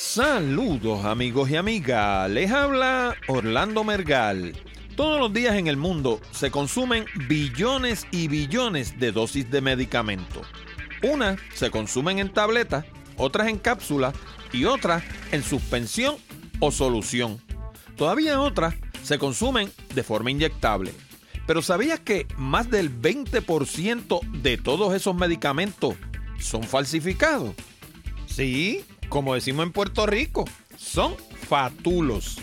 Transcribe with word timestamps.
Saludos 0.00 1.04
amigos 1.04 1.50
y 1.50 1.56
amigas, 1.56 2.28
les 2.30 2.50
habla 2.50 3.14
Orlando 3.28 3.84
Mergal. 3.84 4.56
Todos 4.96 5.20
los 5.20 5.30
días 5.30 5.56
en 5.56 5.66
el 5.66 5.76
mundo 5.76 6.22
se 6.30 6.50
consumen 6.50 7.04
billones 7.28 8.06
y 8.10 8.26
billones 8.26 8.98
de 8.98 9.12
dosis 9.12 9.50
de 9.50 9.60
medicamentos. 9.60 10.46
Unas 11.02 11.38
se 11.52 11.70
consumen 11.70 12.18
en 12.18 12.32
tabletas, 12.32 12.86
otras 13.18 13.48
en 13.48 13.58
cápsulas 13.58 14.14
y 14.52 14.64
otras 14.64 15.04
en 15.32 15.42
suspensión 15.42 16.16
o 16.60 16.72
solución. 16.72 17.38
Todavía 17.94 18.40
otras 18.40 18.76
se 19.02 19.18
consumen 19.18 19.70
de 19.94 20.02
forma 20.02 20.30
inyectable. 20.30 20.94
Pero 21.46 21.60
¿sabías 21.60 22.00
que 22.00 22.26
más 22.38 22.70
del 22.70 22.90
20% 22.90 24.20
de 24.40 24.56
todos 24.56 24.94
esos 24.94 25.14
medicamentos 25.14 25.94
son 26.38 26.62
falsificados? 26.62 27.54
Sí, 28.26 28.82
como 29.10 29.34
decimos 29.34 29.66
en 29.66 29.72
Puerto 29.72 30.06
Rico, 30.06 30.46
son 30.78 31.14
fatulos. 31.46 32.38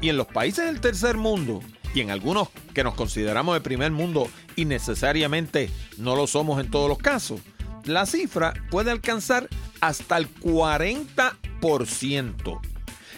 Y 0.00 0.08
en 0.08 0.16
los 0.16 0.26
países 0.26 0.64
del 0.64 0.80
tercer 0.80 1.16
mundo, 1.16 1.60
y 1.94 2.00
en 2.00 2.10
algunos 2.10 2.48
que 2.74 2.82
nos 2.82 2.94
consideramos 2.94 3.54
de 3.54 3.60
primer 3.60 3.92
mundo 3.92 4.28
y 4.56 4.64
necesariamente 4.64 5.70
no 5.98 6.16
lo 6.16 6.26
somos 6.26 6.60
en 6.60 6.68
todos 6.70 6.88
los 6.88 6.98
casos, 6.98 7.40
la 7.84 8.06
cifra 8.06 8.54
puede 8.70 8.90
alcanzar 8.90 9.48
hasta 9.80 10.16
el 10.16 10.34
40%. 10.34 12.60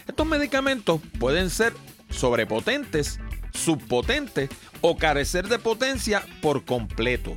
Estos 0.07 0.27
medicamentos 0.27 1.01
pueden 1.19 1.49
ser 1.49 1.73
sobrepotentes, 2.09 3.19
subpotentes 3.53 4.49
o 4.81 4.97
carecer 4.97 5.47
de 5.47 5.59
potencia 5.59 6.25
por 6.41 6.65
completo. 6.65 7.35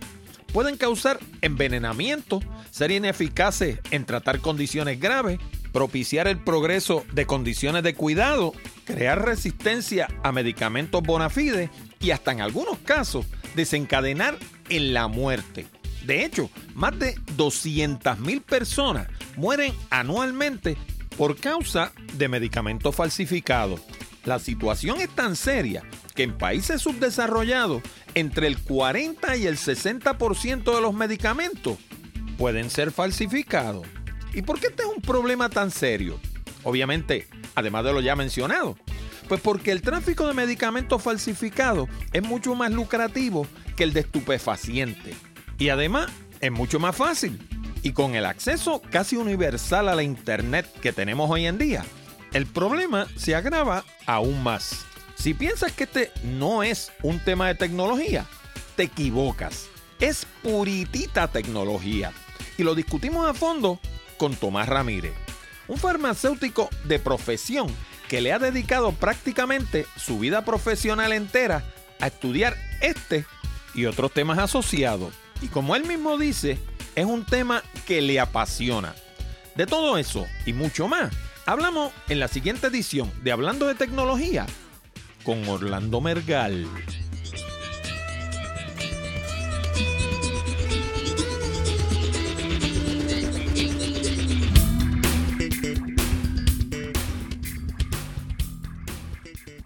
Pueden 0.53 0.77
causar 0.77 1.19
envenenamiento, 1.41 2.41
ser 2.71 2.91
ineficaces 2.91 3.79
en 3.91 4.05
tratar 4.05 4.41
condiciones 4.41 5.01
graves, 5.01 5.39
propiciar 5.73 6.29
el 6.29 6.39
progreso 6.39 7.05
de 7.13 7.27
condiciones 7.27 7.83
de 7.83 7.95
cuidado, 7.95 8.53
crear 8.85 9.25
resistencia 9.25 10.09
a 10.23 10.31
medicamentos 10.31 11.03
bona 11.03 11.31
fide 11.31 11.71
y 12.01 12.11
hasta 12.11 12.33
en 12.33 12.43
algunos 12.43 12.79
casos 12.79 13.25
desencadenar 13.57 14.37
en 14.69 14.93
la 14.93 15.09
muerte. 15.09 15.67
De 16.05 16.25
hecho, 16.25 16.51
más 16.75 16.99
de 16.99 17.15
200.000 17.37 18.43
personas 18.43 19.09
mueren 19.37 19.73
anualmente 19.89 20.77
por 21.17 21.37
causa 21.37 21.93
de 22.15 22.29
medicamentos 22.29 22.95
falsificados. 22.95 23.81
La 24.25 24.39
situación 24.39 25.01
es 25.01 25.09
tan 25.09 25.35
seria 25.35 25.83
que 26.15 26.23
en 26.23 26.37
países 26.37 26.83
subdesarrollados 26.83 27.83
entre 28.15 28.47
el 28.47 28.59
40 28.59 29.37
y 29.37 29.47
el 29.47 29.57
60% 29.57 30.75
de 30.75 30.81
los 30.81 30.95
medicamentos 30.95 31.79
pueden 32.39 32.71
ser 32.71 32.91
falsificados. 32.91 33.87
¿Y 34.35 34.43
por 34.43 34.59
qué 34.59 34.69
este 34.69 34.83
es 34.83 34.89
un 34.89 35.03
problema 35.03 35.49
tan 35.49 35.71
serio? 35.71 36.19
Obviamente, 36.63 37.29
además 37.55 37.85
de 37.85 37.93
lo 37.93 38.01
ya 38.01 38.17
mencionado. 38.17 38.77
Pues 39.29 39.41
porque 39.41 39.73
el 39.73 39.83
tráfico 39.83 40.27
de 40.27 40.35
medicamentos 40.35 41.03
falsificados 41.03 41.89
es 42.13 42.23
mucho 42.23 42.55
más 42.55 42.71
lucrativo 42.71 43.47
que 43.77 43.85
el 43.85 43.93
de 43.93 44.01
estupefacientes. 44.01 45.17
Y 45.59 45.69
además 45.69 46.11
es 46.41 46.51
mucho 46.51 46.81
más 46.81 46.97
fácil. 46.97 47.39
Y 47.83 47.93
con 47.93 48.15
el 48.15 48.27
acceso 48.27 48.83
casi 48.91 49.17
universal 49.17 49.89
a 49.89 49.95
la 49.95 50.03
Internet 50.03 50.67
que 50.81 50.93
tenemos 50.93 51.31
hoy 51.31 51.47
en 51.47 51.59
día, 51.59 51.85
el 52.33 52.47
problema 52.47 53.07
se 53.17 53.35
agrava 53.35 53.85
aún 54.07 54.43
más. 54.43 54.87
Si 55.23 55.35
piensas 55.35 55.71
que 55.71 55.85
este 55.85 56.11
no 56.25 56.65
es 56.65 56.91
un 57.05 57.21
tema 57.21 57.47
de 57.47 57.55
tecnología, 57.55 58.27
te 58.75 58.83
equivocas. 58.83 59.69
Es 60.01 60.27
puritita 60.43 61.29
tecnología 61.29 62.11
y 62.59 62.65
lo 62.65 62.75
discutimos 62.75 63.29
a 63.29 63.33
fondo 63.33 63.79
con 64.17 64.35
Tomás 64.35 64.69
Ramírez, 64.69 65.13
un 65.69 65.79
farmacéutico 65.79 66.69
de 66.87 66.99
profesión 66.99 67.69
que 68.09 68.21
le 68.21 68.33
ha 68.33 68.41
dedicado 68.41 68.91
prácticamente 68.91 69.87
su 69.97 70.19
vida 70.19 70.45
profesional 70.45 71.13
entera 71.13 71.63
a 72.01 72.09
estudiar 72.09 72.57
este 72.81 73.25
y 73.75 73.85
otros 73.85 74.11
temas 74.11 74.39
asociados. 74.39 75.15
Y 75.41 75.47
como 75.47 75.77
él 75.77 75.85
mismo 75.85 76.19
dice, 76.19 76.59
es 76.97 77.05
un 77.05 77.25
tema 77.25 77.63
que 77.87 78.03
le 78.03 78.19
apasiona. 78.19 78.93
De 79.55 79.69
todo 79.69 79.99
eso 79.99 80.27
y 80.47 80.53
mucho 80.53 80.89
más, 80.89 81.13
hablamos 81.47 81.93
en 82.09 82.19
la 82.19 82.27
siguiente 82.27 82.67
edición 82.67 83.09
de 83.23 83.31
Hablando 83.31 83.69
de 83.69 83.77
Tecnología 83.77 84.47
con 85.25 85.49
Orlando 85.49 86.01
Mergal. 86.01 86.69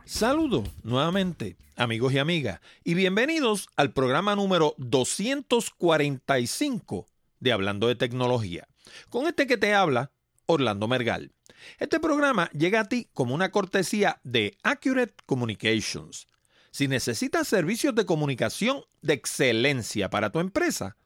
Saludos 0.05 0.71
nuevamente, 0.83 1.59
amigos 1.77 2.15
y 2.15 2.19
amigas, 2.19 2.61
y 2.84 2.95
bienvenidos 2.95 3.69
al 3.77 3.93
programa 3.93 4.34
número 4.34 4.75
245 4.78 7.06
de 7.41 7.53
Hablando 7.53 7.87
de 7.87 7.97
Tecnología. 7.97 8.66
Con 9.11 9.27
este 9.27 9.47
que 9.47 9.59
te 9.59 9.75
habla, 9.75 10.11
Orlando 10.47 10.89
Mergal. 10.89 11.36
Este 11.78 12.00
programa 12.00 12.50
llega 12.53 12.81
a 12.81 12.88
ti 12.88 13.09
como 13.12 13.34
una 13.34 13.50
cortesía 13.50 14.21
de 14.25 14.56
Accurate 14.62 15.15
Communications. 15.27 16.27
Si 16.71 16.88
necesitas 16.88 17.49
servicios 17.49 17.94
de 17.94 18.06
comunicación 18.06 18.82
de 19.03 19.15
excelencia 19.15 20.10
para 20.10 20.31
tu 20.31 20.41
empresa, 20.41 20.97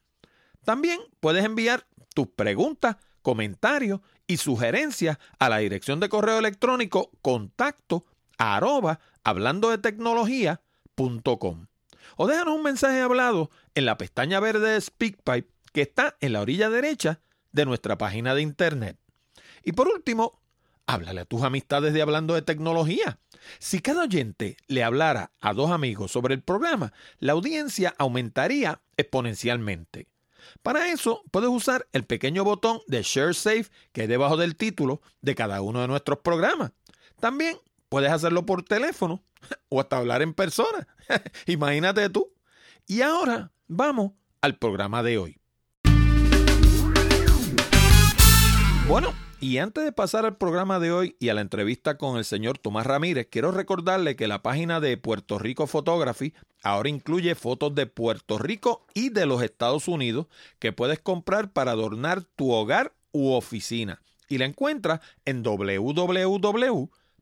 También 0.65 1.01
puedes 1.21 1.45
enviar 1.45 1.87
tus 2.15 2.29
preguntas, 2.29 2.97
comentarios 3.21 4.01
y 4.27 4.39
sugerencias 4.39 5.19
a 5.39 5.51
la 5.51 5.59
dirección 5.59 6.01
de 6.01 6.09
correo 6.09 6.39
electrónico 6.39 7.11
contacto 7.21 8.07
arroba 8.39 9.01
hablando 9.23 9.69
de 9.69 9.77
tecnología.com. 9.77 11.67
O 12.17 12.27
déjanos 12.27 12.55
un 12.55 12.63
mensaje 12.63 13.01
hablado 13.01 13.51
en 13.75 13.85
la 13.85 13.99
pestaña 13.99 14.41
verde 14.41 14.71
de 14.73 14.81
SpeakPipe 14.81 15.49
que 15.73 15.83
está 15.83 16.17
en 16.21 16.33
la 16.33 16.41
orilla 16.41 16.71
derecha 16.71 17.21
de 17.53 17.67
nuestra 17.67 17.99
página 17.99 18.35
de 18.35 18.43
internet. 18.43 18.99
Y 19.63 19.73
por 19.73 19.89
último, 19.89 20.41
háblale 20.87 21.21
a 21.21 21.25
tus 21.25 21.43
amistades 21.43 21.93
de 21.93 22.03
Hablando 22.03 22.35
de 22.35 22.43
Tecnología. 22.43 23.19
Si 23.59 23.81
cada 23.81 24.05
oyente 24.05 24.57
le 24.67 24.83
hablara 24.83 25.33
a 25.41 25.53
dos 25.53 25.71
amigos 25.71 26.11
sobre 26.11 26.35
el 26.35 26.43
programa, 26.43 26.93
la 27.19 27.33
audiencia 27.33 27.95
aumentaría 27.99 28.81
exponencialmente. 28.97 30.09
Para 30.63 30.91
eso 30.91 31.23
puedes 31.31 31.51
usar 31.51 31.87
el 31.93 32.05
pequeño 32.05 32.45
botón 32.45 32.81
de 32.87 33.03
Share 33.03 33.35
Safe 33.35 33.67
que 33.93 34.03
hay 34.03 34.07
debajo 34.07 34.37
del 34.37 34.57
título 34.57 35.03
de 35.21 35.35
cada 35.35 35.61
uno 35.61 35.81
de 35.81 35.89
nuestros 35.89 36.21
programas. 36.21 36.73
También 37.21 37.59
puedes 37.89 38.11
hacerlo 38.11 38.47
por 38.47 38.63
teléfono 38.63 39.23
o 39.69 39.81
hasta 39.81 39.97
hablar 39.97 40.23
en 40.23 40.35
persona. 40.35 40.87
Imagínate 41.47 42.09
tú. 42.11 42.33
Y 42.87 43.03
ahora 43.03 43.53
vamos 43.67 44.13
al 44.41 44.57
programa 44.57 45.03
de 45.03 45.19
hoy. 45.19 45.41
Bueno, 48.89 49.13
y 49.41 49.59
antes 49.59 49.85
de 49.85 49.93
pasar 49.93 50.25
al 50.25 50.37
programa 50.37 50.81
de 50.81 50.91
hoy 50.91 51.17
y 51.21 51.29
a 51.29 51.35
la 51.35 51.43
entrevista 51.43 51.99
con 51.99 52.17
el 52.17 52.25
señor 52.25 52.59
Tomás 52.59 52.87
Ramírez, 52.87 53.29
quiero 53.31 53.53
recordarle 53.53 54.17
que 54.17 54.27
la 54.27 54.43
página 54.43 54.81
de 54.81 54.97
Puerto 54.97 55.39
Rico 55.39 55.67
Photography 55.67 56.33
ahora 56.63 56.89
incluye 56.89 57.35
fotos 57.35 57.75
de 57.75 57.87
Puerto 57.87 58.39
Rico 58.39 58.87
y 58.95 59.11
de 59.11 59.27
los 59.27 59.43
Estados 59.43 59.87
Unidos 59.87 60.27
que 60.59 60.73
puedes 60.73 60.99
comprar 60.99 61.53
para 61.53 61.73
adornar 61.73 62.23
tu 62.23 62.51
hogar 62.51 62.95
u 63.13 63.33
oficina. 63.33 64.03
Y 64.29 64.39
la 64.39 64.47
encuentras 64.47 65.01
en 65.25 65.43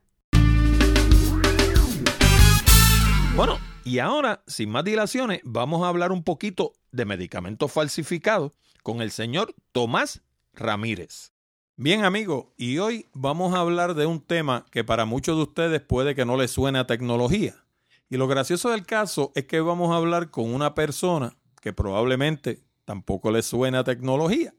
Bueno, 3.35 3.57
y 3.83 3.99
ahora, 3.99 4.43
sin 4.47 4.69
más 4.69 4.85
dilaciones, 4.85 5.41
vamos 5.43 5.83
a 5.83 5.89
hablar 5.89 6.11
un 6.11 6.23
poquito 6.23 6.73
de 6.91 7.05
medicamentos 7.05 7.71
falsificados 7.71 8.53
con 8.81 9.01
el 9.01 9.11
señor 9.11 9.53
Tomás 9.71 10.23
Ramírez. 10.53 11.33
Bien 11.75 12.05
amigos, 12.05 12.45
y 12.55 12.77
hoy 12.77 13.07
vamos 13.13 13.53
a 13.53 13.59
hablar 13.59 13.95
de 13.95 14.05
un 14.05 14.21
tema 14.21 14.65
que 14.71 14.85
para 14.85 15.03
muchos 15.03 15.35
de 15.35 15.43
ustedes 15.43 15.81
puede 15.81 16.15
que 16.15 16.23
no 16.23 16.37
les 16.37 16.51
suene 16.51 16.79
a 16.79 16.87
tecnología. 16.87 17.65
Y 18.09 18.15
lo 18.15 18.29
gracioso 18.29 18.69
del 18.69 18.85
caso 18.85 19.33
es 19.35 19.43
que 19.45 19.59
vamos 19.59 19.91
a 19.91 19.97
hablar 19.97 20.31
con 20.31 20.53
una 20.53 20.73
persona 20.73 21.35
que 21.61 21.73
probablemente 21.73 22.63
tampoco 22.85 23.31
le 23.31 23.41
suena 23.41 23.83
tecnología. 23.83 24.53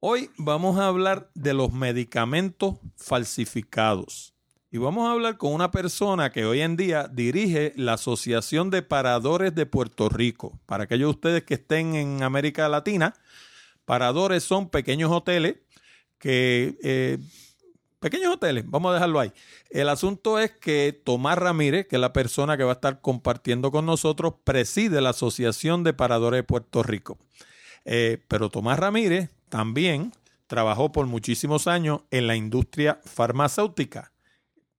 Hoy 0.00 0.30
vamos 0.36 0.78
a 0.78 0.88
hablar 0.88 1.30
de 1.34 1.54
los 1.54 1.72
medicamentos 1.72 2.74
falsificados. 2.96 4.34
Y 4.70 4.76
vamos 4.76 5.08
a 5.08 5.12
hablar 5.12 5.38
con 5.38 5.54
una 5.54 5.70
persona 5.70 6.30
que 6.30 6.44
hoy 6.44 6.60
en 6.60 6.76
día 6.76 7.08
dirige 7.08 7.72
la 7.76 7.94
Asociación 7.94 8.68
de 8.68 8.82
Paradores 8.82 9.54
de 9.54 9.64
Puerto 9.64 10.10
Rico. 10.10 10.60
Para 10.66 10.84
aquellos 10.84 11.06
de 11.06 11.10
ustedes 11.12 11.44
que 11.44 11.54
estén 11.54 11.94
en 11.94 12.22
América 12.22 12.68
Latina, 12.68 13.14
paradores 13.86 14.44
son 14.44 14.68
pequeños 14.68 15.10
hoteles 15.10 15.56
que... 16.18 16.76
Eh, 16.82 17.18
pequeños 17.98 18.34
hoteles, 18.34 18.64
vamos 18.66 18.90
a 18.90 18.94
dejarlo 18.94 19.18
ahí. 19.18 19.32
El 19.70 19.88
asunto 19.88 20.38
es 20.38 20.50
que 20.50 20.92
Tomás 21.04 21.38
Ramírez, 21.38 21.86
que 21.86 21.96
es 21.96 22.00
la 22.00 22.12
persona 22.12 22.58
que 22.58 22.64
va 22.64 22.72
a 22.72 22.74
estar 22.74 23.00
compartiendo 23.00 23.70
con 23.70 23.86
nosotros, 23.86 24.34
preside 24.44 25.00
la 25.00 25.10
Asociación 25.10 25.84
de 25.84 25.94
Paradores 25.94 26.40
de 26.40 26.44
Puerto 26.44 26.82
Rico. 26.82 27.16
Eh, 27.86 28.18
pero 28.28 28.50
Tomás 28.50 28.78
Ramírez 28.78 29.30
también 29.56 30.12
trabajó 30.48 30.92
por 30.92 31.06
muchísimos 31.06 31.66
años 31.66 32.02
en 32.10 32.26
la 32.26 32.36
industria 32.36 33.00
farmacéutica. 33.06 34.12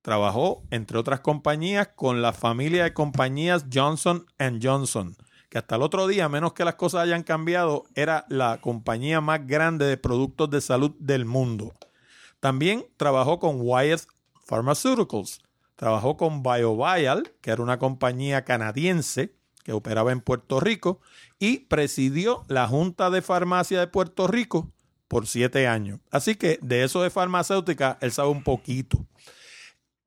Trabajó, 0.04 0.62
entre 0.70 1.00
otras 1.00 1.22
compañías, 1.22 1.90
con 1.96 2.22
la 2.22 2.32
familia 2.32 2.84
de 2.84 2.94
compañías 2.94 3.66
Johnson 3.74 4.28
Johnson, 4.62 5.18
que 5.50 5.58
hasta 5.58 5.78
el 5.78 5.82
otro 5.82 6.06
día, 6.06 6.30
menos 6.30 6.54
que 6.54 6.64
las 6.64 6.76
cosas 6.76 7.02
hayan 7.02 7.24
cambiado, 7.24 7.86
era 7.96 8.28
la 8.30 8.62
compañía 8.62 9.20
más 9.20 9.48
grande 9.48 9.86
de 9.88 9.98
productos 9.98 10.48
de 10.52 10.62
salud 10.62 10.92
del 11.00 11.26
mundo. 11.26 11.74
También 12.40 12.86
trabajó 12.98 13.40
con 13.40 13.58
Wyeth 13.60 14.06
Pharmaceuticals, 14.46 15.42
trabajó 15.76 16.18
con 16.18 16.44
BioVial, 16.44 17.32
que 17.42 17.50
era 17.50 17.64
una 17.64 17.80
compañía 17.80 18.46
canadiense 18.46 19.34
que 19.68 19.74
operaba 19.74 20.14
en 20.14 20.22
Puerto 20.22 20.62
Rico, 20.62 21.02
y 21.40 21.60
presidió 21.60 22.46
la 22.48 22.70
Junta 22.70 23.10
de 23.10 23.22
Farmacia 23.22 23.82
de 23.82 23.88
Puerto 23.88 24.26
Rico 24.26 24.72
por 25.10 25.28
siete 25.28 25.68
años. 25.68 26.00
Así 26.10 26.36
que 26.36 26.58
de 26.62 26.86
eso 26.86 27.02
de 27.02 27.10
farmacéutica, 27.10 27.98
él 28.00 28.14
sabe 28.14 28.30
un 28.30 28.46
poquito. 28.46 29.06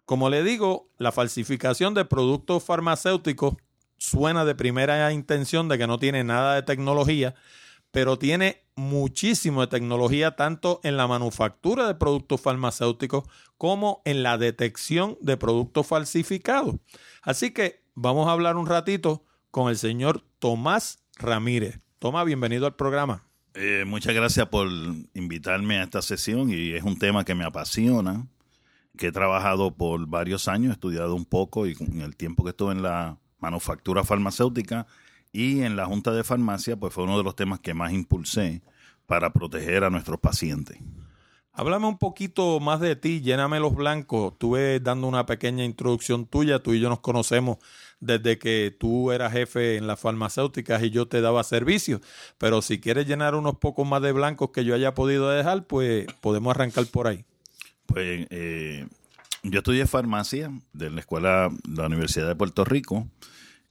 Como 0.06 0.30
le 0.30 0.42
digo, 0.42 0.88
la 0.96 1.12
falsificación 1.12 1.92
de 1.92 2.06
productos 2.06 2.64
farmacéuticos 2.64 3.56
suena 3.98 4.46
de 4.46 4.54
primera 4.54 5.12
intención 5.12 5.68
de 5.68 5.76
que 5.76 5.86
no 5.86 5.98
tiene 5.98 6.24
nada 6.24 6.54
de 6.54 6.62
tecnología, 6.62 7.34
pero 7.90 8.18
tiene 8.18 8.62
muchísimo 8.76 9.60
de 9.60 9.66
tecnología 9.66 10.36
tanto 10.36 10.80
en 10.84 10.96
la 10.96 11.06
manufactura 11.06 11.86
de 11.86 11.96
productos 11.96 12.40
farmacéuticos 12.40 13.24
como 13.58 14.00
en 14.06 14.22
la 14.22 14.38
detección 14.38 15.18
de 15.20 15.36
productos 15.36 15.86
falsificados. 15.86 16.76
Así 17.20 17.50
que 17.50 17.84
vamos 17.94 18.26
a 18.26 18.32
hablar 18.32 18.56
un 18.56 18.66
ratito 18.66 19.26
con 19.50 19.68
el 19.68 19.76
señor 19.76 20.22
Tomás 20.38 20.98
Ramírez. 21.16 21.80
Tomás, 21.98 22.24
bienvenido 22.24 22.66
al 22.66 22.76
programa. 22.76 23.24
Eh, 23.54 23.84
muchas 23.86 24.14
gracias 24.14 24.46
por 24.46 24.68
invitarme 25.14 25.78
a 25.78 25.82
esta 25.82 26.02
sesión 26.02 26.50
y 26.50 26.72
es 26.72 26.84
un 26.84 26.98
tema 26.98 27.24
que 27.24 27.34
me 27.34 27.44
apasiona, 27.44 28.26
que 28.96 29.08
he 29.08 29.12
trabajado 29.12 29.72
por 29.72 30.06
varios 30.06 30.46
años, 30.46 30.70
he 30.70 30.74
estudiado 30.74 31.14
un 31.14 31.24
poco 31.24 31.66
y 31.66 31.76
en 31.80 32.00
el 32.00 32.16
tiempo 32.16 32.44
que 32.44 32.50
estuve 32.50 32.72
en 32.72 32.82
la 32.82 33.18
manufactura 33.38 34.04
farmacéutica 34.04 34.86
y 35.32 35.62
en 35.62 35.76
la 35.76 35.86
Junta 35.86 36.12
de 36.12 36.24
Farmacia, 36.24 36.76
pues 36.76 36.94
fue 36.94 37.04
uno 37.04 37.18
de 37.18 37.24
los 37.24 37.34
temas 37.34 37.60
que 37.60 37.74
más 37.74 37.92
impulsé 37.92 38.62
para 39.06 39.32
proteger 39.32 39.82
a 39.82 39.90
nuestros 39.90 40.20
pacientes. 40.20 40.78
Háblame 41.52 41.88
un 41.88 41.98
poquito 41.98 42.60
más 42.60 42.78
de 42.78 42.94
ti, 42.94 43.20
lléname 43.20 43.58
los 43.58 43.74
blancos. 43.74 44.32
Estuve 44.32 44.78
dando 44.78 45.08
una 45.08 45.26
pequeña 45.26 45.64
introducción 45.64 46.26
tuya, 46.26 46.60
tú 46.60 46.72
y 46.72 46.80
yo 46.80 46.88
nos 46.88 47.00
conocemos 47.00 47.58
desde 48.00 48.38
que 48.38 48.74
tú 48.76 49.12
eras 49.12 49.32
jefe 49.32 49.76
en 49.76 49.86
las 49.86 50.00
farmacéuticas 50.00 50.82
y 50.82 50.90
yo 50.90 51.06
te 51.06 51.20
daba 51.20 51.44
servicios, 51.44 52.00
pero 52.38 52.62
si 52.62 52.80
quieres 52.80 53.06
llenar 53.06 53.34
unos 53.34 53.58
pocos 53.58 53.86
más 53.86 54.02
de 54.02 54.12
blancos 54.12 54.50
que 54.50 54.64
yo 54.64 54.74
haya 54.74 54.94
podido 54.94 55.28
dejar, 55.28 55.66
pues 55.66 56.06
podemos 56.20 56.54
arrancar 56.54 56.86
por 56.86 57.06
ahí. 57.06 57.24
Pues 57.86 58.26
eh, 58.30 58.86
yo 59.42 59.58
estudié 59.58 59.86
farmacia 59.86 60.50
de 60.72 60.90
la 60.90 61.00
escuela 61.00 61.50
de 61.64 61.76
la 61.76 61.86
Universidad 61.86 62.28
de 62.28 62.36
Puerto 62.36 62.64
Rico. 62.64 63.06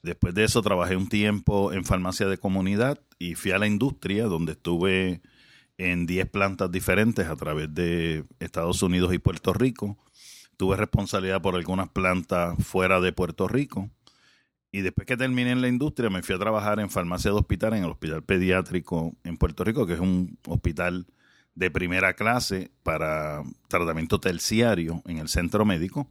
Después 0.04 0.34
de 0.34 0.46
eso 0.46 0.62
trabajé 0.62 0.96
un 0.96 1.10
tiempo 1.10 1.74
en 1.74 1.84
farmacia 1.84 2.28
de 2.28 2.38
comunidad 2.38 3.00
y 3.18 3.36
fui 3.36 3.52
a 3.52 3.60
la 3.60 3.68
industria 3.68 4.26
donde 4.26 4.54
estuve 4.54 5.22
en 5.78 6.06
10 6.06 6.30
plantas 6.30 6.72
diferentes 6.72 7.28
a 7.28 7.36
través 7.36 7.74
de 7.74 8.26
Estados 8.40 8.82
Unidos 8.84 9.14
y 9.14 9.18
Puerto 9.18 9.54
Rico. 9.54 9.98
Tuve 10.58 10.76
responsabilidad 10.76 11.42
por 11.42 11.56
algunas 11.56 11.90
plantas 11.90 12.56
fuera 12.66 13.00
de 13.00 13.14
Puerto 13.14 13.48
Rico. 13.48 13.90
Y 14.72 14.82
después 14.82 15.08
que 15.08 15.18
terminé 15.18 15.52
en 15.52 15.62
la 15.62 15.68
industria, 15.68 16.10
me 16.10 16.22
fui 16.22 16.36
a 16.36 16.40
trabajar 16.40 16.80
en 16.80 16.90
farmacia 16.90 17.32
de 17.32 17.38
hospital, 17.38 17.74
en 17.74 17.84
el 17.84 17.92
Hospital 17.92 18.24
Pediátrico 18.24 19.16
en 19.24 19.38
Puerto 19.38 19.64
Rico, 19.64 19.88
que 19.88 19.94
es 19.94 20.00
un 20.00 20.38
hospital 20.48 21.08
de 21.56 21.72
primera 21.72 22.14
clase 22.14 22.72
para 22.84 23.44
tratamiento 23.68 24.20
terciario 24.20 25.02
en 25.06 25.18
el 25.18 25.28
centro 25.28 25.66
médico. 25.66 26.08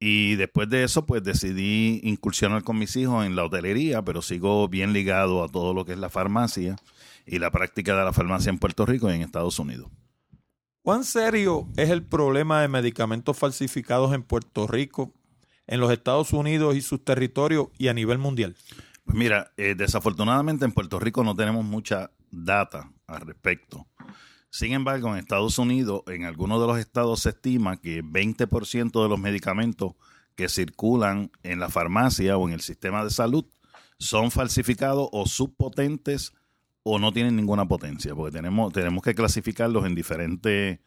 Y 0.00 0.36
después 0.36 0.70
de 0.70 0.84
eso, 0.84 1.06
pues 1.06 1.22
decidí 1.24 2.00
incursionar 2.04 2.62
con 2.62 2.78
mis 2.78 2.96
hijos 2.96 3.26
en 3.26 3.36
la 3.36 3.44
hotelería, 3.44 4.02
pero 4.02 4.22
sigo 4.22 4.68
bien 4.68 4.92
ligado 4.92 5.42
a 5.42 5.48
todo 5.48 5.74
lo 5.74 5.84
que 5.84 5.92
es 5.92 5.98
la 5.98 6.08
farmacia 6.08 6.76
y 7.26 7.38
la 7.38 7.50
práctica 7.50 7.96
de 7.96 8.04
la 8.04 8.12
farmacia 8.12 8.50
en 8.50 8.58
Puerto 8.58 8.86
Rico 8.86 9.10
y 9.10 9.14
en 9.14 9.22
Estados 9.22 9.58
Unidos. 9.58 9.90
¿Cuán 10.82 11.04
serio 11.04 11.68
es 11.76 11.90
el 11.90 12.02
problema 12.02 12.62
de 12.62 12.68
medicamentos 12.68 13.36
falsificados 13.36 14.14
en 14.14 14.22
Puerto 14.22 14.66
Rico, 14.66 15.12
en 15.68 15.80
los 15.80 15.92
Estados 15.92 16.32
Unidos 16.32 16.74
y 16.74 16.80
sus 16.80 17.04
territorios 17.04 17.68
y 17.78 17.88
a 17.88 17.94
nivel 17.94 18.18
mundial? 18.18 18.56
Pues 19.04 19.16
mira, 19.16 19.52
eh, 19.56 19.74
desafortunadamente 19.76 20.64
en 20.64 20.72
Puerto 20.72 20.98
Rico 20.98 21.22
no 21.22 21.36
tenemos 21.36 21.64
mucha 21.64 22.10
data 22.30 22.90
al 23.06 23.20
respecto. 23.20 23.86
Sin 24.50 24.72
embargo, 24.72 25.08
en 25.08 25.18
Estados 25.18 25.58
Unidos, 25.58 26.02
en 26.08 26.24
algunos 26.24 26.60
de 26.60 26.66
los 26.66 26.78
estados 26.78 27.20
se 27.20 27.30
estima 27.30 27.80
que 27.80 28.02
20% 28.02 29.02
de 29.02 29.08
los 29.08 29.18
medicamentos 29.18 29.92
que 30.34 30.48
circulan 30.48 31.30
en 31.42 31.60
la 31.60 31.68
farmacia 31.68 32.36
o 32.36 32.48
en 32.48 32.54
el 32.54 32.60
sistema 32.60 33.04
de 33.04 33.10
salud 33.10 33.44
son 33.98 34.30
falsificados 34.30 35.08
o 35.12 35.26
subpotentes 35.26 36.32
o 36.82 36.98
no 36.98 37.12
tienen 37.12 37.36
ninguna 37.36 37.66
potencia, 37.66 38.14
porque 38.14 38.36
tenemos, 38.36 38.72
tenemos 38.72 39.02
que 39.02 39.14
clasificarlos 39.14 39.84
en 39.84 39.94
diferentes 39.94 40.78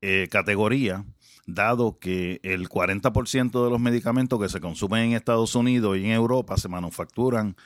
eh, 0.00 0.28
categorías, 0.30 1.02
dado 1.46 1.98
que 1.98 2.40
el 2.42 2.68
40% 2.68 3.64
de 3.64 3.70
los 3.70 3.80
medicamentos 3.80 4.40
que 4.40 4.48
se 4.48 4.60
consumen 4.60 5.04
en 5.04 5.12
Estados 5.12 5.54
Unidos 5.54 5.98
y 5.98 6.04
en 6.04 6.12
Europa 6.12 6.56
se 6.56 6.68
manufacturan 6.68 7.56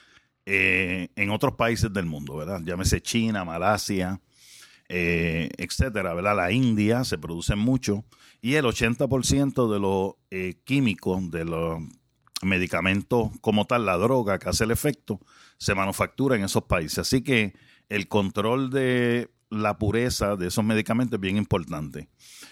eh, 0.46 1.08
en 1.16 1.30
otros 1.30 1.54
países 1.54 1.92
del 1.92 2.06
mundo, 2.06 2.36
¿verdad? 2.36 2.60
Llámese 2.64 3.00
China, 3.00 3.44
Malasia, 3.44 4.20
eh, 4.88 5.50
etcétera, 5.58 6.14
¿verdad? 6.14 6.36
La 6.36 6.50
India 6.52 7.04
se 7.04 7.18
produce 7.18 7.54
mucho 7.54 8.04
y 8.40 8.54
el 8.54 8.64
80% 8.64 9.72
de 9.72 9.80
los 9.80 10.14
químicos, 10.64 11.30
de 11.30 11.44
los 11.44 11.82
medicamentos 12.42 13.30
como 13.40 13.66
tal, 13.66 13.86
la 13.86 13.96
droga 13.96 14.38
que 14.38 14.48
hace 14.48 14.64
el 14.64 14.70
efecto, 14.70 15.20
se 15.58 15.74
manufactura 15.74 16.36
en 16.36 16.44
esos 16.44 16.64
países. 16.64 16.98
Así 16.98 17.22
que 17.22 17.54
el 17.88 18.08
control 18.08 18.70
de 18.70 19.30
la 19.50 19.78
pureza 19.78 20.36
de 20.36 20.48
esos 20.48 20.64
medicamentos 20.64 21.16
es 21.16 21.20
bien 21.20 21.36
importante. 21.36 22.08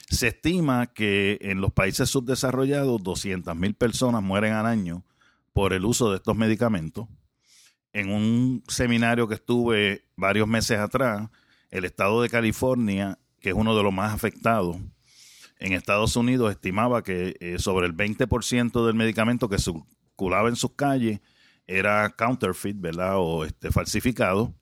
Se 0.08 0.28
estima 0.28 0.86
que 0.86 1.38
en 1.40 1.60
los 1.60 1.72
países 1.72 2.08
subdesarrollados 2.08 3.02
200.000 3.02 3.74
personas 3.76 4.22
mueren 4.22 4.52
al 4.52 4.66
año 4.66 5.04
por 5.52 5.72
el 5.72 5.84
uso 5.84 6.10
de 6.10 6.16
estos 6.16 6.36
medicamentos. 6.36 7.06
En 7.92 8.10
un 8.10 8.62
seminario 8.68 9.28
que 9.28 9.34
estuve 9.34 10.04
varios 10.16 10.46
meses 10.48 10.78
atrás, 10.78 11.28
el 11.70 11.84
estado 11.84 12.22
de 12.22 12.28
California, 12.28 13.18
que 13.40 13.50
es 13.50 13.54
uno 13.54 13.76
de 13.76 13.82
los 13.82 13.92
más 13.92 14.14
afectados, 14.14 14.76
en 15.58 15.72
Estados 15.72 16.16
Unidos 16.16 16.50
estimaba 16.50 17.02
que 17.02 17.36
eh, 17.40 17.58
sobre 17.58 17.86
el 17.86 17.96
20% 17.96 18.84
del 18.86 18.94
medicamento 18.94 19.48
que 19.48 19.58
circulaba 19.58 20.48
en 20.48 20.56
sus 20.56 20.72
calles 20.74 21.20
era 21.66 22.10
counterfeit, 22.10 22.78
¿verdad? 22.78 23.14
O 23.16 23.44
este, 23.44 23.70
falsificado. 23.70 24.54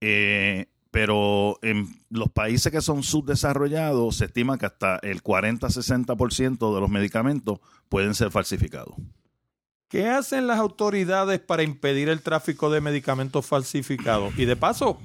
Eh, 0.00 0.66
pero 0.96 1.58
en 1.60 1.88
los 2.08 2.30
países 2.30 2.72
que 2.72 2.80
son 2.80 3.02
subdesarrollados 3.02 4.16
se 4.16 4.24
estima 4.24 4.56
que 4.56 4.64
hasta 4.64 4.98
el 5.02 5.22
40-60% 5.22 6.74
de 6.74 6.80
los 6.80 6.88
medicamentos 6.88 7.60
pueden 7.90 8.14
ser 8.14 8.30
falsificados. 8.30 8.94
¿Qué 9.88 10.08
hacen 10.08 10.46
las 10.46 10.58
autoridades 10.58 11.38
para 11.38 11.62
impedir 11.62 12.08
el 12.08 12.22
tráfico 12.22 12.70
de 12.70 12.80
medicamentos 12.80 13.44
falsificados? 13.44 14.38
Y 14.38 14.46
de 14.46 14.56
paso, 14.56 14.98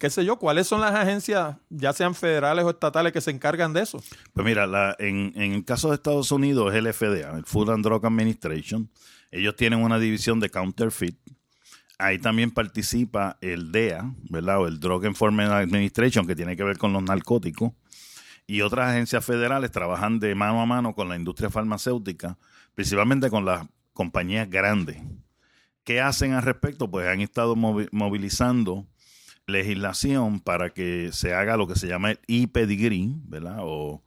qué 0.00 0.10
sé 0.10 0.24
yo, 0.24 0.34
¿cuáles 0.34 0.66
son 0.66 0.80
las 0.80 0.96
agencias, 0.96 1.58
ya 1.68 1.92
sean 1.92 2.16
federales 2.16 2.64
o 2.64 2.70
estatales, 2.70 3.12
que 3.12 3.20
se 3.20 3.30
encargan 3.30 3.72
de 3.72 3.82
eso? 3.82 4.02
Pues 4.32 4.44
mira, 4.44 4.66
la, 4.66 4.96
en, 4.98 5.32
en, 5.36 5.52
el 5.52 5.64
caso 5.64 5.90
de 5.90 5.94
Estados 5.94 6.32
Unidos 6.32 6.72
es 6.72 6.78
el 6.84 6.92
FDA, 6.92 7.36
el 7.36 7.44
Food 7.44 7.70
and 7.70 7.84
Drug 7.84 8.04
Administration. 8.04 8.90
Ellos 9.30 9.54
tienen 9.54 9.78
una 9.78 10.00
división 10.00 10.40
de 10.40 10.50
counterfeit. 10.50 11.16
Ahí 12.00 12.18
también 12.18 12.50
participa 12.50 13.36
el 13.40 13.72
DEA, 13.72 14.14
¿verdad? 14.28 14.60
O 14.60 14.66
el 14.66 14.80
Drug 14.80 15.04
Enforcement 15.04 15.52
Administration, 15.52 16.26
que 16.26 16.34
tiene 16.34 16.56
que 16.56 16.64
ver 16.64 16.78
con 16.78 16.92
los 16.92 17.02
narcóticos. 17.02 17.72
Y 18.46 18.62
otras 18.62 18.90
agencias 18.90 19.24
federales 19.24 19.70
trabajan 19.70 20.18
de 20.18 20.34
mano 20.34 20.60
a 20.60 20.66
mano 20.66 20.94
con 20.94 21.08
la 21.08 21.16
industria 21.16 21.50
farmacéutica, 21.50 22.36
principalmente 22.74 23.30
con 23.30 23.44
las 23.44 23.66
compañías 23.92 24.48
grandes. 24.50 24.96
¿Qué 25.84 26.00
hacen 26.00 26.32
al 26.32 26.42
respecto? 26.42 26.90
Pues 26.90 27.06
han 27.06 27.20
estado 27.20 27.54
movilizando 27.56 28.86
legislación 29.46 30.40
para 30.40 30.70
que 30.70 31.10
se 31.12 31.34
haga 31.34 31.56
lo 31.56 31.66
que 31.66 31.76
se 31.76 31.86
llama 31.86 32.12
el 32.12 32.20
e-pedigree, 32.28 33.14
¿verdad? 33.24 33.58
O 33.60 34.02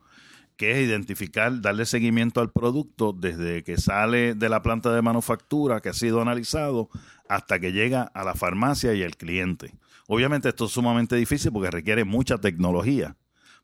que 0.58 0.72
es 0.72 0.88
identificar, 0.88 1.62
darle 1.62 1.86
seguimiento 1.86 2.42
al 2.42 2.52
producto 2.52 3.14
desde 3.14 3.64
que 3.64 3.78
sale 3.78 4.36
de 4.36 4.50
la 4.50 4.62
planta 4.62 4.94
de 4.94 5.02
manufactura 5.02 5.82
que 5.82 5.90
ha 5.90 5.94
sido 5.94 6.22
analizado 6.22 6.90
hasta 7.28 7.60
que 7.60 7.72
llega 7.72 8.04
a 8.04 8.24
la 8.24 8.36
farmacia 8.36 8.94
y 8.94 9.04
al 9.04 9.16
cliente. 9.16 9.74
Obviamente 10.08 10.50
esto 10.50 10.66
es 10.66 10.72
sumamente 10.72 11.16
difícil 11.16 11.52
porque 11.52 11.72
requiere 11.72 12.04
mucha 12.04 12.38
tecnología 12.38 13.16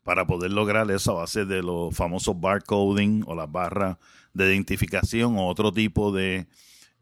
para 0.02 0.26
poder 0.26 0.50
lograr 0.50 0.90
eso 0.90 1.12
a 1.12 1.22
base 1.22 1.44
de 1.44 1.62
los 1.62 1.94
famosos 1.94 2.40
barcoding 2.40 3.24
o 3.26 3.34
las 3.34 3.50
barras 3.50 3.98
de 4.32 4.46
identificación 4.46 5.36
o 5.36 5.46
otro 5.46 5.72
tipo 5.72 6.12
de 6.12 6.46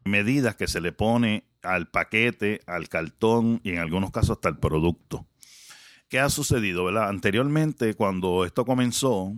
medidas 0.03 0.55
que 0.55 0.67
se 0.67 0.81
le 0.81 0.91
pone 0.91 1.45
al 1.61 1.89
paquete, 1.89 2.61
al 2.67 2.89
cartón 2.89 3.61
y 3.63 3.71
en 3.71 3.79
algunos 3.79 4.11
casos 4.11 4.31
hasta 4.31 4.49
el 4.49 4.57
producto. 4.57 5.25
¿Qué 6.09 6.19
ha 6.19 6.29
sucedido? 6.29 6.85
¿verdad? 6.85 7.09
Anteriormente, 7.09 7.93
cuando 7.93 8.43
esto 8.43 8.65
comenzó, 8.65 9.33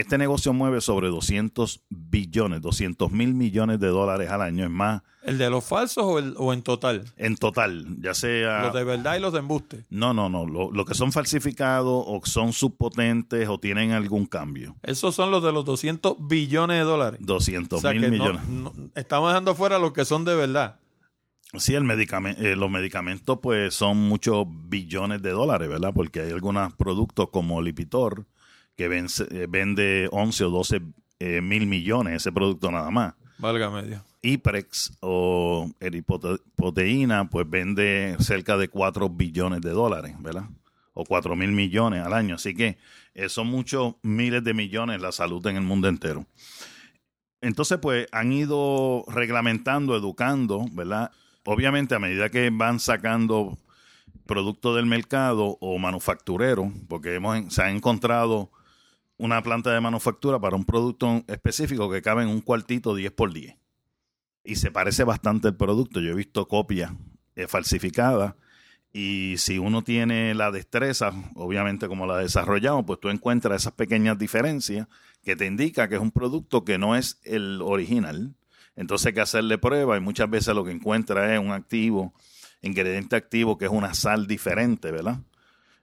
este 0.00 0.16
negocio 0.16 0.52
mueve 0.52 0.80
sobre 0.80 1.08
200 1.08 1.82
billones, 1.88 2.62
200 2.62 3.10
mil 3.10 3.34
millones 3.34 3.80
de 3.80 3.88
dólares 3.88 4.30
al 4.30 4.42
año. 4.42 4.64
Es 4.64 4.70
más. 4.70 5.02
¿El 5.22 5.38
de 5.38 5.50
los 5.50 5.64
falsos 5.64 6.04
o, 6.36 6.52
en 6.52 6.62
total? 6.62 7.04
En 7.16 7.36
total, 7.36 7.84
ya 8.00 8.14
sea. 8.14 8.62
Los 8.62 8.74
de 8.74 8.84
verdad 8.84 9.16
y 9.16 9.20
los 9.20 9.32
de 9.32 9.40
embuste. 9.40 9.84
No, 9.90 10.14
no, 10.14 10.28
no. 10.28 10.46
Lo, 10.46 10.84
que 10.84 10.94
son 10.94 11.10
falsificados 11.10 12.04
o 12.06 12.20
son 12.24 12.52
subpotentes 12.52 13.48
o 13.48 13.58
tienen 13.58 13.90
algún 13.90 14.26
cambio. 14.26 14.76
Esos 14.84 15.16
son 15.16 15.32
los 15.32 15.42
de 15.42 15.52
los 15.52 15.64
200 15.64 16.16
billones 16.28 16.78
de 16.78 16.84
dólares. 16.84 17.20
200 17.20 17.82
mil 17.82 18.10
millones. 18.10 18.42
estamos 18.94 19.30
dejando 19.30 19.56
fuera 19.56 19.80
los 19.80 19.92
que 19.92 20.04
son 20.04 20.24
de 20.24 20.36
verdad. 20.36 20.78
Sí, 21.54 21.74
el 21.74 21.84
medicamento, 21.84 22.40
eh, 22.42 22.54
los 22.54 22.70
medicamentos 22.70 23.38
pues 23.42 23.74
son 23.74 23.96
muchos 23.96 24.46
billones 24.46 25.22
de 25.22 25.30
dólares, 25.30 25.68
¿verdad? 25.68 25.92
Porque 25.94 26.20
hay 26.20 26.30
algunos 26.30 26.72
productos 26.74 27.30
como 27.30 27.60
Lipitor 27.62 28.26
que 28.78 28.84
eh, 28.84 29.46
vende 29.48 30.08
11 30.12 30.44
o 30.44 30.50
12 30.50 30.80
eh, 31.18 31.40
mil 31.40 31.66
millones 31.66 32.14
ese 32.14 32.30
producto 32.30 32.70
nada 32.70 32.90
más. 32.90 33.14
Valga 33.38 33.70
medio. 33.70 34.04
Iprex 34.22 34.98
o 35.00 35.68
eripoteína, 35.80 37.28
pues 37.28 37.48
vende 37.50 38.16
cerca 38.20 38.56
de 38.56 38.68
4 38.68 39.08
billones 39.08 39.60
de 39.62 39.70
dólares, 39.70 40.14
¿verdad? 40.20 40.44
O 40.94 41.04
4 41.04 41.34
mil 41.34 41.50
millones 41.50 42.06
al 42.06 42.12
año. 42.12 42.36
Así 42.36 42.54
que 42.54 42.78
eh, 43.14 43.28
son 43.28 43.48
muchos 43.48 43.96
miles 44.02 44.44
de 44.44 44.54
millones 44.54 45.00
la 45.00 45.10
salud 45.10 45.44
en 45.48 45.56
el 45.56 45.62
mundo 45.62 45.88
entero. 45.88 46.26
Entonces, 47.40 47.78
pues 47.78 48.06
han 48.12 48.32
ido 48.32 49.04
reglamentando, 49.08 49.96
educando, 49.96 50.66
¿verdad? 50.72 51.10
Obviamente, 51.44 51.96
a 51.96 51.98
medida 51.98 52.28
que 52.28 52.50
van 52.50 52.78
sacando 52.78 53.58
productos 54.26 54.76
del 54.76 54.86
mercado 54.86 55.56
o 55.60 55.78
manufacturero, 55.78 56.72
porque 56.88 57.14
hemos, 57.14 57.52
se 57.52 57.62
han 57.62 57.76
encontrado 57.76 58.50
una 59.18 59.42
planta 59.42 59.72
de 59.72 59.80
manufactura 59.80 60.38
para 60.38 60.56
un 60.56 60.64
producto 60.64 61.24
específico 61.26 61.90
que 61.90 62.02
cabe 62.02 62.22
en 62.22 62.28
un 62.28 62.40
cuartito 62.40 62.94
10 62.94 63.12
por 63.12 63.32
10. 63.32 63.56
Y 64.44 64.56
se 64.56 64.70
parece 64.70 65.04
bastante 65.04 65.48
el 65.48 65.56
producto. 65.56 66.00
Yo 66.00 66.12
he 66.12 66.14
visto 66.14 66.48
copias 66.48 66.92
eh, 67.36 67.46
falsificadas 67.46 68.34
y 68.92 69.34
si 69.36 69.58
uno 69.58 69.82
tiene 69.82 70.34
la 70.34 70.50
destreza, 70.50 71.12
obviamente 71.34 71.88
como 71.88 72.06
la 72.06 72.18
desarrollamos, 72.18 72.84
pues 72.86 73.00
tú 73.00 73.10
encuentras 73.10 73.62
esas 73.62 73.74
pequeñas 73.74 74.18
diferencias 74.18 74.86
que 75.22 75.36
te 75.36 75.46
indica 75.46 75.88
que 75.88 75.96
es 75.96 76.00
un 76.00 76.10
producto 76.10 76.64
que 76.64 76.78
no 76.78 76.96
es 76.96 77.20
el 77.24 77.60
original. 77.60 78.34
Entonces 78.76 79.08
hay 79.08 79.12
que 79.12 79.20
hacerle 79.20 79.58
prueba 79.58 79.96
y 79.96 80.00
muchas 80.00 80.30
veces 80.30 80.54
lo 80.54 80.64
que 80.64 80.70
encuentra 80.70 81.34
es 81.34 81.40
un 81.40 81.50
activo, 81.50 82.14
ingrediente 82.62 83.16
activo 83.16 83.58
que 83.58 83.66
es 83.66 83.70
una 83.70 83.92
sal 83.92 84.26
diferente, 84.26 84.90
¿verdad? 84.90 85.18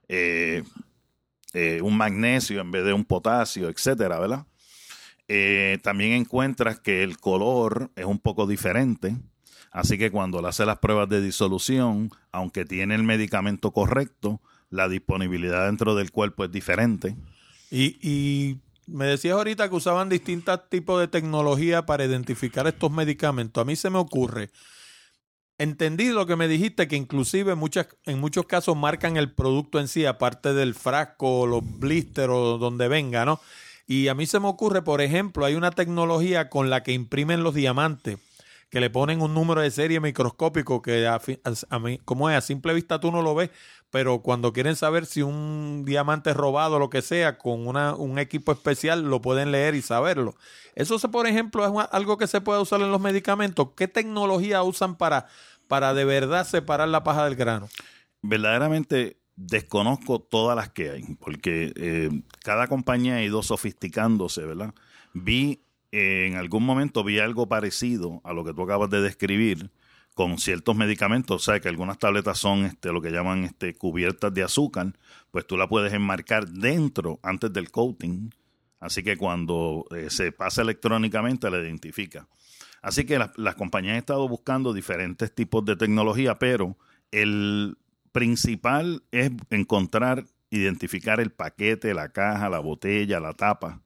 Eh, 0.08 0.64
eh, 1.58 1.80
un 1.80 1.96
magnesio 1.96 2.60
en 2.60 2.70
vez 2.70 2.84
de 2.84 2.92
un 2.92 3.06
potasio, 3.06 3.70
etcétera, 3.70 4.18
¿verdad? 4.18 4.44
Eh, 5.26 5.78
también 5.82 6.12
encuentras 6.12 6.78
que 6.78 7.02
el 7.02 7.16
color 7.16 7.90
es 7.96 8.04
un 8.04 8.18
poco 8.18 8.46
diferente. 8.46 9.16
Así 9.70 9.96
que 9.96 10.10
cuando 10.10 10.42
le 10.42 10.48
hace 10.48 10.66
las 10.66 10.80
pruebas 10.80 11.08
de 11.08 11.22
disolución, 11.22 12.10
aunque 12.30 12.66
tiene 12.66 12.94
el 12.94 13.04
medicamento 13.04 13.70
correcto, 13.70 14.42
la 14.68 14.86
disponibilidad 14.90 15.64
dentro 15.64 15.94
del 15.94 16.10
cuerpo 16.10 16.44
es 16.44 16.52
diferente. 16.52 17.16
Y, 17.70 17.96
y 18.06 18.58
me 18.86 19.06
decías 19.06 19.38
ahorita 19.38 19.70
que 19.70 19.76
usaban 19.76 20.10
distintos 20.10 20.68
tipos 20.68 21.00
de 21.00 21.08
tecnología 21.08 21.86
para 21.86 22.04
identificar 22.04 22.66
estos 22.66 22.90
medicamentos. 22.90 23.62
A 23.62 23.64
mí 23.64 23.76
se 23.76 23.88
me 23.88 23.98
ocurre 23.98 24.50
Entendí 25.58 26.10
lo 26.10 26.26
que 26.26 26.36
me 26.36 26.48
dijiste, 26.48 26.86
que 26.86 26.96
inclusive 26.96 27.54
muchas, 27.54 27.88
en 28.04 28.20
muchos 28.20 28.44
casos 28.44 28.76
marcan 28.76 29.16
el 29.16 29.32
producto 29.32 29.80
en 29.80 29.88
sí, 29.88 30.04
aparte 30.04 30.52
del 30.52 30.74
frasco, 30.74 31.46
los 31.46 31.62
blisters 31.78 32.30
o 32.30 32.58
donde 32.58 32.88
venga, 32.88 33.24
¿no? 33.24 33.40
Y 33.86 34.08
a 34.08 34.14
mí 34.14 34.26
se 34.26 34.38
me 34.38 34.48
ocurre, 34.48 34.82
por 34.82 35.00
ejemplo, 35.00 35.46
hay 35.46 35.54
una 35.54 35.70
tecnología 35.70 36.50
con 36.50 36.68
la 36.68 36.82
que 36.82 36.92
imprimen 36.92 37.42
los 37.42 37.54
diamantes, 37.54 38.18
que 38.70 38.80
le 38.80 38.90
ponen 38.90 39.22
un 39.22 39.32
número 39.32 39.60
de 39.60 39.70
serie 39.70 40.00
microscópico 40.00 40.82
que 40.82 41.06
a, 41.06 41.20
mí, 41.78 41.98
como 42.04 42.30
es, 42.30 42.36
a 42.36 42.40
simple 42.40 42.74
vista 42.74 43.00
tú 43.00 43.12
no 43.12 43.22
lo 43.22 43.34
ves, 43.34 43.50
pero 43.90 44.20
cuando 44.20 44.52
quieren 44.52 44.76
saber 44.76 45.06
si 45.06 45.22
un 45.22 45.84
diamante 45.84 46.34
robado 46.34 46.76
o 46.76 46.78
lo 46.78 46.90
que 46.90 47.02
sea, 47.02 47.38
con 47.38 47.66
una, 47.66 47.94
un 47.94 48.18
equipo 48.18 48.52
especial 48.52 49.08
lo 49.08 49.20
pueden 49.20 49.52
leer 49.52 49.74
y 49.74 49.82
saberlo. 49.82 50.34
Eso, 50.74 50.98
por 51.10 51.26
ejemplo, 51.26 51.64
es 51.64 51.88
algo 51.92 52.18
que 52.18 52.26
se 52.26 52.40
puede 52.40 52.60
usar 52.60 52.80
en 52.80 52.90
los 52.90 53.00
medicamentos. 53.00 53.68
¿Qué 53.76 53.88
tecnología 53.88 54.62
usan 54.62 54.96
para, 54.96 55.28
para 55.68 55.94
de 55.94 56.04
verdad 56.04 56.46
separar 56.46 56.88
la 56.88 57.04
paja 57.04 57.24
del 57.24 57.36
grano? 57.36 57.68
Verdaderamente 58.22 59.18
desconozco 59.36 60.18
todas 60.18 60.56
las 60.56 60.70
que 60.70 60.90
hay, 60.90 61.14
porque 61.20 61.72
eh, 61.76 62.10
cada 62.42 62.66
compañía 62.66 63.16
ha 63.16 63.22
ido 63.22 63.42
sofisticándose, 63.42 64.44
¿verdad? 64.44 64.74
Vi, 65.12 65.62
en 65.92 66.36
algún 66.36 66.64
momento 66.64 67.04
vi 67.04 67.18
algo 67.18 67.48
parecido 67.48 68.20
a 68.24 68.32
lo 68.32 68.44
que 68.44 68.52
tú 68.52 68.62
acabas 68.62 68.90
de 68.90 69.00
describir, 69.00 69.70
con 70.16 70.38
ciertos 70.38 70.74
medicamentos, 70.74 71.42
o 71.42 71.52
sea 71.52 71.60
que 71.60 71.68
algunas 71.68 71.98
tabletas 71.98 72.38
son 72.38 72.64
este, 72.64 72.90
lo 72.90 73.02
que 73.02 73.10
llaman 73.10 73.44
este, 73.44 73.74
cubiertas 73.74 74.32
de 74.32 74.42
azúcar, 74.42 74.94
pues 75.30 75.46
tú 75.46 75.58
la 75.58 75.68
puedes 75.68 75.92
enmarcar 75.92 76.48
dentro 76.48 77.20
antes 77.22 77.52
del 77.52 77.70
coating, 77.70 78.34
así 78.80 79.02
que 79.02 79.18
cuando 79.18 79.84
eh, 79.94 80.08
se 80.08 80.32
pasa 80.32 80.62
electrónicamente 80.62 81.50
la 81.50 81.58
identifica. 81.58 82.26
Así 82.80 83.04
que 83.04 83.18
las 83.36 83.54
compañías 83.56 83.92
han 83.92 83.98
estado 83.98 84.26
buscando 84.26 84.72
diferentes 84.72 85.34
tipos 85.34 85.66
de 85.66 85.76
tecnología, 85.76 86.38
pero 86.38 86.78
el 87.10 87.76
principal 88.10 89.02
es 89.10 89.32
encontrar, 89.50 90.24
identificar 90.48 91.20
el 91.20 91.30
paquete, 91.30 91.92
la 91.92 92.08
caja, 92.08 92.48
la 92.48 92.60
botella, 92.60 93.20
la 93.20 93.34
tapa, 93.34 93.82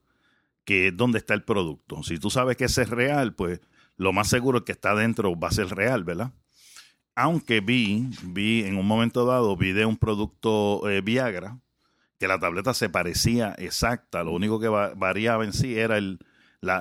que 0.71 0.87
es 0.87 0.95
donde 0.95 1.17
está 1.17 1.33
el 1.33 1.43
producto. 1.43 2.01
Si 2.01 2.17
tú 2.17 2.29
sabes 2.29 2.55
que 2.55 2.63
ese 2.63 2.83
es 2.83 2.89
real, 2.89 3.35
pues 3.35 3.59
lo 3.97 4.13
más 4.13 4.29
seguro 4.29 4.59
es 4.59 4.63
que 4.63 4.71
está 4.71 4.95
dentro 4.95 5.37
va 5.37 5.49
a 5.49 5.51
ser 5.51 5.67
real, 5.67 6.05
¿verdad? 6.05 6.31
Aunque 7.13 7.59
vi, 7.59 8.07
vi 8.23 8.63
en 8.63 8.77
un 8.77 8.87
momento 8.87 9.25
dado, 9.25 9.57
vi 9.57 9.73
de 9.73 9.85
un 9.85 9.97
producto 9.97 10.89
eh, 10.89 11.01
Viagra, 11.01 11.59
que 12.19 12.29
la 12.29 12.39
tableta 12.39 12.73
se 12.73 12.87
parecía 12.87 13.53
exacta, 13.57 14.23
lo 14.23 14.31
único 14.31 14.61
que 14.61 14.69
variaba 14.69 15.43
en 15.43 15.51
sí 15.51 15.77
era 15.77 15.97
el, 15.97 16.19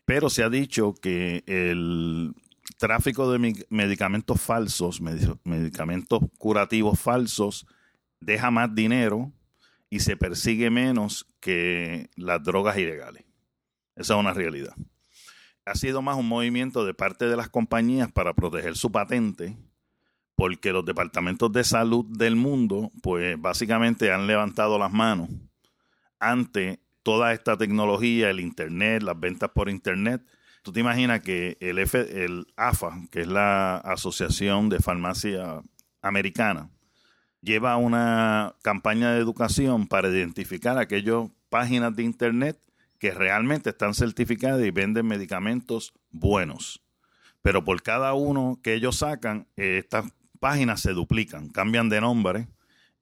pero 0.07 0.31
se 0.31 0.45
ha 0.45 0.49
dicho 0.49 0.95
que 0.95 1.43
el 1.47 2.33
tráfico 2.76 3.30
de 3.30 3.66
medicamentos 3.71 4.40
falsos, 4.40 5.00
medicamentos 5.00 6.21
curativos 6.38 7.00
falsos, 7.00 7.66
deja 8.21 8.50
más 8.50 8.75
dinero 8.75 9.33
y 9.90 10.00
se 10.00 10.16
persigue 10.16 10.71
menos 10.71 11.26
que 11.40 12.11
las 12.16 12.42
drogas 12.42 12.76
ilegales. 12.78 13.25
Esa 13.95 14.14
es 14.14 14.21
una 14.21 14.35
realidad. 14.35 14.75
Ha 15.64 15.75
sido 15.75 16.02
más 16.02 16.16
un 16.16 16.28
movimiento 16.28 16.85
de 16.85 16.95
parte 16.95 17.26
de 17.26 17.37
las 17.37 17.49
compañías 17.49 18.12
para 18.12 18.35
proteger 18.35 18.76
su 18.76 18.92
patente, 18.92 19.56
porque 20.37 20.73
los 20.73 20.85
departamentos 20.85 21.50
de 21.52 21.64
salud 21.64 22.04
del 22.06 22.37
mundo, 22.37 22.92
pues 23.02 23.40
básicamente 23.40 24.12
han 24.12 24.26
levantado 24.26 24.78
las 24.78 24.92
manos 24.92 25.30
ante 26.21 26.80
toda 27.02 27.33
esta 27.33 27.56
tecnología, 27.56 28.30
el 28.30 28.40
Internet, 28.40 29.02
las 29.02 29.18
ventas 29.18 29.50
por 29.50 29.71
Internet. 29.71 30.23
Tú 30.67 30.73
te 30.73 30.81
imaginas 30.81 31.21
que 31.21 31.57
el, 31.61 32.45
AFA, 32.57 33.01
que 33.13 33.21
es 33.21 33.29
la 33.29 33.77
Asociación 33.77 34.69
de 34.69 34.81
Farmacia 34.81 35.63
Americana, 36.03 36.71
lleva 37.41 37.77
una 37.77 38.57
campaña 38.63 39.13
de 39.13 39.21
educación 39.21 39.87
para 39.87 40.09
identificar 40.09 40.77
aquellas 40.77 41.29
páginas 41.51 41.95
de 41.95 42.03
Internet 42.03 42.59
que 42.99 43.13
realmente 43.13 43.71
están 43.71 43.95
certificadas 43.95 44.61
y 44.67 44.73
venden 44.73 45.07
medicamentos 45.07 45.95
buenos. 46.11 46.83
Pero 47.43 47.63
por 47.63 47.81
cada 47.85 48.15
uno 48.15 48.59
que 48.61 48.75
ellos 48.75 48.97
sacan, 48.97 49.47
estas 49.55 50.07
páginas 50.41 50.81
se 50.81 50.95
duplican, 50.95 51.49
cambian 51.49 51.89
de 51.89 52.01
nombre 52.01 52.49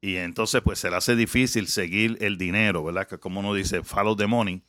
y 0.01 0.17
entonces 0.17 0.61
pues 0.61 0.77
se 0.77 0.91
le 0.91 0.97
hace 0.97 1.15
difícil 1.15 1.65
seguir 1.65 2.19
el 2.21 2.37
dinero, 2.37 2.83
¿verdad? 2.83 3.07
Que 3.07 3.17
como 3.17 3.39
uno 3.39 3.55
dice, 3.55 3.81
follow 3.83 4.15
the 4.15 4.27
money. 4.27 4.61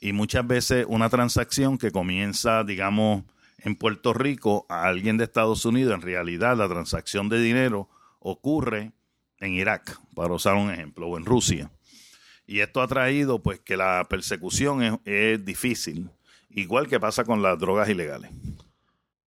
Y 0.00 0.12
muchas 0.12 0.46
veces 0.46 0.86
una 0.88 1.08
transacción 1.08 1.78
que 1.78 1.90
comienza, 1.90 2.64
digamos, 2.64 3.24
en 3.58 3.74
Puerto 3.74 4.14
Rico 4.14 4.66
a 4.68 4.84
alguien 4.84 5.16
de 5.16 5.24
Estados 5.24 5.64
Unidos, 5.64 5.94
en 5.94 6.02
realidad 6.02 6.56
la 6.56 6.68
transacción 6.68 7.28
de 7.28 7.40
dinero 7.40 7.88
ocurre 8.20 8.92
en 9.40 9.54
Irak, 9.54 10.00
para 10.14 10.34
usar 10.34 10.54
un 10.54 10.70
ejemplo, 10.70 11.06
o 11.08 11.16
en 11.16 11.24
Rusia. 11.24 11.70
Y 12.46 12.60
esto 12.60 12.80
ha 12.80 12.88
traído 12.88 13.42
pues 13.42 13.60
que 13.60 13.76
la 13.76 14.06
persecución 14.08 15.00
es, 15.04 15.44
difícil, 15.44 16.10
igual 16.50 16.88
que 16.88 16.98
pasa 16.98 17.24
con 17.24 17.42
las 17.42 17.58
drogas 17.58 17.88
ilegales. 17.88 18.30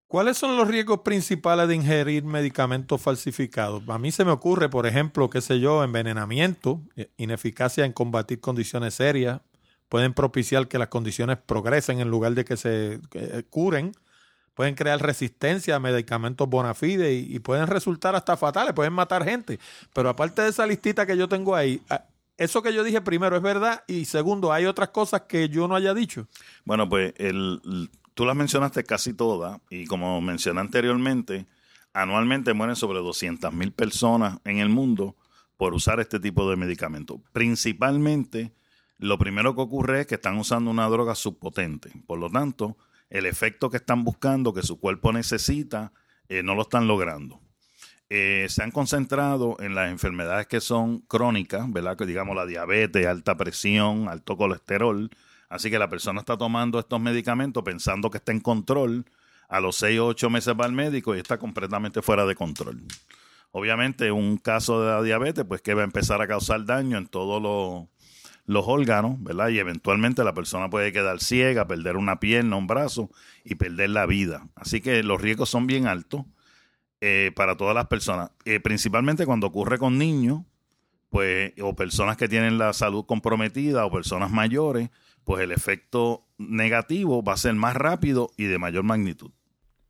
¿Cuáles 0.07 0.37
son 0.37 0.57
los 0.57 0.67
riesgos 0.67 1.01
principales 1.01 1.69
de 1.69 1.75
ingerir 1.75 2.25
medicamentos 2.25 2.99
falsificados? 3.01 3.87
A 3.87 3.97
mí 3.97 4.11
se 4.11 4.25
me 4.25 4.31
ocurre, 4.31 4.69
por 4.69 4.85
ejemplo, 4.85 5.29
qué 5.29 5.39
sé 5.39 5.61
yo, 5.61 5.83
envenenamiento, 5.83 6.81
eh, 6.97 7.09
ineficacia 7.15 7.85
en 7.85 7.93
combatir 7.93 8.41
condiciones 8.41 8.95
serias, 8.95 9.39
pueden 9.91 10.13
propiciar 10.13 10.69
que 10.69 10.79
las 10.79 10.87
condiciones 10.87 11.37
progresen 11.37 11.99
en 11.99 12.09
lugar 12.09 12.33
de 12.33 12.45
que 12.45 12.55
se 12.55 13.01
eh, 13.13 13.43
curen, 13.49 13.91
pueden 14.53 14.73
crear 14.73 15.01
resistencia 15.01 15.75
a 15.75 15.79
medicamentos 15.81 16.47
bona 16.47 16.73
fide 16.73 17.13
y, 17.13 17.39
pueden 17.39 17.67
resultar 17.67 18.15
hasta 18.15 18.37
fatales, 18.37 18.73
pueden 18.73 18.93
matar 18.93 19.25
gente. 19.25 19.59
Pero 19.93 20.07
aparte 20.07 20.43
de 20.43 20.47
esa 20.47 20.65
listita 20.65 21.05
que 21.05 21.17
yo 21.17 21.27
tengo 21.27 21.57
ahí, 21.57 21.81
ah, 21.89 22.05
eso 22.37 22.63
que 22.63 22.73
yo 22.73 22.85
dije 22.85 23.01
primero 23.01 23.35
es 23.35 23.41
verdad 23.41 23.83
y 23.85 24.05
segundo, 24.05 24.53
hay 24.53 24.65
otras 24.65 24.91
cosas 24.91 25.23
que 25.27 25.49
yo 25.49 25.67
no 25.67 25.75
haya 25.75 25.93
dicho. 25.93 26.25
Bueno, 26.63 26.87
pues 26.87 27.13
el, 27.17 27.59
tú 28.13 28.23
las 28.23 28.35
mencionaste 28.37 28.85
casi 28.85 29.13
todas 29.13 29.59
y 29.69 29.87
como 29.87 30.21
mencioné 30.21 30.61
anteriormente, 30.61 31.47
anualmente 31.91 32.53
mueren 32.53 32.77
sobre 32.77 32.99
200 32.99 33.51
mil 33.51 33.73
personas 33.73 34.39
en 34.45 34.59
el 34.59 34.69
mundo 34.69 35.17
por 35.57 35.73
usar 35.73 35.99
este 35.99 36.21
tipo 36.21 36.49
de 36.49 36.55
medicamentos. 36.55 37.19
Principalmente, 37.33 38.53
lo 39.01 39.17
primero 39.17 39.55
que 39.55 39.61
ocurre 39.61 40.01
es 40.01 40.07
que 40.07 40.15
están 40.15 40.37
usando 40.37 40.69
una 40.69 40.87
droga 40.87 41.15
subpotente. 41.15 41.91
Por 42.05 42.19
lo 42.19 42.29
tanto, 42.29 42.77
el 43.09 43.25
efecto 43.25 43.71
que 43.71 43.77
están 43.77 44.03
buscando, 44.03 44.53
que 44.53 44.61
su 44.61 44.79
cuerpo 44.79 45.11
necesita, 45.11 45.91
eh, 46.29 46.43
no 46.43 46.53
lo 46.53 46.61
están 46.61 46.87
logrando. 46.87 47.41
Eh, 48.11 48.45
se 48.47 48.61
han 48.61 48.69
concentrado 48.69 49.57
en 49.59 49.73
las 49.73 49.89
enfermedades 49.89 50.45
que 50.45 50.61
son 50.61 50.99
crónicas, 50.99 51.71
¿verdad? 51.71 51.97
Que 51.97 52.05
digamos 52.05 52.35
la 52.35 52.45
diabetes, 52.45 53.07
alta 53.07 53.35
presión, 53.35 54.07
alto 54.07 54.37
colesterol. 54.37 55.09
Así 55.49 55.71
que 55.71 55.79
la 55.79 55.89
persona 55.89 56.19
está 56.19 56.37
tomando 56.37 56.77
estos 56.77 57.01
medicamentos 57.01 57.63
pensando 57.63 58.11
que 58.11 58.19
está 58.19 58.31
en 58.31 58.39
control. 58.39 59.05
A 59.49 59.59
los 59.61 59.77
6 59.77 59.99
o 59.99 60.07
8 60.07 60.29
meses 60.29 60.53
va 60.59 60.65
al 60.65 60.73
médico 60.73 61.15
y 61.15 61.19
está 61.19 61.39
completamente 61.39 62.03
fuera 62.03 62.27
de 62.27 62.35
control. 62.35 62.83
Obviamente, 63.49 64.11
un 64.11 64.37
caso 64.37 64.79
de 64.83 64.91
la 64.91 65.01
diabetes, 65.01 65.43
pues 65.43 65.61
que 65.63 65.73
va 65.73 65.81
a 65.81 65.85
empezar 65.85 66.21
a 66.21 66.27
causar 66.27 66.63
daño 66.65 66.99
en 66.99 67.07
todos 67.07 67.41
los, 67.41 67.87
los 68.45 68.65
órganos, 68.67 69.21
¿verdad? 69.23 69.49
Y 69.49 69.59
eventualmente 69.59 70.23
la 70.23 70.33
persona 70.33 70.69
puede 70.69 70.91
quedar 70.91 71.19
ciega, 71.19 71.67
perder 71.67 71.97
una 71.97 72.19
pierna, 72.19 72.55
un 72.55 72.67
brazo 72.67 73.09
y 73.43 73.55
perder 73.55 73.91
la 73.91 74.05
vida. 74.05 74.47
Así 74.55 74.81
que 74.81 75.03
los 75.03 75.21
riesgos 75.21 75.49
son 75.49 75.67
bien 75.67 75.87
altos. 75.87 76.25
Eh, 77.03 77.31
para 77.35 77.57
todas 77.57 77.73
las 77.73 77.87
personas. 77.87 78.29
Eh, 78.45 78.59
principalmente 78.59 79.25
cuando 79.25 79.47
ocurre 79.47 79.79
con 79.79 79.97
niños, 79.97 80.43
pues, 81.09 81.51
o 81.59 81.75
personas 81.75 82.15
que 82.15 82.29
tienen 82.29 82.59
la 82.59 82.73
salud 82.73 83.05
comprometida 83.07 83.83
o 83.85 83.91
personas 83.91 84.29
mayores, 84.29 84.91
pues 85.23 85.43
el 85.43 85.51
efecto 85.51 86.27
negativo 86.37 87.23
va 87.23 87.33
a 87.33 87.37
ser 87.37 87.55
más 87.55 87.75
rápido 87.75 88.29
y 88.37 88.43
de 88.43 88.59
mayor 88.59 88.83
magnitud. 88.83 89.31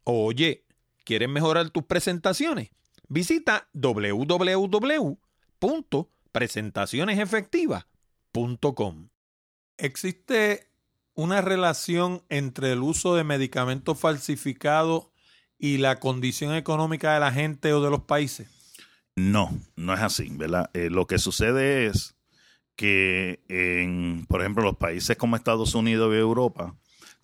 Oye, 0.06 0.64
¿quieres 1.04 1.28
mejorar 1.28 1.70
tus 1.70 1.84
presentaciones? 1.84 2.70
Visita 3.10 3.68
¿Existe 9.78 10.67
una 11.13 11.41
relación 11.41 12.24
entre 12.30 12.72
el 12.72 12.80
uso 12.80 13.15
de 13.15 13.24
medicamentos 13.24 14.00
falsificados 14.00 15.08
y 15.58 15.78
la 15.78 16.00
condición 16.00 16.56
económica 16.56 17.13
de 17.13 17.20
la 17.20 17.32
gente 17.32 17.74
o 17.74 17.82
de 17.82 17.89
los 17.89 18.02
países? 18.02 18.48
No, 19.15 19.52
no 19.76 19.94
es 19.94 20.00
así, 20.00 20.30
¿verdad? 20.32 20.70
Eh, 20.74 20.89
lo 20.89 21.06
que 21.06 21.20
sucede 21.20 21.88
es 21.88 22.15
que 22.76 23.44
en, 23.50 24.26
por 24.28 24.41
ejemplo, 24.41 24.63
los 24.63 24.78
países 24.78 25.17
como 25.17 25.36
Estados 25.36 25.76
Unidos 25.76 26.13
y 26.13 26.17
Europa, 26.17 26.76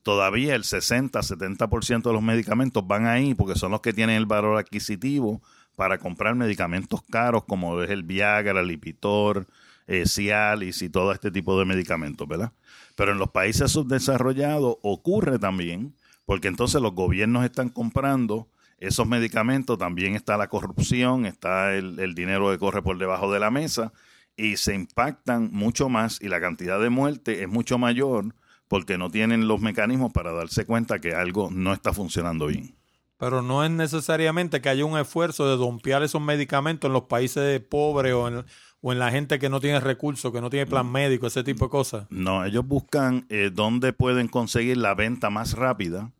todavía 0.03 0.55
el 0.55 0.63
60-70% 0.63 2.03
de 2.03 2.13
los 2.13 2.21
medicamentos 2.21 2.85
van 2.85 3.07
ahí 3.07 3.33
porque 3.33 3.57
son 3.57 3.71
los 3.71 3.81
que 3.81 3.93
tienen 3.93 4.17
el 4.17 4.25
valor 4.25 4.57
adquisitivo 4.57 5.41
para 5.75 5.97
comprar 5.97 6.35
medicamentos 6.35 7.01
caros 7.03 7.45
como 7.45 7.81
es 7.81 7.89
el 7.89 8.03
Viagra, 8.03 8.61
el 8.61 8.67
Lipitor, 8.67 9.47
eh, 9.87 10.05
Cialis 10.05 10.81
y 10.81 10.89
todo 10.89 11.11
este 11.11 11.31
tipo 11.31 11.57
de 11.57 11.65
medicamentos, 11.65 12.27
¿verdad? 12.27 12.51
Pero 12.95 13.11
en 13.11 13.17
los 13.17 13.31
países 13.31 13.71
subdesarrollados 13.71 14.77
ocurre 14.81 15.39
también 15.39 15.95
porque 16.25 16.49
entonces 16.49 16.81
los 16.81 16.93
gobiernos 16.93 17.45
están 17.45 17.69
comprando 17.69 18.49
esos 18.79 19.07
medicamentos, 19.07 19.77
también 19.77 20.15
está 20.15 20.37
la 20.37 20.49
corrupción, 20.49 21.25
está 21.25 21.73
el, 21.73 22.13
dinero 22.13 22.51
que 22.51 22.59
corre 22.59 22.83
por 22.83 22.97
debajo 22.97 23.31
de 23.31 23.39
la 23.39 23.49
mesa 23.49 23.93
y 24.35 24.57
se 24.57 24.75
impactan 24.75 25.49
mucho 25.51 25.89
más 25.89 26.21
y 26.21 26.27
la 26.27 26.39
cantidad 26.39 26.79
de 26.79 26.89
muerte 26.89 27.41
es 27.41 27.49
mucho 27.49 27.77
mayor 27.77 28.35
porque 28.67 28.97
no 28.97 29.09
tienen 29.09 29.47
los 29.47 29.61
mecanismos 29.61 30.11
para 30.11 30.33
darse 30.33 30.65
cuenta 30.65 30.99
que 30.99 31.15
algo 31.15 31.49
no 31.49 31.73
está 31.73 31.93
funcionando 31.93 32.47
bien. 32.47 32.75
Pero 33.17 33.41
no 33.41 33.63
es 33.63 33.71
necesariamente 33.71 34.61
que 34.61 34.69
haya 34.69 34.85
un 34.85 34.99
esfuerzo 34.99 35.49
de 35.49 35.55
dompear 35.55 36.03
esos 36.03 36.21
medicamentos 36.21 36.87
en 36.87 36.93
los 36.93 37.03
países 37.03 37.59
pobres 37.61 38.13
o 38.13 38.27
en, 38.27 38.45
o 38.87 38.93
en 38.93 38.99
la 38.99 39.11
gente 39.11 39.37
que 39.37 39.49
no 39.49 39.59
tiene 39.59 39.81
recursos, 39.81 40.31
que 40.31 40.39
no 40.39 40.49
tiene 40.49 40.65
plan 40.65 40.89
médico, 40.89 41.27
ese 41.27 41.43
tipo 41.43 41.65
de 41.65 41.69
cosas. 41.71 42.07
No, 42.09 42.45
ellos 42.45 42.65
buscan 42.65 43.25
eh, 43.27 43.51
dónde 43.53 43.91
pueden 43.91 44.29
conseguir 44.29 44.77
la 44.77 44.95
venta 44.95 45.29
más 45.29 45.55
rápida 45.57 46.13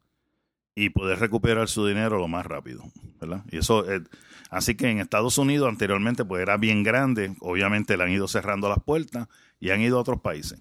y 0.76 0.90
poder 0.90 1.18
recuperar 1.18 1.70
su 1.70 1.88
dinero 1.88 2.20
lo 2.20 2.28
más 2.28 2.46
rápido, 2.46 2.84
¿verdad? 3.22 3.46
Y 3.50 3.60
eso, 3.60 3.90
eh, 3.90 4.02
así 4.50 4.76
que 4.76 4.90
en 4.90 5.00
Estados 5.00 5.38
Unidos 5.38 5.70
anteriormente 5.70 6.26
pues 6.26 6.42
era 6.42 6.58
bien 6.58 6.84
grande, 6.84 7.38
obviamente 7.40 7.96
le 7.96 8.04
han 8.04 8.12
ido 8.12 8.28
cerrando 8.28 8.68
las 8.68 8.84
puertas 8.84 9.30
y 9.62 9.70
han 9.70 9.80
ido 9.80 9.98
a 9.98 10.02
otros 10.02 10.20
países. 10.20 10.60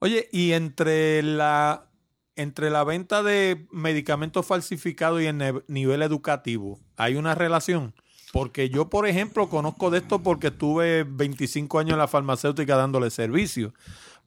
Oye, 0.00 0.28
y 0.32 0.50
entre 0.50 1.22
la 1.22 1.86
entre 2.34 2.70
la 2.70 2.82
venta 2.82 3.22
de 3.22 3.68
medicamentos 3.70 4.44
falsificados 4.44 5.22
y 5.22 5.26
el 5.26 5.62
nivel 5.68 6.02
educativo, 6.02 6.80
¿hay 6.96 7.14
una 7.14 7.36
relación? 7.36 7.94
Porque 8.36 8.68
yo, 8.68 8.90
por 8.90 9.08
ejemplo, 9.08 9.48
conozco 9.48 9.88
de 9.88 9.96
esto 9.96 10.22
porque 10.22 10.48
estuve 10.48 11.04
25 11.04 11.78
años 11.78 11.92
en 11.92 11.98
la 11.98 12.06
farmacéutica 12.06 12.76
dándole 12.76 13.08
servicio. 13.08 13.72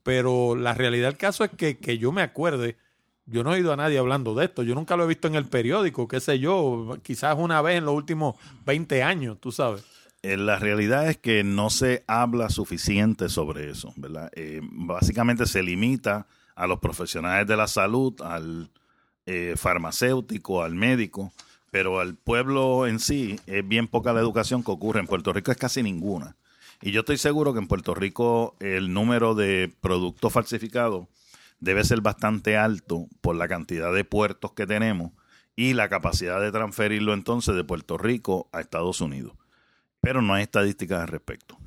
Pero 0.01 0.55
la 0.55 0.73
realidad 0.73 1.09
del 1.09 1.17
caso 1.17 1.43
es 1.43 1.51
que, 1.51 1.77
que 1.77 1.99
yo 1.99 2.11
me 2.11 2.23
acuerde, 2.23 2.75
yo 3.27 3.43
no 3.43 3.51
he 3.51 3.57
oído 3.57 3.71
a 3.71 3.75
nadie 3.75 3.99
hablando 3.99 4.33
de 4.33 4.45
esto. 4.45 4.63
Yo 4.63 4.73
nunca 4.73 4.97
lo 4.97 5.03
he 5.03 5.07
visto 5.07 5.27
en 5.27 5.35
el 5.35 5.45
periódico, 5.45 6.07
qué 6.07 6.19
sé 6.19 6.39
yo, 6.39 6.97
quizás 7.03 7.35
una 7.37 7.61
vez 7.61 7.77
en 7.77 7.85
los 7.85 7.93
últimos 7.93 8.35
20 8.65 9.03
años, 9.03 9.37
tú 9.39 9.51
sabes. 9.51 9.83
Eh, 10.23 10.37
la 10.37 10.57
realidad 10.57 11.07
es 11.07 11.17
que 11.17 11.43
no 11.43 11.69
se 11.69 12.03
habla 12.07 12.49
suficiente 12.49 13.29
sobre 13.29 13.69
eso, 13.69 13.93
¿verdad? 13.95 14.31
Eh, 14.35 14.59
básicamente 14.63 15.45
se 15.45 15.61
limita 15.61 16.25
a 16.55 16.65
los 16.65 16.79
profesionales 16.79 17.45
de 17.45 17.55
la 17.55 17.67
salud, 17.67 18.19
al 18.23 18.71
eh, 19.27 19.53
farmacéutico, 19.55 20.63
al 20.63 20.73
médico, 20.73 21.31
pero 21.71 21.99
al 21.99 22.15
pueblo 22.15 22.87
en 22.87 22.99
sí 22.99 23.39
es 23.45 23.67
bien 23.67 23.87
poca 23.87 24.13
la 24.13 24.19
educación 24.19 24.63
que 24.63 24.71
ocurre. 24.71 24.99
En 24.99 25.07
Puerto 25.07 25.33
Rico 25.33 25.51
es 25.51 25.57
casi 25.57 25.83
ninguna. 25.83 26.35
Y 26.81 26.91
yo 26.91 27.01
estoy 27.01 27.17
seguro 27.17 27.53
que 27.53 27.59
en 27.59 27.67
Puerto 27.67 27.93
Rico 27.93 28.55
el 28.59 28.93
número 28.93 29.35
de 29.35 29.73
productos 29.81 30.31
falsificados 30.31 31.07
debe 31.59 31.83
ser 31.83 32.01
bastante 32.01 32.57
alto 32.57 33.07
por 33.21 33.35
la 33.35 33.47
cantidad 33.47 33.93
de 33.93 34.05
puertos 34.05 34.53
que 34.53 34.65
tenemos 34.65 35.11
y 35.55 35.73
la 35.73 35.89
capacidad 35.89 36.39
de 36.39 36.51
transferirlo 36.51 37.13
entonces 37.13 37.55
de 37.55 37.65
Puerto 37.65 37.97
Rico 37.97 38.47
a 38.53 38.61
Estados 38.61 39.01
Unidos. 39.01 39.33
Pero 39.99 40.21
no 40.21 40.33
hay 40.33 40.43
estadísticas 40.43 41.01
al 41.01 41.09
respecto. 41.09 41.57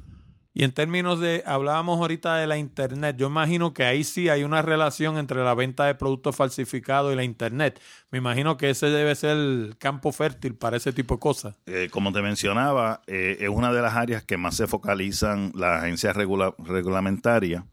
Y 0.55 0.65
en 0.65 0.73
términos 0.73 1.19
de, 1.19 1.43
hablábamos 1.47 1.99
ahorita 1.99 2.37
de 2.37 2.47
la 2.47 2.59
Internet, 2.59 3.17
yo 3.17 3.29
imagino 3.29 3.73
que 3.73 3.85
ahí 3.85 4.05
sí 4.05 4.29
hay 4.29 4.45
una 4.45 4.61
relación 4.61 5.17
entre 5.17 5.43
la 5.43 5.55
venta 5.55 5.87
de 5.87 5.95
productos 5.95 6.37
falsificados 6.37 7.13
y 7.13 7.17
la 7.17 7.25
Internet. 7.25 7.81
Me 8.11 8.19
imagino 8.19 8.59
que 8.59 8.69
ese 8.69 8.87
debe 8.87 9.15
ser 9.15 9.31
el 9.31 9.77
campo 9.79 10.13
fértil 10.13 10.55
para 10.55 10.77
ese 10.77 10.93
tipo 10.93 11.15
de 11.15 11.21
cosas. 11.21 11.55
Eh, 11.65 11.89
como 11.91 12.13
te 12.13 12.21
mencionaba, 12.21 13.01
eh, 13.07 13.39
es 13.41 13.49
una 13.49 13.73
de 13.73 13.81
las 13.81 13.95
áreas 13.95 14.25
que 14.25 14.37
más 14.37 14.55
se 14.55 14.67
focalizan 14.67 15.53
las 15.55 15.83
agencias 15.83 16.15
regulamentarias. 16.15 17.65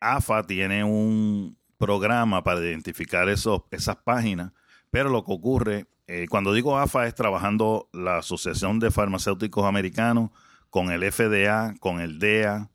AFA 0.00 0.42
tiene 0.44 0.84
un 0.84 1.58
programa 1.76 2.42
para 2.42 2.60
identificar 2.60 3.28
esos, 3.28 3.62
esas 3.70 3.96
páginas, 3.96 4.52
pero 4.90 5.10
lo 5.10 5.22
que 5.22 5.32
ocurre, 5.32 5.86
eh, 6.06 6.26
cuando 6.30 6.54
digo 6.54 6.78
AFA 6.78 7.06
es 7.06 7.14
trabajando 7.14 7.90
la 7.92 8.18
Asociación 8.18 8.78
de 8.78 8.90
Farmacéuticos 8.90 9.66
Americanos, 9.66 10.30
con 10.70 10.90
el 10.90 11.10
FDA, 11.10 11.74
con 11.80 12.00
el 12.00 12.18
DEA 12.18 12.70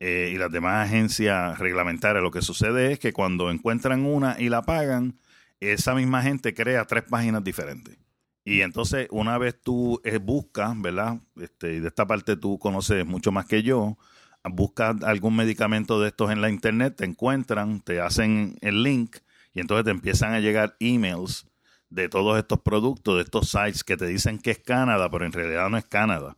eh, 0.00 0.30
y 0.32 0.38
las 0.38 0.50
demás 0.50 0.86
agencias 0.86 1.58
reglamentarias. 1.58 2.22
Lo 2.22 2.30
que 2.30 2.42
sucede 2.42 2.92
es 2.92 2.98
que 2.98 3.12
cuando 3.12 3.50
encuentran 3.50 4.04
una 4.06 4.36
y 4.38 4.48
la 4.48 4.62
pagan, 4.62 5.18
esa 5.60 5.94
misma 5.94 6.22
gente 6.22 6.54
crea 6.54 6.86
tres 6.86 7.04
páginas 7.04 7.44
diferentes. 7.44 7.98
Y 8.44 8.62
entonces, 8.62 9.06
una 9.10 9.36
vez 9.36 9.60
tú 9.60 10.00
eh, 10.04 10.18
buscas, 10.18 10.80
¿verdad? 10.80 11.20
Este, 11.36 11.74
y 11.74 11.80
de 11.80 11.88
esta 11.88 12.06
parte 12.06 12.36
tú 12.36 12.58
conoces 12.58 13.04
mucho 13.06 13.30
más 13.30 13.46
que 13.46 13.62
yo, 13.62 13.98
buscas 14.44 15.02
algún 15.02 15.36
medicamento 15.36 16.00
de 16.00 16.08
estos 16.08 16.30
en 16.30 16.40
la 16.40 16.48
internet, 16.48 16.96
te 16.96 17.04
encuentran, 17.04 17.80
te 17.80 18.00
hacen 18.00 18.56
el 18.62 18.82
link 18.82 19.16
y 19.52 19.60
entonces 19.60 19.84
te 19.84 19.90
empiezan 19.90 20.32
a 20.32 20.40
llegar 20.40 20.76
emails 20.80 21.46
de 21.90 22.08
todos 22.08 22.38
estos 22.38 22.60
productos, 22.60 23.16
de 23.16 23.22
estos 23.22 23.50
sites 23.50 23.84
que 23.84 23.98
te 23.98 24.06
dicen 24.06 24.38
que 24.38 24.52
es 24.52 24.58
Canadá, 24.58 25.10
pero 25.10 25.26
en 25.26 25.32
realidad 25.32 25.68
no 25.68 25.76
es 25.76 25.84
Canadá 25.84 26.36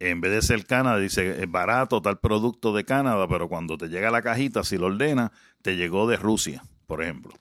en 0.00 0.20
vez 0.22 0.32
de 0.32 0.42
ser 0.42 0.66
Canadá, 0.66 0.98
dice 0.98 1.42
es 1.42 1.50
barato 1.50 2.00
tal 2.00 2.18
producto 2.18 2.72
de 2.72 2.84
Canadá, 2.84 3.28
pero 3.28 3.48
cuando 3.48 3.76
te 3.76 3.88
llega 3.88 4.10
la 4.10 4.22
cajita, 4.22 4.64
si 4.64 4.78
lo 4.78 4.86
ordena, 4.86 5.30
te 5.62 5.76
llegó 5.76 6.08
de 6.08 6.16
Rusia, 6.16 6.64
por 6.86 7.02
ejemplo. 7.02 7.32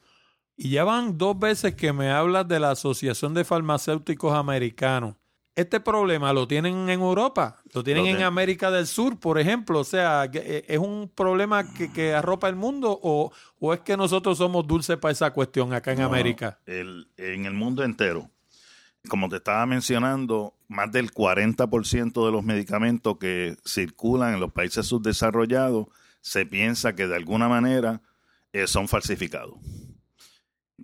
Y 0.57 0.71
ya 0.71 0.83
van 0.83 1.17
dos 1.17 1.39
veces 1.39 1.73
que 1.75 1.93
me 1.93 2.11
hablas 2.11 2.47
de 2.49 2.59
la 2.59 2.71
Asociación 2.71 3.33
de 3.33 3.45
Farmacéuticos 3.45 4.33
Americanos. 4.33 5.15
Este 5.55 5.79
problema 5.79 6.31
lo 6.33 6.47
tienen 6.47 6.89
en 6.89 7.01
Europa, 7.01 7.57
lo 7.73 7.83
tienen 7.83 8.05
en 8.05 8.23
América 8.23 8.69
del 8.69 8.85
Sur, 8.85 9.19
por 9.19 9.39
ejemplo. 9.39 9.79
O 9.79 9.83
sea, 9.83 10.29
eh, 10.31 10.65
¿es 10.67 10.77
un 10.77 11.09
problema 11.13 11.65
que, 11.73 12.13
arropa 12.13 12.47
el 12.49 12.55
mundo 12.55 12.97
o, 13.01 13.31
es 13.73 13.79
que 13.81 13.97
nosotros 13.97 14.37
somos 14.37 14.67
dulces 14.67 14.97
para 14.97 15.11
esa 15.13 15.31
cuestión 15.31 15.73
acá 15.73 15.93
en 15.93 16.01
América? 16.01 16.59
en 16.65 17.45
el 17.45 17.53
mundo 17.53 17.83
entero 17.83 18.29
como 19.07 19.29
te 19.29 19.37
estaba 19.37 19.65
mencionando, 19.65 20.55
más 20.67 20.91
del 20.91 21.11
40% 21.11 22.25
de 22.25 22.31
los 22.31 22.43
medicamentos 22.43 23.17
que 23.17 23.55
circulan 23.65 24.33
en 24.33 24.39
los 24.39 24.51
países 24.51 24.85
subdesarrollados 24.87 25.87
se 26.21 26.45
piensa 26.45 26.95
que 26.95 27.07
de 27.07 27.15
alguna 27.15 27.47
manera 27.47 28.01
eh, 28.51 28.67
son 28.67 28.87
falsificados. 28.87 29.57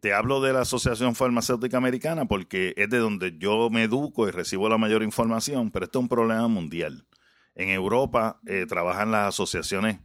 Te 0.02 0.14
hablo 0.14 0.42
de 0.42 0.54
la 0.54 0.62
Asociación 0.62 1.16
Farmacéutica 1.16 1.78
Americana 1.78 2.26
porque 2.26 2.74
es 2.78 2.90
de 2.90 2.98
donde 2.98 3.38
yo 3.38 3.70
me 3.70 3.84
educo 3.84 4.28
y 4.28 4.32
recibo 4.32 4.70
la 4.70 4.78
mayor 4.78 5.04
información, 5.04 5.72
pero 5.72 5.86
esto 5.86 6.00
es 6.00 6.04
un 6.04 6.10
problema 6.10 6.48
mundial. 6.48 7.06
En 7.54 7.70
Europa 7.70 8.40
eh, 8.46 8.66
trabajan 8.68 9.12
las 9.12 9.30
asociaciones 9.30 10.00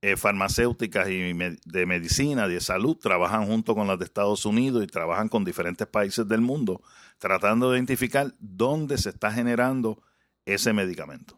eh, 0.00 0.16
farmacéuticas 0.16 1.08
y 1.08 1.32
de 1.32 1.86
medicina, 1.86 2.46
de 2.46 2.60
salud, 2.60 2.96
trabajan 2.96 3.46
junto 3.46 3.74
con 3.74 3.88
las 3.88 3.98
de 3.98 4.04
Estados 4.04 4.46
Unidos 4.46 4.84
y 4.84 4.86
trabajan 4.86 5.28
con 5.28 5.44
diferentes 5.44 5.88
países 5.88 6.28
del 6.28 6.40
mundo, 6.40 6.80
tratando 7.18 7.70
de 7.70 7.78
identificar 7.78 8.32
dónde 8.38 8.96
se 8.98 9.08
está 9.10 9.32
generando 9.32 10.00
ese 10.46 10.72
medicamento. 10.72 11.36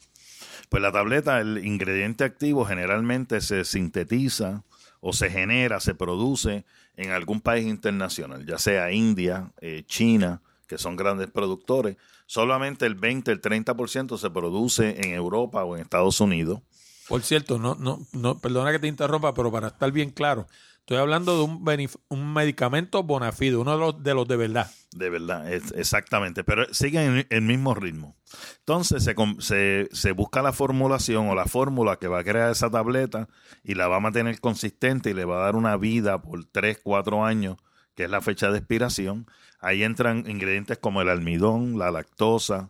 Pues 0.69 0.81
la 0.81 0.91
tableta, 0.91 1.41
el 1.41 1.65
ingrediente 1.65 2.23
activo 2.23 2.65
generalmente 2.65 3.41
se 3.41 3.65
sintetiza 3.65 4.63
o 5.01 5.11
se 5.11 5.29
genera, 5.29 5.79
se 5.79 5.93
produce 5.93 6.63
en 6.95 7.11
algún 7.11 7.41
país 7.41 7.65
internacional, 7.65 8.45
ya 8.45 8.57
sea 8.57 8.91
India, 8.91 9.51
eh, 9.59 9.83
China, 9.85 10.41
que 10.67 10.77
son 10.77 10.95
grandes 10.95 11.29
productores, 11.29 11.97
solamente 12.25 12.85
el 12.85 12.95
20, 12.95 13.31
el 13.31 13.41
30% 13.41 14.17
se 14.17 14.29
produce 14.29 15.01
en 15.01 15.13
Europa 15.13 15.63
o 15.63 15.75
en 15.75 15.81
Estados 15.81 16.19
Unidos. 16.19 16.61
Por 17.07 17.21
cierto, 17.21 17.59
no, 17.59 17.75
no, 17.75 17.99
no, 18.13 18.39
perdona 18.39 18.71
que 18.71 18.79
te 18.79 18.87
interrumpa, 18.87 19.33
pero 19.33 19.51
para 19.51 19.67
estar 19.67 19.91
bien 19.91 20.09
claro, 20.09 20.47
estoy 20.79 20.97
hablando 20.97 21.37
de 21.37 21.43
un, 21.43 21.89
un 22.09 22.33
medicamento 22.33 23.03
bonafide, 23.03 23.57
uno 23.57 23.73
de 23.73 23.77
los, 23.77 24.03
de 24.03 24.13
los 24.13 24.27
de 24.27 24.37
verdad. 24.37 24.71
De 24.91 25.09
verdad, 25.09 25.51
exactamente, 25.51 26.43
pero 26.43 26.71
siguen 26.73 27.25
el 27.29 27.41
mismo 27.41 27.73
ritmo. 27.73 28.15
Entonces 28.59 29.03
se, 29.03 29.15
se, 29.39 29.89
se 29.91 30.11
busca 30.11 30.41
la 30.41 30.53
formulación 30.53 31.27
o 31.27 31.35
la 31.35 31.45
fórmula 31.45 31.97
que 31.97 32.07
va 32.07 32.19
a 32.19 32.23
crear 32.23 32.51
esa 32.51 32.69
tableta 32.69 33.27
y 33.63 33.75
la 33.75 33.87
va 33.87 33.97
a 33.97 33.99
mantener 33.99 34.39
consistente 34.39 35.09
y 35.09 35.13
le 35.13 35.25
va 35.25 35.37
a 35.37 35.45
dar 35.45 35.55
una 35.55 35.77
vida 35.77 36.21
por 36.21 36.45
3, 36.45 36.79
4 36.83 37.25
años, 37.25 37.57
que 37.95 38.05
es 38.05 38.09
la 38.09 38.21
fecha 38.21 38.49
de 38.51 38.59
expiración 38.59 39.27
Ahí 39.63 39.83
entran 39.83 40.29
ingredientes 40.29 40.77
como 40.77 41.01
el 41.01 41.07
almidón, 41.07 41.79
la 41.79 41.89
lactosa, 41.89 42.69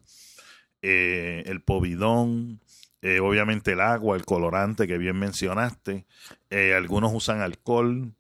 eh, 0.83 1.41
el 1.47 1.59
povidón, 1.59 2.61
eh, 3.01 3.19
obviamente 3.19 3.71
el 3.71 3.81
agua, 3.81 4.15
el 4.15 4.25
colorante 4.25 4.87
que 4.87 4.99
bien 4.99 5.17
mencionaste. 5.17 6.05
Eh, 6.51 6.75
algunos 6.75 7.11
usan 7.13 7.41
alcohol. 7.41 8.13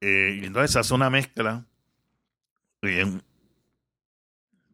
y 0.00 0.44
entonces 0.44 0.76
hace 0.76 0.94
una 0.94 1.10
mezcla. 1.10 1.66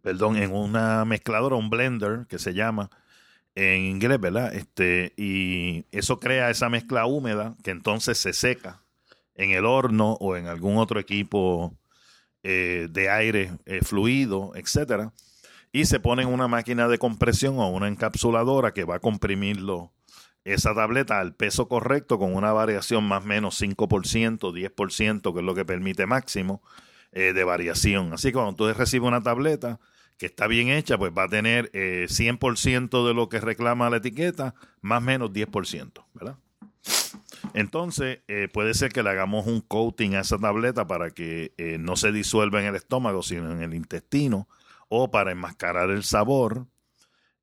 Perdón, 0.03 0.37
en 0.37 0.53
una 0.53 1.05
mezcladora, 1.07 1.57
un 1.57 1.71
blender 1.71 2.27
que 2.29 2.39
se 2.39 2.53
llama 2.53 2.91
en 3.55 3.83
inglés, 3.83 4.21
¿verdad? 4.21 4.55
Este, 4.55 5.15
y 5.17 5.87
eso 5.93 6.21
crea 6.21 6.51
esa 6.51 6.69
mezcla 6.69 7.07
húmeda 7.07 7.57
que 7.65 7.71
entonces 7.71 8.19
se 8.19 8.33
seca 8.35 8.83
en 9.35 9.53
el 9.53 9.65
horno 9.65 10.15
o 10.21 10.37
en 10.37 10.47
algún 10.47 10.77
otro 10.77 11.01
equipo 11.01 11.75
eh, 12.43 12.89
de 12.91 13.11
aire 13.11 13.53
eh, 13.67 13.81
fluido, 13.83 14.53
etcétera, 14.55 15.13
y 15.73 15.85
se 15.85 16.01
pone 16.01 16.23
en 16.23 16.29
una 16.29 16.49
máquina 16.49 16.89
de 16.89 16.99
compresión 16.99 17.59
o 17.59 17.69
una 17.69 17.89
encapsuladora 17.89 18.73
que 18.73 18.85
va 18.85 18.97
a 18.97 19.01
comprimirlo 19.01 19.93
esa 20.45 20.75
tableta 20.75 21.21
al 21.21 21.35
peso 21.35 21.69
correcto 21.69 22.19
con 22.19 22.35
una 22.35 22.53
variación 22.53 23.05
más 23.05 23.25
o 23.25 23.27
menos 23.27 23.61
5%, 23.61 24.39
10%, 24.39 25.33
que 25.33 25.39
es 25.39 25.45
lo 25.45 25.55
que 25.55 25.65
permite 25.67 26.07
máximo 26.07 26.63
eh, 27.13 27.33
de 27.35 27.45
variación. 27.45 28.15
Así 28.15 28.29
que 28.29 28.35
cuando 28.35 28.55
tú 28.55 28.73
recibes 28.73 29.07
una 29.07 29.23
tableta 29.23 29.79
que 30.17 30.27
está 30.27 30.47
bien 30.47 30.71
hecha, 30.71 30.99
pues 30.99 31.13
va 31.17 31.25
a 31.25 31.29
tener 31.29 31.71
100% 31.73 33.07
de 33.07 33.15
lo 33.15 33.29
que 33.29 33.41
reclama 33.41 33.89
la 33.89 33.99
etiqueta, 33.99 34.55
más 34.83 34.99
o 34.99 35.07
menos 35.07 35.31
10%, 35.31 36.05
¿verdad? 36.15 36.37
Entonces, 37.55 38.21
eh, 38.29 38.49
puede 38.53 38.75
ser 38.75 38.93
que 38.93 39.03
le 39.03 39.11
hagamos 39.11 39.47
un 39.47 39.61
coating 39.61 40.15
a 40.15 40.21
esa 40.21 40.39
tableta 40.39 40.87
para 40.87 41.11
que 41.11 41.53
eh, 41.59 41.79
no 41.79 41.97
se 41.97 42.13
disuelva 42.13 42.61
en 42.61 42.67
el 42.67 42.77
estómago, 42.77 43.23
sino 43.23 43.51
en 43.51 43.63
el 43.63 43.75
intestino, 43.75 44.49
o 44.89 45.11
para 45.11 45.33
enmascarar 45.33 45.91
el 45.91 46.05
sabor. 46.05 46.67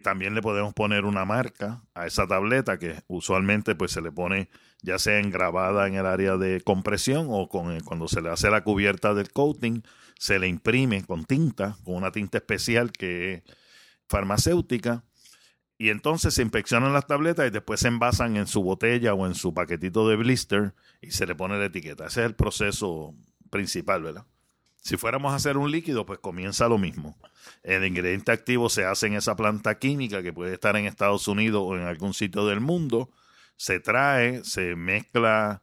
También 0.04 0.36
le 0.36 0.42
podemos 0.42 0.74
poner 0.74 1.06
una 1.06 1.26
marca 1.26 1.84
a 1.94 2.06
esa 2.06 2.28
tableta 2.28 2.78
que 2.78 3.02
usualmente 3.08 3.76
pues 3.76 3.92
se 3.92 4.02
le 4.02 4.12
pone 4.12 4.50
ya 4.84 5.00
sea 5.00 5.20
engrabada 5.20 5.88
en 5.88 5.96
el 5.96 6.06
área 6.06 6.38
de 6.38 6.62
compresión 6.62 7.28
o 7.30 7.50
con 7.50 7.80
cuando 7.82 8.08
se 8.08 8.22
le 8.22 8.30
hace 8.30 8.50
la 8.52 8.64
cubierta 8.64 9.16
del 9.16 9.32
coating 9.32 9.84
se 10.20 10.40
le 10.40 10.48
imprime 10.48 11.04
con 11.04 11.26
tinta, 11.26 11.78
con 11.84 11.96
una 11.96 12.12
tinta 12.12 12.38
especial 12.38 12.92
que 12.92 13.44
farmacéutica 14.08 15.04
y 15.78 15.90
entonces 15.90 16.34
se 16.34 16.42
inspeccionan 16.42 16.94
las 16.94 17.06
tabletas 17.06 17.48
y 17.48 17.52
después 17.52 17.80
se 17.80 17.88
envasan 17.88 18.36
en 18.36 18.48
su 18.48 18.64
botella 18.64 19.14
o 19.14 19.28
en 19.28 19.36
su 19.36 19.54
paquetito 19.54 20.08
de 20.10 20.16
blister 20.16 20.74
y 21.02 21.12
se 21.12 21.28
le 21.28 21.36
pone 21.36 21.60
la 21.60 21.66
etiqueta. 21.66 22.08
Ese 22.08 22.22
es 22.22 22.28
el 22.28 22.36
proceso 22.36 23.14
principal, 23.52 24.02
¿verdad? 24.02 24.26
Si 24.82 24.98
fuéramos 24.98 25.34
a 25.34 25.36
hacer 25.36 25.58
un 25.58 25.70
líquido, 25.70 26.06
pues 26.06 26.20
comienza 26.20 26.68
lo 26.68 26.78
mismo. 26.78 27.18
El 27.62 27.86
ingrediente 27.86 28.32
activo 28.32 28.70
se 28.70 28.86
hace 28.86 29.08
en 29.08 29.14
esa 29.14 29.36
planta 29.36 29.78
química 29.78 30.24
que 30.24 30.34
puede 30.34 30.54
estar 30.54 30.76
en 30.78 30.86
Estados 30.86 31.28
Unidos 31.28 31.62
o 31.66 31.76
en 31.76 31.84
algún 31.84 32.14
sitio 32.14 32.48
del 32.48 32.62
mundo. 32.62 33.10
Se 33.56 33.80
trae, 33.80 34.44
se 34.44 34.76
mezcla 34.76 35.62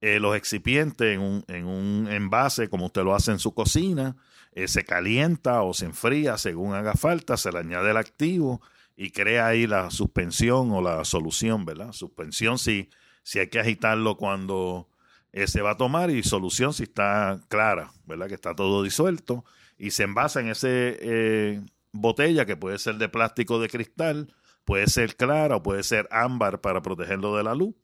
eh, 0.00 0.18
los 0.20 0.36
excipientes 0.36 1.14
en 1.14 1.20
un, 1.20 1.44
en 1.48 1.66
un, 1.66 2.08
envase 2.10 2.68
como 2.68 2.86
usted 2.86 3.02
lo 3.02 3.14
hace 3.14 3.32
en 3.32 3.38
su 3.38 3.52
cocina. 3.52 4.16
Eh, 4.52 4.68
se 4.68 4.84
calienta 4.84 5.62
o 5.62 5.74
se 5.74 5.86
enfría 5.86 6.38
según 6.38 6.74
haga 6.74 6.94
falta, 6.94 7.36
se 7.36 7.50
le 7.52 7.58
añade 7.58 7.90
el 7.90 7.96
activo 7.96 8.62
y 9.02 9.10
crea 9.10 9.48
ahí 9.48 9.66
la 9.66 9.90
suspensión 9.90 10.70
o 10.70 10.80
la 10.80 11.04
solución, 11.04 11.64
¿verdad? 11.64 11.90
Suspensión 11.90 12.56
si, 12.56 12.88
si 13.24 13.40
hay 13.40 13.48
que 13.48 13.58
agitarlo 13.58 14.16
cuando 14.16 14.88
se 15.32 15.60
va 15.60 15.72
a 15.72 15.76
tomar 15.76 16.10
y 16.10 16.22
solución 16.22 16.72
si 16.72 16.84
está 16.84 17.40
clara, 17.48 17.90
¿verdad? 18.06 18.28
Que 18.28 18.34
está 18.34 18.54
todo 18.54 18.80
disuelto 18.84 19.44
y 19.76 19.90
se 19.90 20.04
envasa 20.04 20.38
en 20.38 20.50
ese 20.50 20.98
eh, 21.00 21.60
botella 21.90 22.46
que 22.46 22.56
puede 22.56 22.78
ser 22.78 22.94
de 22.94 23.08
plástico 23.08 23.58
de 23.58 23.68
cristal, 23.68 24.32
puede 24.64 24.86
ser 24.86 25.16
clara 25.16 25.56
o 25.56 25.62
puede 25.64 25.82
ser 25.82 26.06
ámbar 26.12 26.60
para 26.60 26.80
protegerlo 26.80 27.36
de 27.36 27.42
la 27.42 27.56
luz. 27.56 27.74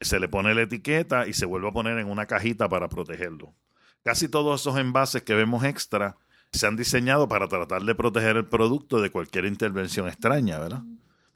Se 0.00 0.18
le 0.18 0.28
pone 0.28 0.52
la 0.52 0.62
etiqueta 0.62 1.28
y 1.28 1.32
se 1.32 1.46
vuelve 1.46 1.68
a 1.68 1.72
poner 1.72 1.96
en 1.98 2.10
una 2.10 2.26
cajita 2.26 2.68
para 2.68 2.88
protegerlo. 2.88 3.54
Casi 4.02 4.28
todos 4.28 4.62
esos 4.62 4.76
envases 4.78 5.22
que 5.22 5.34
vemos 5.36 5.62
extra 5.62 6.16
se 6.52 6.66
han 6.66 6.76
diseñado 6.76 7.28
para 7.28 7.48
tratar 7.48 7.82
de 7.82 7.94
proteger 7.94 8.36
el 8.36 8.46
producto 8.46 9.00
de 9.00 9.10
cualquier 9.10 9.44
intervención 9.44 10.08
extraña, 10.08 10.58
¿verdad? 10.58 10.82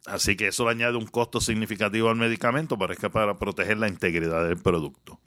Así 0.07 0.37
que 0.37 0.49
eso 0.49 0.65
le 0.65 0.71
añade 0.71 0.97
un 0.97 1.07
costo 1.07 1.41
significativo 1.41 2.09
al 2.09 2.17
medicamento 2.17 2.79
para, 2.79 2.95
para 2.95 3.39
proteger 3.39 3.79
la 3.79 3.89
integridad 3.89 4.47
del 4.49 4.57
producto. 4.57 5.21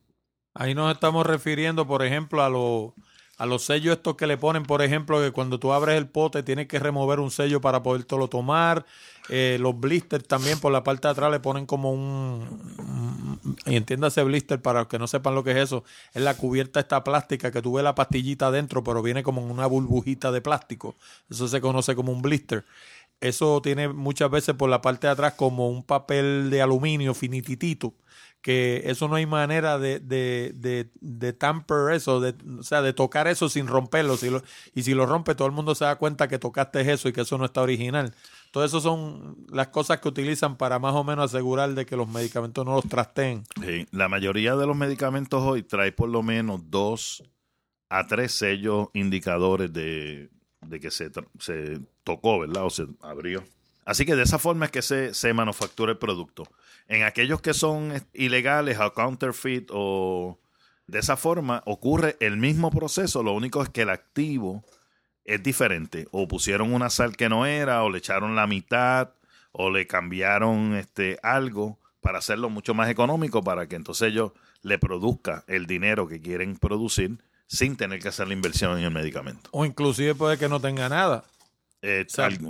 Ahí 0.55 0.73
nos 0.73 0.91
estamos 0.93 1.25
refiriendo, 1.25 1.87
por 1.87 2.03
ejemplo, 2.03 2.41
a, 2.41 3.43
a 3.43 3.45
los 3.45 3.65
sellos 3.65 3.97
estos 3.97 4.15
que 4.15 4.27
le 4.27 4.37
ponen, 4.37 4.63
por 4.63 4.81
ejemplo, 4.81 5.19
que 5.21 5.31
cuando 5.31 5.59
tú 5.59 5.73
abres 5.73 5.97
el 5.97 6.07
pote 6.07 6.43
tienes 6.43 6.67
que 6.67 6.79
remover 6.79 7.19
un 7.19 7.31
sello 7.31 7.61
para 7.61 7.83
podértelo 7.83 8.27
tomar. 8.27 8.85
Eh, 9.29 9.57
los 9.59 9.79
blisters 9.79 10.27
también 10.27 10.59
por 10.59 10.71
la 10.71 10.83
parte 10.83 11.07
de 11.07 11.13
atrás 11.13 11.31
le 11.31 11.39
ponen 11.39 11.65
como 11.65 11.91
un, 11.91 13.39
y 13.65 13.75
entiéndase 13.75 14.23
blister 14.23 14.61
para 14.61 14.79
los 14.81 14.87
que 14.89 14.99
no 14.99 15.07
sepan 15.07 15.33
lo 15.35 15.43
que 15.43 15.51
es 15.51 15.57
eso, 15.57 15.83
es 16.13 16.21
la 16.21 16.35
cubierta 16.35 16.81
esta 16.81 17.03
plástica 17.03 17.51
que 17.51 17.61
tuve 17.61 17.83
la 17.83 17.95
pastillita 17.95 18.47
adentro, 18.47 18.83
pero 18.83 19.01
viene 19.01 19.23
como 19.23 19.41
una 19.41 19.65
burbujita 19.65 20.31
de 20.31 20.41
plástico. 20.41 20.95
Eso 21.29 21.47
se 21.47 21.61
conoce 21.61 21.95
como 21.95 22.11
un 22.11 22.21
blister. 22.21 22.65
Eso 23.21 23.61
tiene 23.61 23.87
muchas 23.87 24.29
veces 24.29 24.55
por 24.55 24.69
la 24.69 24.81
parte 24.81 25.07
de 25.07 25.13
atrás 25.13 25.33
como 25.35 25.69
un 25.69 25.83
papel 25.83 26.49
de 26.49 26.61
aluminio 26.61 27.13
finititito 27.13 27.93
que 28.41 28.83
eso 28.85 29.07
no 29.07 29.15
hay 29.15 29.25
manera 29.25 29.79
de, 29.79 30.01
de, 30.01 30.51
de, 30.53 30.89
de 30.99 31.31
tamper 31.31 31.93
eso, 31.93 32.19
de, 32.19 32.35
o 32.59 32.63
sea, 32.63 32.81
de 32.81 32.91
tocar 32.91 33.27
eso 33.29 33.47
sin 33.47 33.67
romperlo. 33.67 34.17
Si 34.17 34.29
lo, 34.29 34.43
y 34.75 34.83
si 34.83 34.93
lo 34.93 35.05
rompe, 35.05 35.33
todo 35.33 35.47
el 35.47 35.53
mundo 35.53 35.75
se 35.75 35.85
da 35.85 35.95
cuenta 35.95 36.27
que 36.27 36.39
tocaste 36.39 36.91
eso 36.91 37.07
y 37.07 37.13
que 37.13 37.21
eso 37.21 37.37
no 37.37 37.45
está 37.45 37.61
original. 37.61 38.13
Todo 38.53 38.65
eso 38.65 38.79
son 38.79 39.35
las 39.49 39.69
cosas 39.69 39.99
que 39.99 40.07
utilizan 40.07 40.57
para 40.57 40.77
más 40.77 40.93
o 40.93 41.03
menos 41.03 41.33
asegurar 41.33 41.73
de 41.73 41.87
que 41.87 41.97
los 41.97 42.07
medicamentos 42.07 42.63
no 42.63 42.75
los 42.75 42.87
trasteen. 42.87 43.45
Sí, 43.59 43.87
la 43.89 44.07
mayoría 44.07 44.55
de 44.55 44.67
los 44.67 44.77
medicamentos 44.77 45.41
hoy 45.41 45.63
trae 45.63 45.91
por 45.91 46.07
lo 46.07 46.21
menos 46.21 46.61
dos 46.69 47.23
a 47.89 48.05
tres 48.05 48.31
sellos 48.33 48.89
indicadores 48.93 49.73
de, 49.73 50.29
de 50.61 50.79
que 50.79 50.91
se, 50.91 51.09
se 51.39 51.79
tocó, 52.03 52.41
¿verdad? 52.41 52.65
O 52.65 52.69
se 52.69 52.85
abrió. 53.01 53.43
Así 53.85 54.05
que 54.05 54.15
de 54.15 54.21
esa 54.21 54.37
forma 54.37 54.65
es 54.65 54.71
que 54.71 54.83
se, 54.83 55.15
se 55.15 55.33
manufactura 55.33 55.93
el 55.93 55.97
producto. 55.97 56.43
En 56.87 57.01
aquellos 57.01 57.41
que 57.41 57.55
son 57.55 58.05
ilegales 58.13 58.79
o 58.79 58.93
counterfeit 58.93 59.67
o 59.73 60.37
de 60.85 60.99
esa 60.99 61.17
forma 61.17 61.63
ocurre 61.65 62.17
el 62.19 62.37
mismo 62.37 62.69
proceso, 62.69 63.23
lo 63.23 63.33
único 63.33 63.63
es 63.63 63.69
que 63.69 63.81
el 63.81 63.89
activo 63.89 64.63
es 65.25 65.41
diferente. 65.43 66.07
O 66.11 66.27
pusieron 66.27 66.73
una 66.73 66.89
sal 66.89 67.15
que 67.15 67.29
no 67.29 67.45
era, 67.45 67.83
o 67.83 67.89
le 67.89 67.99
echaron 67.99 68.35
la 68.35 68.47
mitad, 68.47 69.11
o 69.51 69.69
le 69.69 69.87
cambiaron 69.87 70.75
este 70.75 71.17
algo 71.23 71.79
para 72.01 72.19
hacerlo 72.19 72.49
mucho 72.49 72.73
más 72.73 72.89
económico 72.89 73.43
para 73.43 73.67
que 73.67 73.75
entonces 73.75 74.09
ellos 74.09 74.31
le 74.61 74.77
produzca 74.77 75.43
el 75.47 75.67
dinero 75.67 76.07
que 76.07 76.21
quieren 76.21 76.57
producir 76.57 77.17
sin 77.47 77.77
tener 77.77 77.99
que 77.99 78.09
hacer 78.09 78.27
la 78.27 78.33
inversión 78.33 78.77
en 78.77 78.85
el 78.85 78.91
medicamento. 78.91 79.49
O 79.53 79.65
inclusive 79.65 80.15
puede 80.15 80.37
que 80.37 80.49
no 80.49 80.59
tenga 80.59 80.89
nada. 80.89 81.23
Eh, 81.81 82.07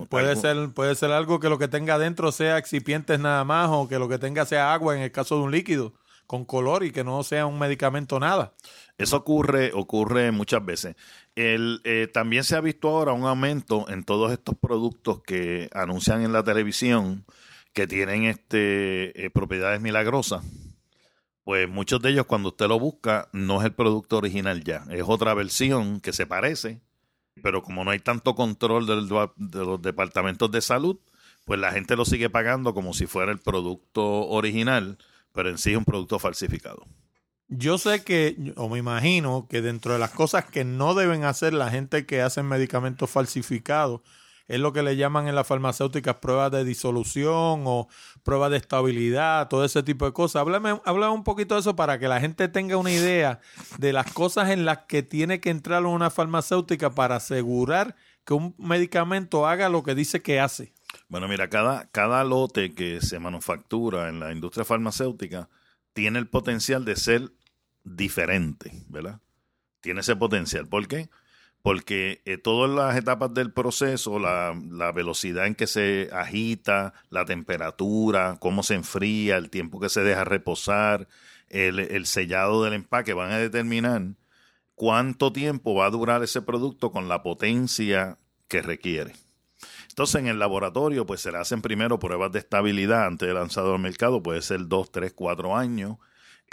puede, 0.10 0.36
Ser, 0.36 0.70
puede 0.76 0.94
ser 0.94 1.12
algo 1.12 1.40
que 1.40 1.50
lo 1.50 1.58
que 1.58 1.68
tenga 1.68 1.96
adentro 1.96 2.32
sea 2.32 2.60
excipientes 2.60 3.20
nada 3.20 3.44
más 3.44 3.70
o 3.72 3.88
que 3.88 3.98
lo 3.98 4.08
que 4.08 4.20
tenga 4.20 4.46
sea 4.46 4.74
agua 4.74 4.96
en 4.96 5.02
el 5.02 5.12
caso 5.12 5.38
de 5.38 5.42
un 5.42 5.52
líquido 5.52 5.94
con 6.28 6.46
color 6.46 6.84
y 6.84 6.92
que 6.92 7.04
no 7.04 7.24
sea 7.24 7.46
un 7.48 7.60
medicamento 7.60 8.20
nada. 8.20 8.54
Eso 8.98 9.18
ocurre, 9.18 9.72
ocurre 9.74 10.32
muchas 10.32 10.64
veces. 10.64 10.96
El, 11.36 11.82
eh, 11.84 12.08
también 12.14 12.44
se 12.44 12.56
ha 12.56 12.62
visto 12.62 12.90
ahora 12.90 13.14
un 13.14 13.26
aumento 13.26 13.90
en 13.90 14.04
todos 14.04 14.32
estos 14.32 14.56
productos 14.56 15.22
que 15.24 15.70
anuncian 15.74 16.22
en 16.22 16.32
la 16.32 16.44
televisión 16.44 17.26
que 17.74 17.88
tienen 17.88 18.26
este, 18.26 19.26
eh, 19.26 19.30
propiedades 19.32 19.82
milagrosas. 19.82 20.44
Pues 21.44 21.68
muchos 21.68 22.02
de 22.02 22.12
ellos 22.12 22.26
cuando 22.26 22.50
usted 22.50 22.68
lo 22.68 22.80
busca 22.80 23.30
no 23.34 23.60
es 23.60 23.66
el 23.66 23.74
producto 23.74 24.18
original 24.18 24.64
ya, 24.64 24.86
es 24.92 25.04
otra 25.06 25.34
versión 25.34 26.00
que 26.00 26.14
se 26.14 26.26
parece, 26.26 26.82
pero 27.42 27.64
como 27.64 27.84
no 27.84 27.92
hay 27.92 28.00
tanto 28.00 28.36
control 28.36 28.86
de 28.86 29.66
los 29.66 29.82
departamentos 29.82 30.52
de 30.52 30.62
salud, 30.62 31.00
pues 31.46 31.60
la 31.60 31.72
gente 31.72 31.96
lo 31.96 32.06
sigue 32.06 32.30
pagando 32.30 32.74
como 32.74 32.94
si 32.94 33.08
fuera 33.08 33.32
el 33.32 33.40
producto 33.40 34.04
original, 34.28 34.98
pero 35.34 35.50
en 35.50 35.58
sí 35.58 35.72
es 35.72 35.78
un 35.78 35.86
producto 35.86 36.20
falsificado. 36.20 36.86
Yo 37.56 37.78
sé 37.78 38.04
que, 38.04 38.54
o 38.56 38.68
me 38.68 38.80
imagino 38.80 39.48
que 39.48 39.62
dentro 39.62 39.94
de 39.94 40.00
las 40.00 40.10
cosas 40.10 40.46
que 40.46 40.64
no 40.64 40.96
deben 40.96 41.24
hacer 41.24 41.54
la 41.54 41.70
gente 41.70 42.06
que 42.08 42.22
hace 42.22 42.42
medicamentos 42.42 43.12
falsificados, 43.12 44.02
es 44.48 44.60
lo 44.60 44.74
que 44.74 44.82
le 44.82 44.96
llaman 44.96 45.28
en 45.28 45.36
las 45.36 45.48
farmacéuticas 45.48 46.16
pruebas 46.16 46.52
de 46.52 46.66
disolución 46.66 47.64
o 47.66 47.88
pruebas 48.24 48.52
de 48.52 48.58
estabilidad, 48.58 49.48
todo 49.50 49.64
ese 49.64 49.84
tipo 49.84 50.06
de 50.06 50.14
cosas. 50.14 50.42
Háblame, 50.42 50.74
un 50.74 51.24
poquito 51.24 51.54
de 51.54 51.62
eso 51.62 51.76
para 51.76 52.00
que 52.00 52.08
la 52.08 52.20
gente 52.20 52.48
tenga 52.48 52.76
una 52.78 52.92
idea 52.92 53.40
de 53.78 53.94
las 53.94 54.12
cosas 54.12 54.50
en 54.50 54.66
las 54.66 54.80
que 54.80 55.04
tiene 55.04 55.40
que 55.40 55.50
entrar 55.50 55.86
una 55.86 56.10
farmacéutica 56.10 56.90
para 56.90 57.18
asegurar 57.18 57.96
que 58.26 58.34
un 58.34 58.56
medicamento 58.58 59.48
haga 59.48 59.70
lo 59.70 59.84
que 59.84 59.96
dice 59.96 60.22
que 60.22 60.40
hace. 60.40 60.74
Bueno, 61.08 61.28
mira, 61.28 61.50
cada, 61.50 61.88
cada 61.92 62.24
lote 62.24 62.74
que 62.74 63.00
se 63.02 63.20
manufactura 63.20 64.10
en 64.10 64.20
la 64.20 64.32
industria 64.32 64.66
farmacéutica 64.66 65.50
tiene 65.94 66.20
el 66.20 66.28
potencial 66.28 66.84
de 66.84 66.96
ser 66.96 67.32
diferente, 67.84 68.72
¿verdad? 68.90 69.20
Tiene 69.82 70.02
ese 70.02 70.16
potencial. 70.16 70.68
¿Por 70.68 70.88
qué? 70.88 71.10
porque 71.64 72.22
eh, 72.26 72.38
todas 72.38 72.70
las 72.70 72.98
etapas 72.98 73.34
del 73.34 73.52
proceso, 73.52 74.20
la, 74.20 74.54
la, 74.70 74.92
velocidad 74.92 75.48
en 75.48 75.56
que 75.56 75.66
se 75.66 76.10
agita, 76.12 76.94
la 77.10 77.24
temperatura, 77.24 78.36
cómo 78.42 78.64
se 78.64 78.76
enfría, 78.76 79.38
el 79.38 79.50
tiempo 79.50 79.80
que 79.80 79.88
se 79.88 80.04
deja 80.04 80.26
reposar, 80.26 81.08
el, 81.48 81.80
el, 81.80 82.06
sellado 82.06 82.64
del 82.64 82.74
empaque, 82.74 83.14
van 83.14 83.32
a 83.32 83.38
determinar 83.38 84.02
cuánto 84.76 85.32
tiempo 85.32 85.74
va 85.74 85.86
a 85.86 85.90
durar 85.90 86.22
ese 86.22 86.42
producto 86.42 86.92
con 86.92 87.08
la 87.08 87.24
potencia 87.24 88.18
que 88.50 88.62
requiere. 88.62 89.14
Entonces, 89.88 90.16
en 90.16 90.28
el 90.28 90.40
laboratorio, 90.40 91.06
pues 91.06 91.22
se 91.22 91.32
le 91.32 91.38
hacen 91.38 91.62
primero 91.62 91.98
pruebas 91.98 92.34
de 92.34 92.40
estabilidad 92.40 93.06
antes 93.06 93.26
de 93.26 93.34
lanzado 93.34 93.74
al 93.74 93.80
mercado, 93.80 94.22
puede 94.22 94.42
ser 94.42 94.68
dos, 94.68 94.92
tres, 94.92 95.14
cuatro 95.14 95.56
años. 95.56 95.98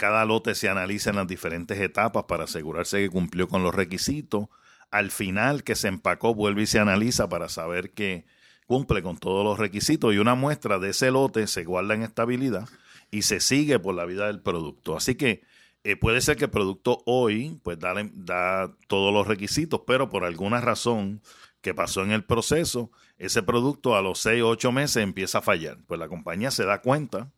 Cada 0.01 0.25
lote 0.25 0.55
se 0.55 0.67
analiza 0.67 1.11
en 1.11 1.17
las 1.17 1.27
diferentes 1.27 1.79
etapas 1.79 2.23
para 2.23 2.45
asegurarse 2.45 2.97
que 2.97 3.11
cumplió 3.11 3.47
con 3.47 3.61
los 3.61 3.75
requisitos 3.75 4.47
al 4.89 5.11
final 5.11 5.63
que 5.63 5.75
se 5.75 5.89
empacó 5.89 6.33
vuelve 6.33 6.63
y 6.63 6.65
se 6.65 6.79
analiza 6.79 7.29
para 7.29 7.49
saber 7.49 7.91
que 7.91 8.25
cumple 8.65 9.03
con 9.03 9.19
todos 9.19 9.45
los 9.45 9.59
requisitos 9.59 10.11
y 10.11 10.17
una 10.17 10.33
muestra 10.33 10.79
de 10.79 10.89
ese 10.89 11.11
lote 11.11 11.45
se 11.45 11.65
guarda 11.65 11.93
en 11.93 12.01
estabilidad 12.01 12.67
y 13.11 13.21
se 13.21 13.39
sigue 13.39 13.77
por 13.77 13.93
la 13.93 14.05
vida 14.05 14.25
del 14.25 14.41
producto. 14.41 14.97
Así 14.97 15.13
que 15.13 15.43
eh, 15.83 15.95
puede 15.95 16.21
ser 16.21 16.35
que 16.35 16.45
el 16.45 16.51
producto 16.51 17.03
hoy 17.05 17.59
pues 17.61 17.77
da, 17.77 17.93
da 18.15 18.75
todos 18.87 19.13
los 19.13 19.27
requisitos, 19.27 19.81
pero 19.85 20.09
por 20.09 20.23
alguna 20.23 20.61
razón 20.61 21.21
que 21.61 21.75
pasó 21.75 22.01
en 22.01 22.09
el 22.09 22.23
proceso, 22.23 22.89
ese 23.19 23.43
producto 23.43 23.95
a 23.95 24.01
los 24.01 24.17
6 24.17 24.41
o 24.41 24.47
8 24.47 24.71
meses 24.71 25.03
empieza 25.03 25.37
a 25.37 25.41
fallar. 25.43 25.77
Pues 25.85 25.99
la 25.99 26.07
compañía 26.07 26.49
se 26.49 26.65
da 26.65 26.81
cuenta 26.81 27.29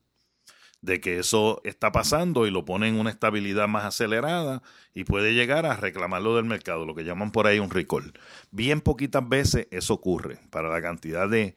de 0.84 1.00
que 1.00 1.18
eso 1.18 1.62
está 1.64 1.92
pasando 1.92 2.46
y 2.46 2.52
lo 2.52 2.66
pone 2.66 2.90
en 2.90 3.00
una 3.00 3.10
estabilidad 3.10 3.68
más 3.68 3.86
acelerada 3.86 4.62
y 4.94 5.06
puede 5.06 5.34
llegar 5.34 5.66
a 5.66 5.78
reclamarlo 5.78 6.36
del 6.36 6.46
mercado, 6.46 6.86
lo 6.86 6.94
que 6.94 7.06
llaman 7.06 7.32
por 7.32 7.48
ahí 7.48 7.58
un 7.58 7.72
recall. 7.72 8.14
Bien 8.52 8.82
poquitas 8.82 9.28
veces 9.28 9.68
eso 9.72 9.96
ocurre 9.96 10.40
para 10.52 10.70
la 10.70 10.82
cantidad 10.82 11.30
de 11.30 11.56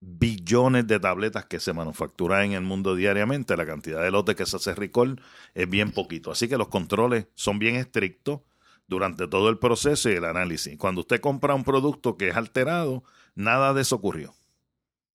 billones 0.00 0.86
de 0.86 0.98
tabletas 0.98 1.44
que 1.44 1.60
se 1.60 1.74
manufacturan 1.74 2.46
en 2.46 2.52
el 2.52 2.62
mundo 2.62 2.96
diariamente, 2.96 3.56
la 3.56 3.66
cantidad 3.66 4.02
de 4.02 4.10
lotes 4.10 4.34
que 4.34 4.46
se 4.46 4.56
hace 4.56 4.74
recall 4.74 5.20
es 5.54 5.68
bien 5.68 5.92
poquito. 5.92 6.30
Así 6.30 6.48
que 6.48 6.56
los 6.56 6.68
controles 6.68 7.26
son 7.34 7.58
bien 7.58 7.76
estrictos, 7.76 8.40
durante 8.88 9.26
todo 9.26 9.48
el 9.48 9.58
proceso 9.58 10.10
y 10.10 10.14
el 10.14 10.24
análisis. 10.24 10.78
Cuando 10.78 11.00
usted 11.00 11.20
compra 11.20 11.54
un 11.54 11.64
producto 11.64 12.16
que 12.16 12.28
es 12.28 12.36
alterado, 12.36 13.02
nada 13.34 13.74
de 13.74 13.82
eso 13.82 13.96
ocurrió. 13.96 14.34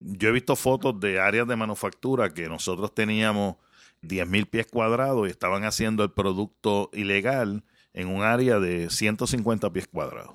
Yo 0.02 0.30
he 0.30 0.32
visto 0.32 0.56
fotos 0.56 1.00
de 1.00 1.20
áreas 1.20 1.48
de 1.48 1.56
manufactura 1.56 2.34
que 2.34 2.50
nosotros 2.50 2.94
teníamos 2.94 3.56
10.000 4.02 4.50
pies 4.50 4.68
cuadrados 4.68 5.28
y 5.28 5.32
estaban 5.32 5.64
haciendo 5.64 6.04
el 6.04 6.12
producto 6.12 6.90
ilegal 6.94 7.64
en 7.94 8.08
un 8.08 8.24
área 8.24 8.60
de 8.60 8.90
150 8.90 9.72
pies 9.72 9.88
cuadrados. 9.88 10.34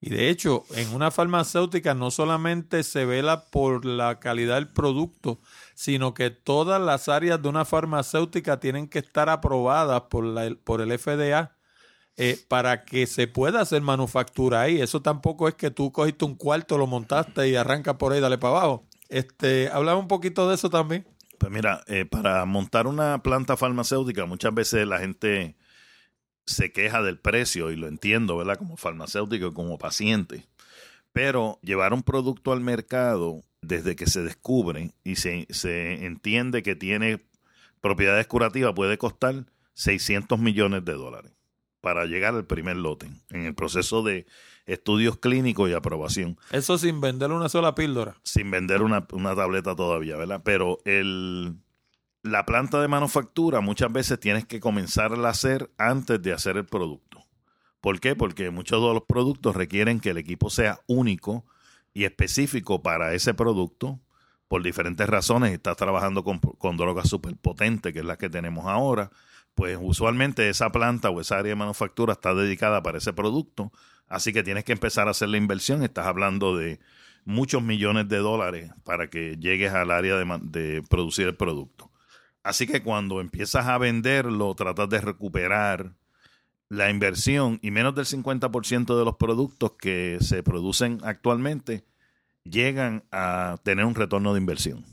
Y 0.00 0.10
de 0.10 0.30
hecho, 0.30 0.64
en 0.74 0.92
una 0.94 1.12
farmacéutica 1.12 1.94
no 1.94 2.10
solamente 2.10 2.82
se 2.82 3.04
vela 3.04 3.44
por 3.50 3.84
la 3.84 4.18
calidad 4.18 4.56
del 4.56 4.68
producto, 4.68 5.38
sino 5.74 6.12
que 6.12 6.30
todas 6.30 6.80
las 6.80 7.08
áreas 7.08 7.40
de 7.40 7.48
una 7.48 7.64
farmacéutica 7.64 8.58
tienen 8.58 8.88
que 8.88 8.98
estar 8.98 9.28
aprobadas 9.28 10.02
por, 10.10 10.24
la, 10.24 10.56
por 10.64 10.80
el 10.80 10.98
FDA 10.98 11.56
eh, 12.16 12.36
para 12.48 12.84
que 12.84 13.06
se 13.06 13.28
pueda 13.28 13.60
hacer 13.60 13.80
manufactura 13.82 14.62
ahí. 14.62 14.80
Eso 14.80 15.02
tampoco 15.02 15.46
es 15.46 15.54
que 15.54 15.70
tú 15.70 15.92
cogiste 15.92 16.24
un 16.24 16.34
cuarto, 16.34 16.78
lo 16.78 16.88
montaste 16.88 17.48
y 17.48 17.54
arranca 17.54 17.96
por 17.96 18.12
ahí, 18.12 18.20
dale 18.20 18.38
para 18.38 18.56
abajo. 18.56 18.88
Este, 19.12 19.68
hablaba 19.68 19.98
un 19.98 20.08
poquito 20.08 20.48
de 20.48 20.54
eso 20.54 20.70
también. 20.70 21.06
Pues 21.36 21.52
mira, 21.52 21.84
eh, 21.86 22.06
para 22.06 22.46
montar 22.46 22.86
una 22.86 23.22
planta 23.22 23.58
farmacéutica 23.58 24.24
muchas 24.24 24.54
veces 24.54 24.86
la 24.86 24.98
gente 25.00 25.54
se 26.46 26.72
queja 26.72 27.02
del 27.02 27.18
precio 27.18 27.70
y 27.70 27.76
lo 27.76 27.88
entiendo, 27.88 28.38
¿verdad? 28.38 28.56
Como 28.56 28.78
farmacéutico 28.78 29.48
y 29.48 29.52
como 29.52 29.76
paciente. 29.76 30.46
Pero 31.12 31.58
llevar 31.60 31.92
un 31.92 32.02
producto 32.02 32.52
al 32.52 32.60
mercado 32.60 33.42
desde 33.60 33.96
que 33.96 34.06
se 34.06 34.22
descubre 34.22 34.94
y 35.04 35.16
se, 35.16 35.46
se 35.50 36.06
entiende 36.06 36.62
que 36.62 36.74
tiene 36.74 37.20
propiedades 37.82 38.26
curativas 38.26 38.72
puede 38.72 38.96
costar 38.96 39.44
600 39.74 40.38
millones 40.38 40.86
de 40.86 40.94
dólares 40.94 41.32
para 41.82 42.06
llegar 42.06 42.34
al 42.34 42.46
primer 42.46 42.76
lote 42.76 43.10
en 43.28 43.44
el 43.44 43.54
proceso 43.54 44.02
de 44.02 44.24
estudios 44.66 45.18
clínicos 45.18 45.68
y 45.70 45.74
aprobación. 45.74 46.38
Eso 46.50 46.78
sin 46.78 47.00
vender 47.00 47.32
una 47.32 47.48
sola 47.48 47.74
píldora. 47.74 48.16
Sin 48.22 48.50
vender 48.50 48.82
una, 48.82 49.06
una 49.12 49.34
tableta 49.34 49.74
todavía, 49.74 50.16
¿verdad? 50.16 50.42
Pero 50.44 50.78
el, 50.84 51.56
la 52.22 52.46
planta 52.46 52.80
de 52.80 52.88
manufactura 52.88 53.60
muchas 53.60 53.92
veces 53.92 54.20
tienes 54.20 54.46
que 54.46 54.60
comenzar 54.60 55.12
a 55.12 55.28
hacer 55.28 55.70
antes 55.78 56.22
de 56.22 56.32
hacer 56.32 56.56
el 56.56 56.66
producto. 56.66 57.24
¿Por 57.80 57.98
qué? 57.98 58.14
Porque 58.14 58.50
muchos 58.50 58.80
de 58.80 58.94
los 58.94 59.02
productos 59.02 59.56
requieren 59.56 59.98
que 59.98 60.10
el 60.10 60.18
equipo 60.18 60.50
sea 60.50 60.80
único 60.86 61.44
y 61.92 62.04
específico 62.04 62.80
para 62.82 63.12
ese 63.14 63.34
producto 63.34 64.00
por 64.46 64.62
diferentes 64.62 65.08
razones. 65.08 65.52
Estás 65.52 65.76
trabajando 65.76 66.22
con, 66.22 66.38
con 66.38 66.76
drogas 66.76 67.08
superpotentes, 67.08 67.92
que 67.92 67.98
es 67.98 68.04
la 68.04 68.18
que 68.18 68.30
tenemos 68.30 68.66
ahora. 68.66 69.10
Pues 69.54 69.76
usualmente 69.80 70.48
esa 70.48 70.70
planta 70.70 71.10
o 71.10 71.20
esa 71.20 71.38
área 71.38 71.50
de 71.50 71.56
manufactura 71.56 72.12
está 72.12 72.34
dedicada 72.34 72.82
para 72.82 72.98
ese 72.98 73.12
producto. 73.12 73.72
Así 74.12 74.34
que 74.34 74.42
tienes 74.42 74.64
que 74.64 74.72
empezar 74.72 75.08
a 75.08 75.12
hacer 75.12 75.30
la 75.30 75.38
inversión. 75.38 75.82
Estás 75.82 76.06
hablando 76.06 76.54
de 76.54 76.80
muchos 77.24 77.62
millones 77.62 78.10
de 78.10 78.18
dólares 78.18 78.70
para 78.84 79.08
que 79.08 79.38
llegues 79.38 79.72
al 79.72 79.90
área 79.90 80.16
de, 80.16 80.82
producir 80.90 81.28
el 81.28 81.34
producto. 81.34 81.90
Así 82.42 82.66
que 82.66 82.82
cuando 82.82 83.22
empiezas 83.22 83.68
a 83.68 83.78
venderlo, 83.78 84.54
tratas 84.54 84.90
de 84.90 85.00
recuperar 85.00 85.94
la 86.68 86.90
inversión 86.90 87.58
y 87.62 87.70
menos 87.70 87.94
del 87.94 88.04
50% 88.04 88.98
de 88.98 89.04
los 89.04 89.16
productos 89.16 89.72
que 89.80 90.18
se 90.20 90.42
producen 90.42 90.98
actualmente 91.04 91.86
llegan 92.44 93.04
a 93.12 93.56
tener 93.62 93.86
un 93.86 93.94
retorno 93.94 94.34
de 94.34 94.40
inversión. 94.40 94.84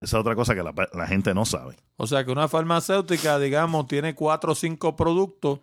Esa 0.00 0.18
es 0.18 0.20
otra 0.20 0.36
cosa 0.36 0.54
que 0.54 0.62
la, 0.62 0.72
la, 0.92 1.06
gente 1.08 1.34
no 1.34 1.44
sabe. 1.44 1.76
O 1.96 2.06
sea 2.06 2.24
que 2.24 2.30
una 2.30 2.46
farmacéutica, 2.46 3.36
digamos, 3.40 3.88
tiene 3.88 4.14
cuatro 4.14 4.52
o 4.52 4.54
cinco 4.54 4.94
productos 4.94 5.60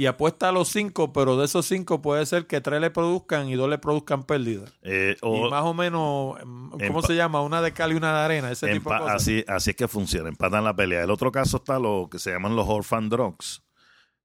y 0.00 0.06
apuesta 0.06 0.48
a 0.48 0.52
los 0.52 0.68
cinco, 0.68 1.12
pero 1.12 1.36
de 1.36 1.44
esos 1.44 1.66
cinco 1.66 2.00
puede 2.00 2.24
ser 2.24 2.46
que 2.46 2.62
tres 2.62 2.80
le 2.80 2.90
produzcan 2.90 3.50
y 3.50 3.54
dos 3.54 3.68
le 3.68 3.76
produzcan 3.76 4.24
pérdidas. 4.24 4.72
Eh, 4.80 5.14
y 5.20 5.50
más 5.50 5.62
o 5.64 5.74
menos, 5.74 6.38
¿cómo 6.86 7.02
se 7.02 7.14
llama? 7.14 7.42
Una 7.42 7.60
de 7.60 7.74
cal 7.74 7.92
y 7.92 7.96
una 7.96 8.14
de 8.14 8.24
arena, 8.24 8.50
ese 8.50 8.72
tipo 8.72 8.90
de 8.90 8.98
cosas. 8.98 9.16
Así, 9.16 9.44
así 9.46 9.70
es 9.70 9.76
que 9.76 9.88
funciona, 9.88 10.30
empatan 10.30 10.64
la 10.64 10.74
pelea. 10.74 11.04
El 11.04 11.10
otro 11.10 11.30
caso 11.30 11.58
está 11.58 11.78
lo 11.78 12.08
que 12.10 12.18
se 12.18 12.32
llaman 12.32 12.56
los 12.56 12.66
orphan 12.66 13.10
drugs, 13.10 13.62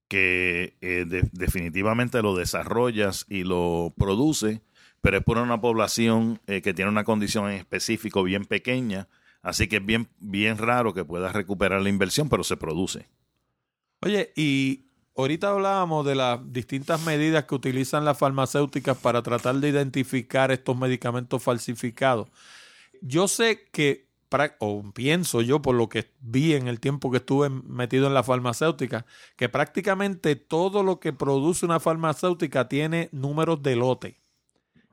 que 0.08 0.78
eh, 0.80 1.04
definitivamente 1.34 2.22
lo 2.22 2.38
desarrollas 2.38 3.26
y 3.28 3.44
lo 3.44 3.94
produce, 3.98 4.62
pero 5.02 5.18
es 5.18 5.26
por 5.26 5.40
una 5.40 5.60
población 5.60 6.40
eh, 6.48 6.62
que 6.62 6.74
tiene 6.74 6.90
una 6.90 7.04
condición 7.04 7.52
en 7.52 7.58
específico 7.58 8.24
bien 8.24 8.46
pequeña, 8.46 9.10
así 9.42 9.68
que 9.68 9.76
es 9.76 9.86
bien, 9.86 10.08
bien 10.20 10.58
raro 10.58 10.94
que 10.94 11.04
puedas 11.04 11.34
recuperar 11.34 11.82
la 11.82 11.90
inversión, 11.90 12.30
pero 12.30 12.46
se 12.46 12.56
produce. 12.56 13.10
Oye, 14.00 14.32
y 14.38 14.86
Ahorita 15.18 15.50
hablábamos 15.50 16.06
de 16.06 16.14
las 16.14 16.40
distintas 16.52 17.02
medidas 17.06 17.46
que 17.46 17.56
utilizan 17.56 18.04
las 18.04 18.18
farmacéuticas 18.18 18.98
para 18.98 19.24
tratar 19.24 19.56
de 19.56 19.70
identificar 19.70 20.52
estos 20.52 20.78
medicamentos 20.78 21.42
falsificados. 21.42 22.28
Yo 23.02 23.30
sé 23.30 23.70
que, 23.72 24.10
o 24.60 24.84
pienso 24.94 25.42
yo 25.42 25.62
por 25.62 25.76
lo 25.76 25.88
que 25.88 26.12
vi 26.20 26.54
en 26.54 26.68
el 26.68 26.82
tiempo 26.82 27.12
que 27.12 27.18
estuve 27.18 27.50
metido 27.50 28.08
en 28.08 28.14
la 28.14 28.24
farmacéutica, 28.24 29.06
que 29.38 29.48
prácticamente 29.48 30.36
todo 30.36 30.84
lo 30.84 31.00
que 31.00 31.14
produce 31.14 31.66
una 31.66 31.80
farmacéutica 31.80 32.68
tiene 32.68 33.08
números 33.14 33.64
de 33.64 33.78
lote. 33.78 34.20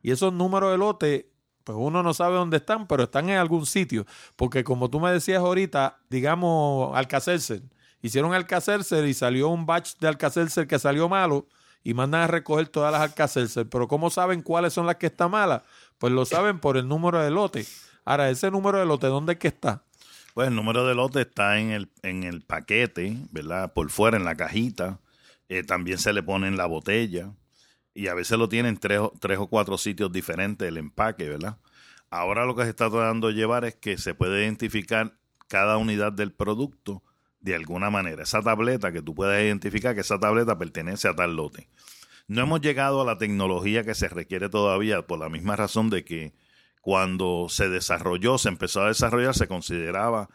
Y 0.03 0.13
esos 0.13 0.33
números 0.33 0.71
de 0.71 0.79
lote, 0.79 1.33
pues 1.65 1.77
uno 1.81 2.05
no 2.05 2.15
sabe 2.15 2.37
dónde 2.37 2.59
están, 2.59 2.87
pero 2.87 3.05
están 3.05 3.29
en 3.29 3.39
algún 3.39 3.67
sitio. 3.67 4.07
Porque 4.37 4.63
como 4.63 4.89
tú 4.89 5.01
me 5.01 5.11
decías 5.11 5.41
ahorita, 5.41 5.99
digamos, 6.11 6.97
Alcacelser 6.97 7.63
hicieron 8.03 8.35
Alcacelser 8.35 9.07
y 9.07 9.15
salió 9.15 9.49
un 9.49 9.65
batch 9.65 9.97
de 9.99 10.09
Alcacelser 10.09 10.67
que 10.67 10.79
salió 10.79 11.09
malo 11.09 11.47
y 11.85 11.95
mandan 11.95 12.23
a 12.23 12.27
recoger 12.27 12.69
todas 12.69 12.93
las 12.93 13.01
Alcacelser. 13.01 13.69
Pero 13.69 13.89
¿cómo 13.89 14.11
saben 14.11 14.43
cuáles 14.43 14.73
son 14.73 14.87
las 14.87 14.97
que 14.97 15.07
están 15.07 15.31
malas? 15.31 15.63
Pues 15.99 16.13
lo 16.13 16.27
saben 16.27 16.59
por 16.59 16.77
el 16.77 16.87
número 16.87 17.21
de 17.21 17.31
lote. 17.31 17.65
Ahora, 18.05 18.29
ese 18.29 18.51
número 18.51 18.79
de 18.79 18.87
lote, 18.87 19.07
¿dónde 19.07 19.35
es 19.35 19.39
que 19.39 19.49
está? 19.49 19.85
Pues 20.35 20.49
el 20.49 20.55
número 20.55 20.87
de 20.87 20.95
lote 20.95 21.21
está 21.21 21.59
en 21.59 21.71
el, 21.71 21.91
en 22.03 22.25
el 22.25 22.43
paquete, 22.43 23.17
¿verdad? 23.31 23.73
Por 23.73 23.91
fuera, 23.91 24.17
en 24.17 24.25
la 24.25 24.35
cajita. 24.35 24.99
Eh, 25.49 25.63
también 25.63 25.99
se 25.99 26.13
le 26.13 26.23
pone 26.23 26.49
en 26.49 26.57
la 26.57 26.67
botella. 26.67 27.33
Y 27.95 28.09
a 28.09 28.15
veces 28.15 28.39
lo 28.39 28.49
tienen 28.49 28.79
tres, 28.79 29.01
tres 29.21 29.39
o 29.39 29.47
cuatro 29.47 29.77
sitios 29.77 30.11
diferentes 30.11 30.67
el 30.67 30.79
empaque, 30.79 31.29
¿verdad? 31.29 31.59
Ahora 32.11 32.47
lo 32.47 32.57
que 32.57 32.63
se 32.65 32.71
está 32.71 32.91
tratando 32.91 33.29
de 33.29 33.35
llevar 33.35 33.65
es 33.65 33.75
que 33.75 33.99
se 33.99 34.15
puede 34.15 34.43
identificar 34.43 35.15
cada 35.49 35.77
unidad 35.77 36.13
del 36.13 36.33
producto 36.33 37.03
de 37.43 37.55
alguna 37.55 37.91
manera. 37.91 38.23
Esa 38.23 38.41
tableta 38.41 38.93
que 38.93 39.03
tú 39.03 39.15
puedas 39.15 39.43
identificar 39.43 39.95
que 39.95 40.01
esa 40.01 40.19
tableta 40.19 40.59
pertenece 40.59 41.09
a 41.09 41.15
tal 41.15 41.37
lote. 41.37 41.69
No 42.29 42.43
hemos 42.43 42.61
llegado 42.61 43.03
a 43.03 43.05
la 43.05 43.19
tecnología 43.19 43.85
que 43.85 43.95
se 43.95 44.09
requiere 44.09 44.49
todavía 44.49 45.03
por 45.03 45.19
la 45.19 45.29
misma 45.29 45.57
razón 45.57 45.91
de 45.91 46.05
que 46.05 46.33
cuando 46.81 47.47
se 47.49 47.69
desarrolló, 47.69 48.39
se 48.39 48.49
empezó 48.49 48.83
a 48.83 48.89
desarrollar, 48.89 49.35
se 49.35 49.49
consideraba 49.49 50.29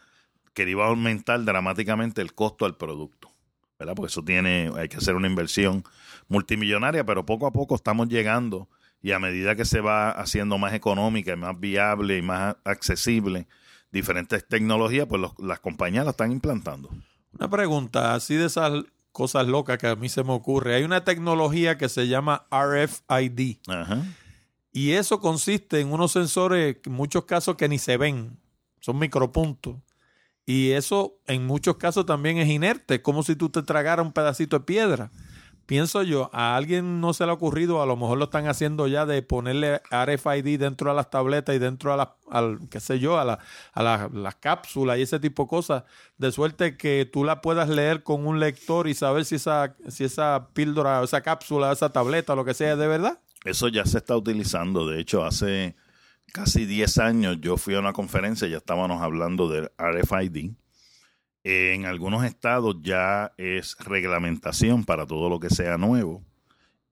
que 0.54 0.68
iba 0.68 0.84
a 0.84 0.88
aumentar 0.88 1.44
dramáticamente 1.44 2.20
el 2.20 2.34
costo 2.34 2.64
del 2.66 2.76
producto. 2.76 3.32
¿verdad? 3.78 3.94
Porque 3.94 4.10
eso 4.10 4.24
tiene, 4.24 4.70
hay 4.76 4.88
que 4.88 4.96
hacer 4.96 5.14
una 5.14 5.28
inversión 5.28 5.84
multimillonaria, 6.28 7.04
pero 7.04 7.24
poco 7.24 7.46
a 7.46 7.52
poco 7.52 7.76
estamos 7.76 8.08
llegando 8.08 8.68
y 9.00 9.12
a 9.12 9.18
medida 9.18 9.54
que 9.54 9.64
se 9.64 9.80
va 9.80 10.10
haciendo 10.10 10.58
más 10.58 10.74
económica 10.74 11.32
y 11.32 11.36
más 11.36 11.58
viable 11.58 12.18
y 12.18 12.22
más 12.22 12.56
accesible, 12.64 13.46
diferentes 13.90 14.46
tecnologías, 14.46 15.06
pues 15.06 15.22
las 15.38 15.60
compañías 15.60 16.04
las 16.04 16.12
están 16.12 16.32
implantando. 16.32 16.90
Una 17.32 17.48
pregunta, 17.48 18.14
así 18.14 18.34
de 18.34 18.46
esas 18.46 18.84
cosas 19.12 19.46
locas 19.46 19.78
que 19.78 19.88
a 19.88 19.96
mí 19.96 20.08
se 20.08 20.22
me 20.24 20.32
ocurre. 20.32 20.74
Hay 20.74 20.84
una 20.84 21.04
tecnología 21.04 21.78
que 21.78 21.88
se 21.88 22.08
llama 22.08 22.46
RFID. 22.50 23.58
Y 24.72 24.92
eso 24.92 25.20
consiste 25.20 25.80
en 25.80 25.92
unos 25.92 26.12
sensores, 26.12 26.76
en 26.84 26.92
muchos 26.92 27.24
casos 27.24 27.56
que 27.56 27.68
ni 27.68 27.78
se 27.78 27.96
ven, 27.96 28.38
son 28.80 28.98
micropuntos. 28.98 29.76
Y 30.46 30.70
eso 30.70 31.18
en 31.26 31.46
muchos 31.46 31.76
casos 31.76 32.06
también 32.06 32.38
es 32.38 32.48
inerte, 32.48 33.02
como 33.02 33.22
si 33.22 33.36
tú 33.36 33.50
te 33.50 33.62
tragaras 33.62 34.06
un 34.06 34.12
pedacito 34.12 34.58
de 34.58 34.64
piedra 34.64 35.10
pienso 35.68 36.02
yo, 36.02 36.30
a 36.32 36.56
alguien 36.56 37.02
no 37.02 37.12
se 37.12 37.26
le 37.26 37.30
ha 37.30 37.34
ocurrido, 37.34 37.82
a 37.82 37.86
lo 37.86 37.94
mejor 37.94 38.16
lo 38.16 38.24
están 38.24 38.48
haciendo 38.48 38.88
ya 38.88 39.04
de 39.04 39.20
ponerle 39.20 39.82
RFID 39.90 40.58
dentro 40.58 40.88
de 40.88 40.96
las 40.96 41.10
tabletas 41.10 41.54
y 41.54 41.58
dentro 41.58 41.90
de 41.90 41.98
las, 41.98 42.08
qué 42.70 42.80
sé 42.80 42.98
yo, 42.98 43.18
a, 43.18 43.38
a 43.74 44.08
las 44.10 44.34
cápsulas 44.36 44.96
y 44.96 45.02
ese 45.02 45.20
tipo 45.20 45.42
de 45.42 45.48
cosas, 45.50 45.84
de 46.16 46.32
suerte 46.32 46.78
que 46.78 47.06
tú 47.12 47.22
la 47.22 47.42
puedas 47.42 47.68
leer 47.68 48.02
con 48.02 48.26
un 48.26 48.40
lector 48.40 48.88
y 48.88 48.94
saber 48.94 49.26
si 49.26 49.34
esa, 49.34 49.76
si 49.88 50.04
esa 50.04 50.48
píldora, 50.54 51.02
esa 51.02 51.20
cápsula, 51.20 51.70
esa 51.70 51.90
tableta, 51.90 52.34
lo 52.34 52.46
que 52.46 52.54
sea, 52.54 52.74
de 52.74 52.88
verdad. 52.88 53.20
Eso 53.44 53.68
ya 53.68 53.84
se 53.84 53.98
está 53.98 54.16
utilizando, 54.16 54.88
de 54.88 55.00
hecho, 55.00 55.22
hace 55.22 55.76
casi 56.32 56.64
10 56.64 56.96
años 56.96 57.36
yo 57.42 57.58
fui 57.58 57.74
a 57.74 57.80
una 57.80 57.92
conferencia, 57.92 58.48
ya 58.48 58.56
estábamos 58.56 59.02
hablando 59.02 59.50
del 59.50 59.70
RFID 59.76 60.52
en 61.48 61.86
algunos 61.86 62.24
estados 62.24 62.76
ya 62.82 63.32
es 63.38 63.74
reglamentación 63.78 64.84
para 64.84 65.06
todo 65.06 65.30
lo 65.30 65.40
que 65.40 65.48
sea 65.48 65.78
nuevo 65.78 66.22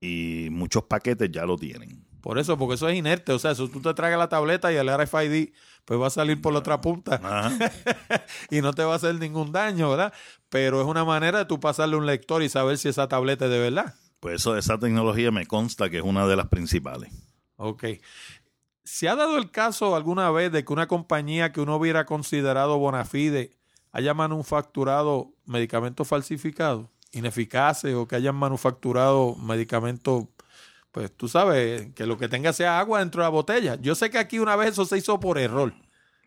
y 0.01 0.49
muchos 0.51 0.85
paquetes 0.85 1.31
ya 1.31 1.45
lo 1.45 1.59
tienen. 1.59 2.07
Por 2.23 2.39
eso, 2.39 2.57
porque 2.57 2.77
eso 2.77 2.89
es 2.89 2.97
inerte. 2.97 3.33
O 3.33 3.39
sea, 3.39 3.51
eso 3.51 3.69
tú 3.69 3.83
te 3.83 3.93
tragas 3.93 4.19
la 4.19 4.31
tableta 4.31 4.73
y 4.73 4.77
el 4.77 4.89
RFID 4.89 5.53
pues 5.85 6.01
va 6.01 6.07
a 6.07 6.11
salir 6.11 6.41
por 6.41 6.55
la 6.55 6.61
otra 6.61 6.81
punta 6.81 7.21
y 8.51 8.63
no 8.63 8.73
te 8.73 8.83
va 8.83 8.95
a 8.95 8.97
hacer 8.97 9.17
ningún 9.17 9.53
daño, 9.53 9.91
¿verdad? 9.91 10.15
Pero 10.49 10.81
es 10.81 10.87
una 10.87 11.05
manera 11.05 11.41
de 11.41 11.45
tú 11.45 11.61
pasarle 11.61 11.97
un 11.97 12.07
lector 12.07 12.43
y 12.43 12.49
saber 12.49 12.79
si 12.79 12.89
esa 12.89 13.09
tableta 13.09 13.45
es 13.45 13.51
de 13.51 13.59
verdad. 13.59 13.95
Pues 14.21 14.37
eso, 14.37 14.57
esa 14.57 14.79
tecnología 14.79 15.31
me 15.31 15.45
consta 15.45 15.91
que 15.91 15.99
es 15.99 16.03
una 16.03 16.27
de 16.27 16.35
las 16.35 16.49
principales. 16.49 17.13
Ok. 17.57 17.85
¿Se 18.85 19.09
ha 19.09 19.17
dado 19.17 19.37
el 19.37 19.51
caso 19.51 19.95
alguna 19.95 20.31
vez 20.31 20.51
de 20.51 20.65
que 20.65 20.73
una 20.73 20.89
compañía 20.89 21.53
que 21.53 21.61
uno 21.61 21.77
hubiera 21.77 22.07
considerado 22.07 22.79
bona 22.79 23.05
fide 23.05 23.56
haya 23.97 24.13
manufacturado 24.15 25.33
medicamentos 25.47 26.07
falsificados, 26.07 26.87
ineficaces, 27.13 27.95
o 27.95 28.07
que 28.07 28.17
hayan 28.17 28.35
manufacturado 28.37 29.35
medicamentos, 29.37 30.27
pues 30.93 31.11
tú 31.17 31.29
sabes, 31.29 31.93
que 31.95 32.07
lo 32.07 32.19
que 32.19 32.29
tenga 32.29 32.53
sea 32.53 32.79
agua 32.79 32.99
dentro 33.01 33.23
de 33.23 33.27
la 33.27 33.31
botella? 33.31 33.77
Yo 33.81 33.95
sé 33.95 34.11
que 34.11 34.19
aquí 34.19 34.39
una 34.39 34.55
vez 34.57 34.71
eso 34.73 34.85
se 34.85 34.99
hizo 34.99 35.19
por 35.19 35.39
error. 35.39 35.73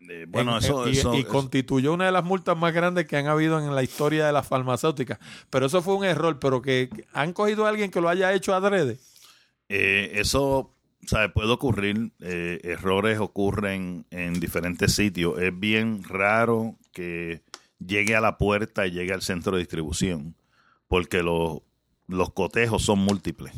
Eh, 0.08 0.24
bueno, 0.28 0.52
En- 0.56 0.64
eso, 0.64 0.88
y, 0.88 0.98
eso- 0.98 1.14
y 1.14 1.24
constituyó 1.24 1.92
una 1.92 2.06
de 2.06 2.12
las 2.12 2.24
multas 2.24 2.56
más 2.56 2.72
grandes 2.74 3.06
que 3.06 3.16
han 3.16 3.26
habido 3.28 3.58
en 3.60 3.72
la 3.74 3.82
historia 3.82 4.26
de 4.26 4.32
las 4.32 4.48
farmacéuticas. 4.48 5.18
Pero 5.50 5.66
eso 5.66 5.82
fue 5.82 5.94
un 5.94 6.04
error, 6.04 6.38
pero 6.40 6.62
que 6.62 6.88
que 6.92 7.04
han 7.12 7.32
cogido 7.32 7.66
a 7.66 7.68
alguien 7.68 7.90
que 7.90 8.00
lo 8.00 8.08
haya 8.08 8.32
hecho 8.32 8.52
adrede. 8.54 8.98
eh, 9.68 10.10
eso 10.14 10.74
sabe, 11.06 11.28
puede 11.28 11.50
ocurrir. 11.52 12.10
eh, 12.20 12.58
errores 12.64 13.18
ocurren 13.20 14.04
en 14.10 14.40
diferentes 14.40 14.94
sitios. 14.94 15.38
Es 15.40 15.56
bien 15.58 16.02
raro 16.02 16.74
que 16.92 17.42
llegue 17.84 18.14
a 18.14 18.20
la 18.20 18.38
puerta 18.38 18.86
y 18.86 18.92
llegue 18.92 19.12
al 19.12 19.22
centro 19.22 19.52
de 19.52 19.60
distribución, 19.60 20.36
porque 20.88 21.22
los, 21.22 21.62
los 22.06 22.32
cotejos 22.32 22.82
son 22.82 23.00
múltiples 23.00 23.52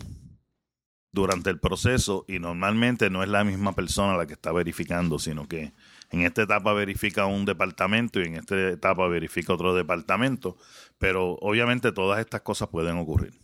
durante 1.13 1.51
el 1.51 1.61
proceso 1.61 2.25
y 2.27 2.39
normalmente 2.39 3.11
no 3.11 3.23
es 3.23 3.29
la 3.29 3.45
misma 3.45 3.75
persona 3.75 4.17
la 4.17 4.27
que 4.27 4.33
está 4.33 4.51
verificando, 4.51 5.19
sino 5.19 5.47
que 5.47 5.73
en 6.11 6.23
esta 6.23 6.43
etapa 6.43 6.73
verifica 6.73 7.27
un 7.27 7.45
departamento 7.45 8.21
y 8.21 8.25
en 8.25 8.37
esta 8.37 8.71
etapa 8.71 9.07
verifica 9.09 9.53
otro 9.53 9.75
departamento, 9.75 10.57
pero 10.99 11.35
obviamente 11.41 11.93
todas 11.93 12.21
estas 12.21 12.41
cosas 12.41 12.69
pueden 12.69 12.97
ocurrir. 12.97 13.39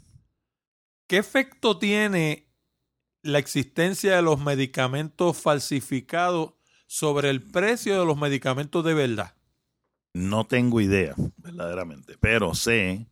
¿Qué 1.06 1.18
efecto 1.18 1.78
tiene 1.78 2.48
la 3.22 3.38
existencia 3.38 4.16
de 4.16 4.22
los 4.22 4.40
medicamentos 4.40 5.36
falsificados 5.40 6.54
sobre 6.86 7.30
el 7.30 7.42
precio 7.42 7.98
de 8.00 8.06
los 8.06 8.16
medicamentos 8.16 8.84
de 8.84 8.94
verdad? 8.94 9.37
No 10.18 10.46
tengo 10.46 10.80
idea, 10.80 11.14
verdaderamente, 11.36 12.16
pero 12.18 12.54
sé 12.54 13.06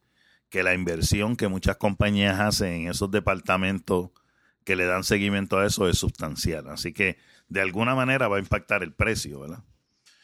que 0.48 0.64
la 0.64 0.74
inversión 0.74 1.36
que 1.36 1.46
muchas 1.46 1.76
compañías 1.76 2.40
hacen 2.40 2.72
en 2.72 2.88
esos 2.88 3.10
departamentos 3.10 4.10
que 4.64 4.74
le 4.74 4.86
dan 4.86 5.04
seguimiento 5.04 5.58
a 5.58 5.66
eso 5.66 5.88
es 5.88 5.98
sustancial. 5.98 6.68
Así 6.68 6.92
que 6.92 7.16
de 7.48 7.60
alguna 7.60 7.94
manera 7.94 8.26
va 8.26 8.38
a 8.38 8.40
impactar 8.40 8.82
el 8.82 8.92
precio, 8.92 9.38
¿verdad? 9.40 9.62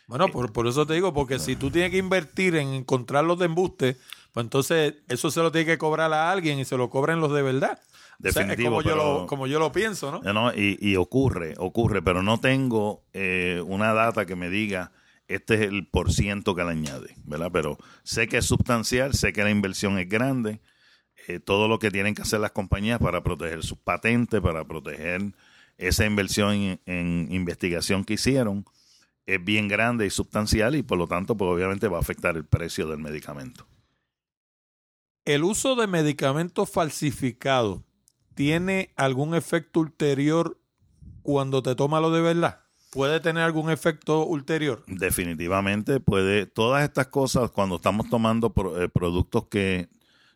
Bueno, 0.09 0.29
por, 0.29 0.53
por 0.53 0.67
eso 0.67 0.85
te 0.85 0.95
digo, 0.95 1.15
porque 1.15 1.39
si 1.39 1.55
tú 1.55 1.71
tienes 1.71 1.93
que 1.93 1.99
invertir 1.99 2.57
en 2.57 2.75
encontrar 2.75 3.25
los 3.25 3.39
de 3.39 3.47
embuste, 3.47 3.97
pues 4.33 4.45
entonces 4.45 4.95
eso 5.09 5.31
se 5.31 5.41
lo 5.41 5.53
tiene 5.53 5.67
que 5.67 5.79
cobrar 5.79 6.13
a 6.13 6.33
alguien 6.33 6.59
y 6.59 6.65
se 6.65 6.77
lo 6.77 6.91
cobran 6.91 7.21
los 7.21 7.33
de 7.33 7.43
verdad. 7.43 7.79
O 7.81 8.23
sea, 8.23 8.29
es 8.29 8.35
Definitivo, 8.35 8.71
como, 8.71 8.83
yo 8.83 8.97
lo, 8.97 9.27
como 9.29 9.47
yo 9.47 9.61
lo 9.61 9.71
pienso, 9.71 10.11
¿no? 10.11 10.33
¿no? 10.33 10.53
Y, 10.53 10.79
y 10.81 10.97
ocurre, 10.97 11.55
ocurre, 11.59 12.03
pero 12.03 12.25
no 12.25 12.41
tengo 12.41 13.05
eh, 13.13 13.63
una 13.65 13.93
data 13.93 14.27
que 14.27 14.35
me 14.35 14.51
diga 14.51 14.91
este 15.29 15.55
es 15.55 15.61
el 15.63 15.87
por 15.87 16.13
ciento 16.13 16.55
que 16.55 16.65
le 16.65 16.71
añade, 16.71 17.15
¿verdad? 17.25 17.51
Pero 17.53 17.79
sé 18.03 18.29
que 18.29 18.39
es 18.39 18.47
sustancial, 18.47 19.15
sé 19.15 19.33
que 19.33 19.45
la 19.45 19.51
inversión 19.51 19.99
es 19.99 20.09
grande, 20.09 20.61
eh, 21.29 21.41
todo 21.41 21.69
lo 21.69 21.79
que 21.79 21.91
tienen 21.91 22.15
que 22.15 22.23
hacer 22.23 22.41
las 22.41 22.53
compañías 22.53 22.99
para 22.99 23.23
proteger 23.23 23.63
sus 23.63 23.79
patentes, 23.79 24.41
para 24.41 24.65
proteger 24.65 25.33
esa 25.79 26.05
inversión 26.05 26.55
en, 26.55 26.81
en 26.87 27.29
investigación 27.31 28.05
que 28.05 28.15
hicieron, 28.15 28.65
es 29.27 29.43
bien 29.43 29.69
grande 29.69 30.07
y 30.07 30.11
sustancial 30.11 30.75
y 30.75 30.83
por 30.83 30.99
lo 30.99 31.07
tanto, 31.07 31.37
pues 31.37 31.51
obviamente 31.51 31.89
va 31.89 31.99
a 31.99 32.01
afectar 32.01 32.37
el 32.37 32.45
precio 32.45 32.89
del 32.89 32.99
medicamento. 32.99 33.67
¿El 35.25 35.45
uso 35.45 35.77
de 35.77 35.87
medicamentos 35.87 36.69
falsificados 36.69 37.83
tiene 38.35 38.93
algún 38.97 39.35
efecto 39.35 39.81
ulterior 39.81 40.59
cuando 41.23 41.63
te 41.63 41.77
toma 41.77 42.01
lo 42.01 42.11
de 42.11 42.21
verdad? 42.21 42.62
¿Puede 42.93 43.21
tener 43.21 43.43
algún 43.43 43.71
efecto 43.71 44.27
ulterior? 44.27 44.83
Definitivamente 44.87 45.99
puede, 45.99 46.45
todas 46.45 46.85
estas 46.85 47.07
cosas, 47.07 47.51
cuando 47.51 47.77
estamos 47.77 48.11
tomando 48.11 48.51
pro- 48.51 48.83
eh, 48.83 48.91
productos 48.91 49.47
que 49.49 49.89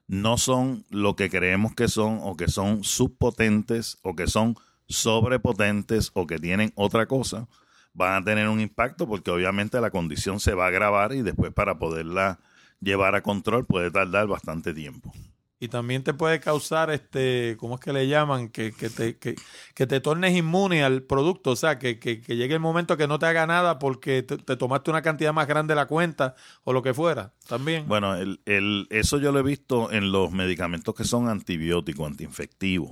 no 0.09 0.39
son 0.39 0.83
lo 0.89 1.17
que 1.17 1.29
creemos 1.29 1.75
que 1.75 1.87
son, 1.89 2.19
o 2.23 2.35
que 2.35 2.49
son 2.49 2.83
subpotentes, 2.83 3.99
o 4.01 4.17
que 4.17 4.27
son 4.27 4.57
sobrepotentes, 4.89 6.13
o 6.15 6.27
que 6.27 6.39
tienen 6.39 6.73
otra 6.77 7.05
cosa, 7.05 7.47
van 7.93 8.23
a 8.23 8.25
tener 8.25 8.49
un 8.49 8.61
impacto 8.61 9.07
porque 9.07 9.31
obviamente 9.31 9.79
la 9.79 9.91
condición 9.91 10.41
se 10.41 10.55
va 10.55 10.65
a 10.65 10.69
agravar 10.69 11.13
y 11.13 11.21
después 11.21 11.53
para 11.53 11.79
poderla 11.79 12.39
llevar 12.81 13.17
a 13.17 13.23
control 13.23 13.67
puede 13.67 13.91
tardar 13.91 14.29
bastante 14.29 14.73
tiempo. 14.73 15.13
Y 15.59 15.69
también 15.69 16.03
te 16.05 16.13
puede 16.13 16.39
causar, 16.39 16.91
este, 16.91 17.57
¿cómo 17.59 17.77
es 17.77 17.81
que 17.81 17.93
le 17.93 18.07
llaman? 18.09 18.51
Que, 18.51 18.73
que, 18.73 18.91
te, 18.91 19.17
que, 19.17 19.37
que 19.75 19.87
te 19.87 20.01
tornes 20.01 20.37
inmune 20.37 20.85
al 20.85 21.03
producto, 21.03 21.53
o 21.53 21.57
sea, 21.57 21.79
que, 21.79 21.99
que, 21.99 22.19
llegue 22.37 22.53
el 22.55 22.61
momento 22.61 22.99
que 22.99 23.07
no 23.09 23.19
te 23.19 23.25
haga 23.25 23.47
nada 23.47 23.79
porque 23.79 24.23
te, 24.23 24.37
te 24.37 24.57
tomaste 24.57 24.91
una 24.91 25.01
cantidad 25.01 25.33
más 25.33 25.47
grande 25.47 25.73
de 25.73 25.77
la 25.77 25.87
cuenta 25.87 26.35
o 26.65 26.75
lo 26.75 26.83
que 26.83 26.93
fuera, 26.93 27.33
también. 27.49 27.89
Bueno, 27.89 28.17
el, 28.17 28.41
el- 28.45 28.87
eso 28.91 29.17
yo 29.19 29.33
lo 29.33 29.39
he 29.39 29.43
visto 29.43 29.91
en 29.91 30.13
los 30.13 30.31
medicamentos 30.31 30.95
que 30.95 31.05
son 31.05 31.27
antibióticos, 31.29 32.07
antiinfectivos. 32.07 32.91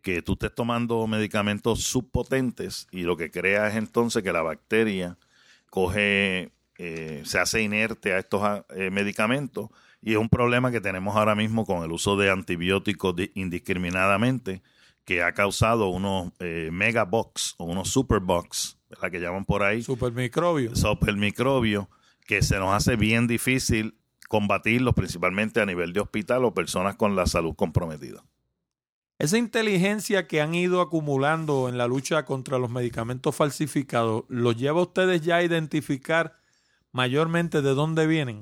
Que 0.00 0.22
tú 0.22 0.34
estés 0.34 0.54
tomando 0.54 1.04
medicamentos 1.08 1.82
subpotentes 1.82 2.86
y 2.92 3.02
lo 3.02 3.16
que 3.16 3.32
crea 3.32 3.66
es 3.66 3.74
entonces 3.74 4.22
que 4.22 4.32
la 4.32 4.42
bacteria 4.42 5.18
coge, 5.70 6.52
eh, 6.78 7.22
se 7.24 7.38
hace 7.40 7.62
inerte 7.62 8.12
a 8.12 8.18
estos 8.20 8.42
ah, 8.44 8.64
eh, 8.76 8.90
medicamentos 8.90 9.70
y 10.00 10.12
es 10.12 10.18
un 10.18 10.28
problema 10.28 10.70
que 10.70 10.80
tenemos 10.80 11.16
ahora 11.16 11.34
mismo 11.34 11.66
con 11.66 11.82
el 11.84 11.92
uso 11.92 12.16
de 12.16 12.30
antibióticos 12.30 13.16
di- 13.16 13.32
indiscriminadamente 13.34 14.62
que 15.04 15.22
ha 15.22 15.32
causado 15.32 15.88
unos 15.88 16.32
eh, 16.38 16.68
megabox 16.72 17.54
o 17.58 17.64
unos 17.64 17.88
superbox, 17.90 18.78
la 19.02 19.10
que 19.10 19.20
llaman 19.20 19.44
por 19.44 19.62
ahí, 19.62 19.82
Supermicrobios. 19.82 20.78
supermicrobios 20.78 21.86
que 22.26 22.42
se 22.42 22.58
nos 22.58 22.74
hace 22.74 22.96
bien 22.96 23.26
difícil 23.26 23.98
combatirlos, 24.28 24.94
principalmente 24.94 25.60
a 25.62 25.66
nivel 25.66 25.94
de 25.94 26.00
hospital 26.00 26.44
o 26.44 26.52
personas 26.52 26.96
con 26.96 27.16
la 27.16 27.26
salud 27.26 27.54
comprometida. 27.56 28.22
Esa 29.18 29.38
inteligencia 29.38 30.28
que 30.28 30.40
han 30.42 30.54
ido 30.54 30.80
acumulando 30.82 31.68
en 31.68 31.78
la 31.78 31.88
lucha 31.88 32.24
contra 32.24 32.58
los 32.58 32.70
medicamentos 32.70 33.34
falsificados, 33.34 34.24
¿los 34.28 34.56
lleva 34.56 34.78
a 34.80 34.82
ustedes 34.82 35.22
ya 35.22 35.36
a 35.36 35.42
identificar 35.42 36.36
mayormente 36.92 37.62
de 37.62 37.74
dónde 37.74 38.06
vienen? 38.06 38.40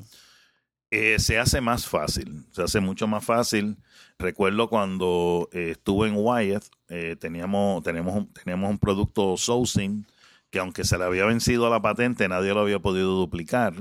Eh, 0.99 1.19
se 1.19 1.39
hace 1.39 1.61
más 1.61 1.87
fácil, 1.87 2.47
se 2.53 2.63
hace 2.63 2.81
mucho 2.81 3.07
más 3.07 3.23
fácil. 3.23 3.77
Recuerdo 4.19 4.71
cuando 4.71 5.47
eh, 5.53 5.73
estuve 5.73 6.09
en 6.09 6.15
Wyatt, 6.17 6.65
eh, 6.89 7.17
teníamos, 7.21 7.83
teníamos, 7.83 8.15
un, 8.17 8.33
teníamos 8.33 8.71
un 8.71 8.79
producto 8.79 9.37
Sousing 9.37 10.07
que 10.49 10.59
aunque 10.59 10.85
se 10.85 10.97
le 10.97 11.05
había 11.05 11.27
vencido 11.27 11.69
la 11.69 11.83
patente, 11.83 12.27
nadie 12.29 12.55
lo 12.55 12.61
había 12.61 12.79
podido 12.79 13.15
duplicar. 13.15 13.75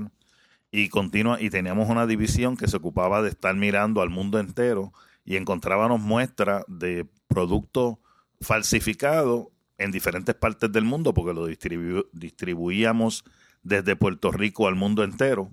Y, 0.71 0.89
continua, 0.89 1.41
y 1.41 1.49
teníamos 1.49 1.89
una 1.89 2.05
división 2.05 2.57
que 2.57 2.67
se 2.67 2.75
ocupaba 2.75 3.21
de 3.21 3.29
estar 3.29 3.55
mirando 3.55 4.01
al 4.01 4.09
mundo 4.09 4.37
entero 4.37 4.91
y 5.23 5.37
encontrábamos 5.37 6.01
muestras 6.01 6.65
de 6.67 7.07
productos 7.29 7.95
falsificados 8.41 9.47
en 9.77 9.91
diferentes 9.91 10.35
partes 10.35 10.69
del 10.69 10.83
mundo 10.83 11.13
porque 11.13 11.33
lo 11.33 11.47
distribu- 11.47 12.07
distribuíamos 12.11 13.23
desde 13.63 13.95
Puerto 13.95 14.33
Rico 14.33 14.67
al 14.67 14.75
mundo 14.75 15.01
entero 15.05 15.49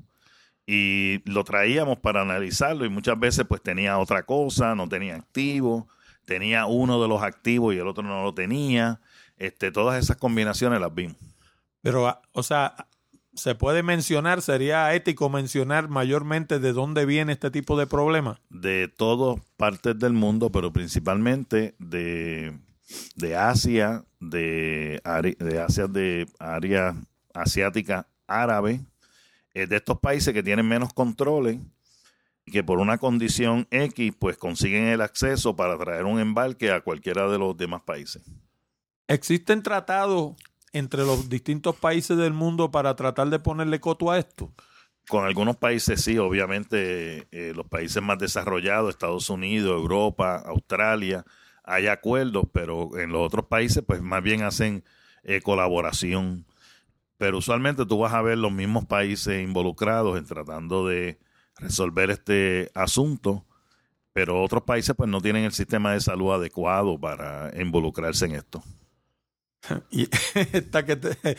y 0.67 1.21
lo 1.31 1.45
traíamos 1.45 1.99
para 1.99 2.23
analizarlo 2.23 2.85
y 2.85 2.89
muchas 2.89 3.19
veces 3.19 3.45
pues 3.49 3.63
tenía 3.63 3.99
otra 3.99 4.25
cosa, 4.25 4.75
no 4.75 4.89
tenía 4.89 5.17
activo, 5.17 5.89
tenía 6.25 6.67
uno 6.67 7.01
de 7.03 7.09
los 7.09 7.23
activos 7.23 7.75
y 7.75 7.79
el 7.79 7.89
otro 7.89 8.03
no 8.03 8.23
lo 8.23 8.35
tenía. 8.35 9.01
Este, 9.37 9.73
todas 9.73 10.03
esas 10.03 10.17
combinaciones 10.17 10.81
las 10.81 10.95
vimos. 10.95 11.17
Pero, 11.81 12.07
ah, 12.07 12.23
o 12.33 12.45
sea, 12.45 12.87
se 13.35 13.55
puede 13.55 13.83
mencionar, 13.83 14.43
sería 14.43 14.95
ético 14.95 15.29
mencionar 15.29 15.89
mayormente 15.89 16.59
de 16.61 16.73
dónde 16.73 17.07
viene 17.07 17.33
este 17.33 17.51
tipo 17.51 17.79
de 17.79 17.87
problema. 17.87 18.41
de 18.51 18.89
todas 18.89 19.41
partes 19.57 19.99
del 19.99 20.13
mundo, 20.13 20.51
pero 20.51 20.73
principalmente 20.73 21.75
de, 21.79 22.57
de 23.17 23.37
Asia, 23.37 24.05
de, 24.21 25.03
de 25.39 25.61
Asia, 25.61 25.87
de 25.89 26.27
área 26.39 26.95
asiática 27.35 28.07
árabe, 28.27 28.81
eh, 29.55 29.67
de 29.67 29.77
estos 29.77 29.99
países 30.01 30.33
que 30.33 30.43
tienen 30.43 30.67
menos 30.67 30.93
controles 30.93 31.59
y 32.45 32.53
que 32.53 32.65
por 32.65 32.79
una 32.79 32.99
condición 32.99 33.67
X 33.71 34.13
pues 34.19 34.37
consiguen 34.37 34.85
el 34.87 35.01
acceso 35.01 35.55
para 35.55 35.79
traer 35.79 36.05
un 36.05 36.19
embarque 36.19 36.71
a 36.71 36.81
cualquiera 36.81 37.29
de 37.29 37.39
los 37.39 37.57
demás 37.57 37.83
países. 37.83 38.23
¿Existen 39.09 39.63
tratados 39.63 40.35
entre 40.73 41.03
los 41.03 41.29
distintos 41.29 41.77
países 41.77 42.17
del 42.17 42.33
mundo 42.33 42.71
para 42.71 42.97
tratar 42.97 43.29
de 43.29 43.39
ponerle 43.39 43.81
coto 43.81 44.11
a 44.11 44.19
esto? 44.19 44.53
Con 45.09 45.25
algunos 45.25 45.57
países 45.57 46.01
sí, 46.01 46.17
obviamente 46.19 47.27
eh, 47.33 47.53
los 47.55 47.67
países 47.67 48.03
más 48.03 48.19
desarrollados, 48.19 48.91
Estados 48.91 49.29
Unidos, 49.29 49.79
Europa, 49.79 50.37
Australia, 50.47 51.25
hay 51.65 51.89
acuerdos, 51.89 52.45
pero 52.53 52.99
en 52.99 53.11
los 53.11 53.27
otros 53.27 53.47
países 53.47 53.83
pues 53.87 54.01
más 54.01 54.23
bien 54.23 54.43
hacen 54.43 54.85
eh, 55.25 55.41
colaboración. 55.41 56.47
Pero 57.23 57.39
usualmente 57.39 57.87
tú 57.87 57.99
vas 58.01 58.13
a 58.15 58.21
ver 58.21 58.37
los 58.37 58.51
mismos 58.51 58.85
países 58.85 59.41
involucrados 59.41 60.19
en 60.19 60.25
tratando 60.27 60.89
de 60.89 61.21
resolver 61.57 62.11
este 62.11 62.73
asunto 62.75 63.45
pero 64.13 64.43
otros 64.43 64.65
países 64.65 64.95
pues 64.97 65.09
no 65.09 65.21
tienen 65.21 65.45
el 65.45 65.53
sistema 65.53 65.93
de 65.93 66.01
salud 66.01 66.33
adecuado 66.35 66.99
para 66.99 67.51
involucrarse 67.59 68.25
en 68.27 68.33
esto. 68.33 68.61
Y 69.93 70.09
esta 70.35 70.85
que 70.85 70.97
te- 70.97 71.39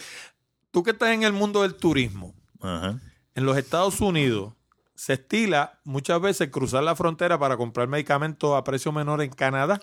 tú 0.71 0.83
que 0.83 0.91
estás 0.91 1.09
en 1.09 1.23
el 1.23 1.33
mundo 1.33 1.63
del 1.63 1.75
turismo, 1.75 2.33
Ajá. 2.61 2.99
en 3.35 3.45
los 3.45 3.57
Estados 3.57 3.99
Unidos 3.99 4.53
se 4.95 5.13
estila 5.13 5.81
muchas 5.83 6.21
veces 6.21 6.49
cruzar 6.49 6.83
la 6.83 6.95
frontera 6.95 7.37
para 7.37 7.57
comprar 7.57 7.89
medicamentos 7.89 8.55
a 8.55 8.63
precio 8.63 8.91
menor 8.93 9.21
en 9.21 9.31
Canadá. 9.31 9.81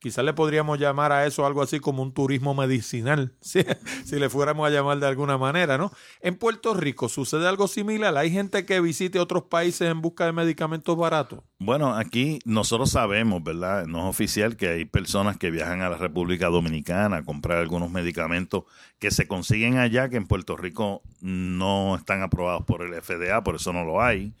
Quizás 0.00 0.24
le 0.24 0.32
podríamos 0.32 0.78
llamar 0.78 1.10
a 1.10 1.26
eso 1.26 1.44
algo 1.44 1.60
así 1.60 1.80
como 1.80 2.04
un 2.04 2.12
turismo 2.12 2.54
medicinal, 2.54 3.34
si, 3.40 3.64
le 4.12 4.30
fuéramos 4.30 4.68
a 4.68 4.70
llamar 4.70 5.00
de 5.00 5.08
alguna 5.08 5.38
manera, 5.38 5.76
¿no? 5.76 5.90
En 6.20 6.36
Puerto 6.36 6.72
Rico 6.74 7.08
sucede 7.08 7.48
algo 7.48 7.66
similar. 7.66 8.16
Hay 8.16 8.30
gente 8.30 8.64
que 8.64 8.80
visite 8.80 9.18
otros 9.18 9.44
países 9.44 9.90
en 9.90 10.00
busca 10.00 10.24
de 10.26 10.32
medicamentos 10.32 10.96
baratos. 10.96 11.40
Bueno, 11.58 11.94
aquí 11.94 12.38
nosotros 12.44 12.90
sabemos, 12.90 13.42
¿verdad? 13.42 13.86
No 13.86 13.98
es 13.98 14.04
oficial 14.04 14.56
que 14.56 14.68
hay 14.68 14.84
personas 14.84 15.36
que 15.36 15.50
viajan 15.50 15.82
a 15.82 15.90
la 15.90 15.96
República 15.96 16.46
Dominicana 16.46 17.16
a 17.16 17.22
comprar 17.24 17.58
algunos 17.58 17.90
medicamentos 17.90 18.64
que 19.00 19.10
se 19.10 19.26
consiguen 19.26 19.78
allá, 19.78 20.08
que 20.08 20.16
en 20.16 20.28
Puerto 20.28 20.56
Rico 20.56 21.02
no 21.20 21.96
están 21.96 22.22
aprobados 22.22 22.64
por 22.64 22.82
el 22.82 22.94
FDA, 23.02 23.42
por 23.42 23.56
eso 23.56 23.72
no 23.72 23.84
lo 23.84 24.00
hay, 24.00 24.32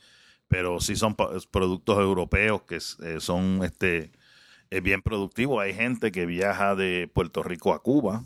pero 0.46 0.78
sí 0.78 0.94
son 0.94 1.16
productos 1.16 1.98
europeos 1.98 2.62
que 2.62 2.76
eh, 2.76 3.18
son 3.18 3.64
este 3.64 4.12
eh, 4.70 4.80
bien 4.80 5.02
productivos. 5.02 5.62
Hay 5.62 5.74
gente 5.74 6.12
que 6.12 6.26
viaja 6.26 6.74
de 6.74 7.10
Puerto 7.12 7.42
Rico 7.42 7.72
a 7.72 7.82
Cuba, 7.82 8.24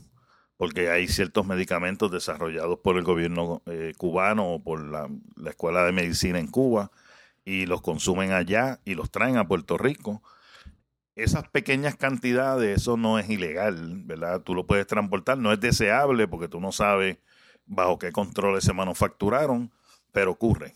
porque 0.56 0.90
hay 0.90 1.08
ciertos 1.08 1.46
medicamentos 1.46 2.10
desarrollados 2.10 2.78
por 2.80 2.96
el 2.96 3.04
gobierno 3.04 3.62
eh, 3.66 3.94
cubano 3.96 4.46
o 4.48 4.62
por 4.62 4.84
la, 4.84 5.08
la 5.36 5.50
Escuela 5.50 5.84
de 5.84 5.92
Medicina 5.92 6.38
en 6.38 6.46
Cuba 6.46 6.90
y 7.44 7.66
los 7.66 7.82
consumen 7.82 8.32
allá 8.32 8.80
y 8.84 8.94
los 8.94 9.10
traen 9.10 9.36
a 9.36 9.46
Puerto 9.48 9.78
Rico. 9.78 10.22
Esas 11.14 11.48
pequeñas 11.48 11.96
cantidades, 11.96 12.80
eso 12.80 12.96
no 12.96 13.18
es 13.18 13.28
ilegal, 13.28 14.02
¿verdad? 14.04 14.40
Tú 14.42 14.54
lo 14.54 14.66
puedes 14.66 14.86
transportar, 14.86 15.36
no 15.38 15.52
es 15.52 15.60
deseable 15.60 16.26
porque 16.28 16.48
tú 16.48 16.60
no 16.60 16.72
sabes 16.72 17.18
bajo 17.66 17.98
qué 17.98 18.12
controles 18.12 18.64
se 18.64 18.72
manufacturaron, 18.72 19.70
pero 20.12 20.32
ocurre. 20.32 20.74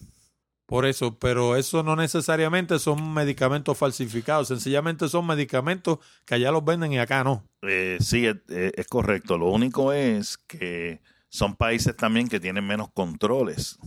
Por 0.66 0.84
eso, 0.84 1.16
pero 1.18 1.54
eso 1.56 1.84
no 1.84 1.94
necesariamente 1.94 2.78
son 2.80 3.14
medicamentos 3.14 3.78
falsificados, 3.78 4.48
sencillamente 4.48 5.08
son 5.08 5.24
medicamentos 5.26 5.98
que 6.24 6.34
allá 6.34 6.50
los 6.50 6.64
venden 6.64 6.92
y 6.92 6.98
acá 6.98 7.22
no. 7.22 7.44
Eh, 7.62 7.98
sí, 8.00 8.26
es, 8.26 8.36
es- 8.48 8.72
es 8.76 8.86
correcto. 8.88 9.38
Lo 9.38 9.46
único 9.50 9.92
es 9.92 10.36
que 10.38 11.00
son 11.28 11.54
países 11.54 11.96
también 11.96 12.28
que 12.28 12.40
tienen 12.40 12.66
menos 12.66 12.88
controles. 12.92 13.78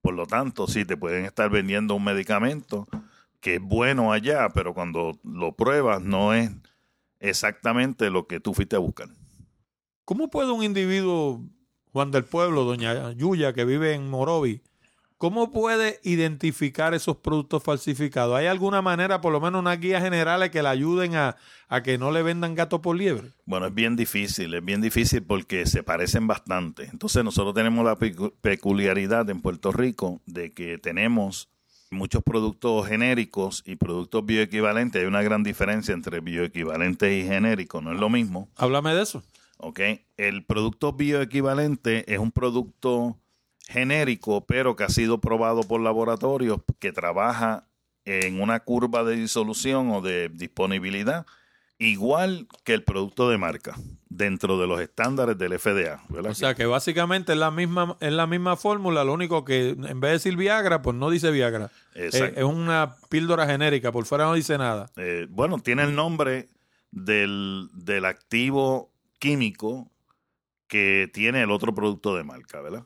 Por 0.00 0.14
lo 0.14 0.26
tanto, 0.26 0.66
sí, 0.66 0.84
te 0.84 0.96
pueden 0.96 1.24
estar 1.24 1.50
vendiendo 1.50 1.94
un 1.94 2.02
medicamento 2.04 2.88
que 3.40 3.56
es 3.56 3.60
bueno 3.62 4.10
allá, 4.12 4.48
pero 4.52 4.74
cuando 4.74 5.18
lo 5.22 5.52
pruebas 5.52 6.02
no 6.02 6.34
es 6.34 6.50
exactamente 7.20 8.10
lo 8.10 8.26
que 8.26 8.40
tú 8.40 8.54
fuiste 8.54 8.76
a 8.76 8.80
buscar. 8.80 9.08
¿Cómo 10.04 10.28
puede 10.30 10.50
un 10.50 10.64
individuo, 10.64 11.44
Juan 11.92 12.10
del 12.10 12.24
Pueblo, 12.24 12.64
doña 12.64 13.12
Yuya, 13.12 13.52
que 13.52 13.64
vive 13.64 13.94
en 13.94 14.08
Morovi, 14.08 14.62
cómo 15.18 15.50
puede 15.52 16.00
identificar 16.04 16.94
esos 16.94 17.16
productos 17.16 17.62
falsificados? 17.62 18.36
¿Hay 18.36 18.46
alguna 18.46 18.80
manera, 18.80 19.20
por 19.20 19.32
lo 19.32 19.40
menos 19.40 19.60
unas 19.60 19.78
guías 19.80 20.02
generales 20.02 20.50
que 20.50 20.62
le 20.62 20.68
ayuden 20.68 21.16
a, 21.16 21.36
a 21.68 21.82
que 21.82 21.98
no 21.98 22.10
le 22.12 22.22
vendan 22.22 22.54
gato 22.54 22.80
por 22.80 22.96
liebre? 22.96 23.32
Bueno, 23.44 23.66
es 23.66 23.74
bien 23.74 23.96
difícil, 23.96 24.54
es 24.54 24.64
bien 24.64 24.80
difícil 24.80 25.22
porque 25.22 25.66
se 25.66 25.82
parecen 25.82 26.26
bastante. 26.26 26.84
Entonces 26.84 27.22
nosotros 27.24 27.54
tenemos 27.54 27.84
la 27.84 27.98
pecu- 27.98 28.32
peculiaridad 28.40 29.28
en 29.28 29.40
Puerto 29.42 29.72
Rico 29.72 30.22
de 30.26 30.52
que 30.52 30.78
tenemos 30.78 31.48
muchos 31.90 32.22
productos 32.22 32.86
genéricos 32.86 33.62
y 33.66 33.76
productos 33.76 34.24
bioequivalentes. 34.24 35.00
Hay 35.02 35.08
una 35.08 35.22
gran 35.22 35.42
diferencia 35.42 35.94
entre 35.94 36.20
bioequivalentes 36.20 37.24
y 37.24 37.26
genéricos, 37.26 37.82
no 37.82 37.92
es 37.92 37.98
lo 37.98 38.08
mismo. 38.08 38.48
Háblame 38.56 38.94
de 38.94 39.02
eso. 39.02 39.22
¿ok? 39.56 39.80
El 40.16 40.44
producto 40.44 40.92
bioequivalente 40.92 42.12
es 42.12 42.18
un 42.20 42.30
producto 42.30 43.18
genérico, 43.68 44.46
pero 44.46 44.74
que 44.74 44.84
ha 44.84 44.88
sido 44.88 45.20
probado 45.20 45.62
por 45.62 45.80
laboratorios, 45.80 46.60
que 46.78 46.90
trabaja 46.90 47.68
en 48.06 48.40
una 48.40 48.60
curva 48.60 49.04
de 49.04 49.16
disolución 49.16 49.90
o 49.90 50.00
de 50.00 50.30
disponibilidad, 50.30 51.26
igual 51.76 52.48
que 52.64 52.72
el 52.72 52.82
producto 52.82 53.28
de 53.28 53.36
marca, 53.36 53.76
dentro 54.08 54.58
de 54.58 54.66
los 54.66 54.80
estándares 54.80 55.36
del 55.36 55.58
FDA. 55.58 56.02
¿verdad? 56.08 56.32
O 56.32 56.34
sea 56.34 56.54
que 56.54 56.64
básicamente 56.64 57.32
es 57.32 57.38
la 57.38 57.50
misma, 57.50 57.98
es 58.00 58.12
la 58.12 58.26
misma 58.26 58.56
fórmula, 58.56 59.04
lo 59.04 59.12
único 59.12 59.44
que 59.44 59.70
en 59.70 60.00
vez 60.00 60.08
de 60.08 60.12
decir 60.12 60.36
Viagra, 60.36 60.80
pues 60.80 60.96
no 60.96 61.10
dice 61.10 61.30
Viagra. 61.30 61.70
Eh, 61.94 62.08
es 62.36 62.44
una 62.44 62.96
píldora 63.10 63.46
genérica, 63.46 63.92
por 63.92 64.06
fuera 64.06 64.24
no 64.24 64.32
dice 64.32 64.56
nada. 64.56 64.90
Eh, 64.96 65.26
bueno, 65.28 65.58
tiene 65.58 65.82
el 65.82 65.94
nombre 65.94 66.48
del, 66.90 67.68
del 67.74 68.06
activo 68.06 68.90
químico 69.18 69.90
que 70.68 71.10
tiene 71.12 71.42
el 71.42 71.50
otro 71.50 71.74
producto 71.74 72.16
de 72.16 72.24
marca, 72.24 72.62
¿verdad? 72.62 72.84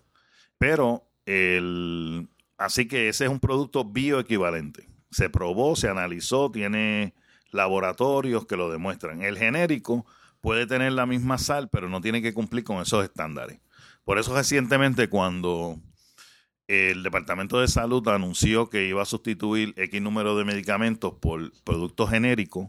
Pero 0.62 1.10
el 1.26 2.28
así 2.56 2.86
que 2.86 3.08
ese 3.08 3.24
es 3.24 3.30
un 3.32 3.40
producto 3.40 3.84
bioequivalente. 3.84 4.88
Se 5.10 5.28
probó, 5.28 5.74
se 5.74 5.88
analizó, 5.88 6.52
tiene 6.52 7.14
laboratorios 7.50 8.46
que 8.46 8.56
lo 8.56 8.70
demuestran. 8.70 9.22
El 9.22 9.36
genérico 9.36 10.06
puede 10.40 10.68
tener 10.68 10.92
la 10.92 11.04
misma 11.04 11.38
sal, 11.38 11.68
pero 11.68 11.88
no 11.88 12.00
tiene 12.00 12.22
que 12.22 12.32
cumplir 12.32 12.62
con 12.62 12.80
esos 12.80 13.02
estándares. 13.02 13.58
Por 14.04 14.20
eso 14.20 14.36
recientemente 14.36 15.08
cuando 15.08 15.80
el 16.68 17.02
Departamento 17.02 17.60
de 17.60 17.66
Salud 17.66 18.06
anunció 18.06 18.70
que 18.70 18.86
iba 18.86 19.02
a 19.02 19.06
sustituir 19.06 19.74
X 19.76 20.00
número 20.00 20.36
de 20.36 20.44
medicamentos 20.44 21.14
por 21.14 21.50
productos 21.64 22.08
genéricos, 22.08 22.68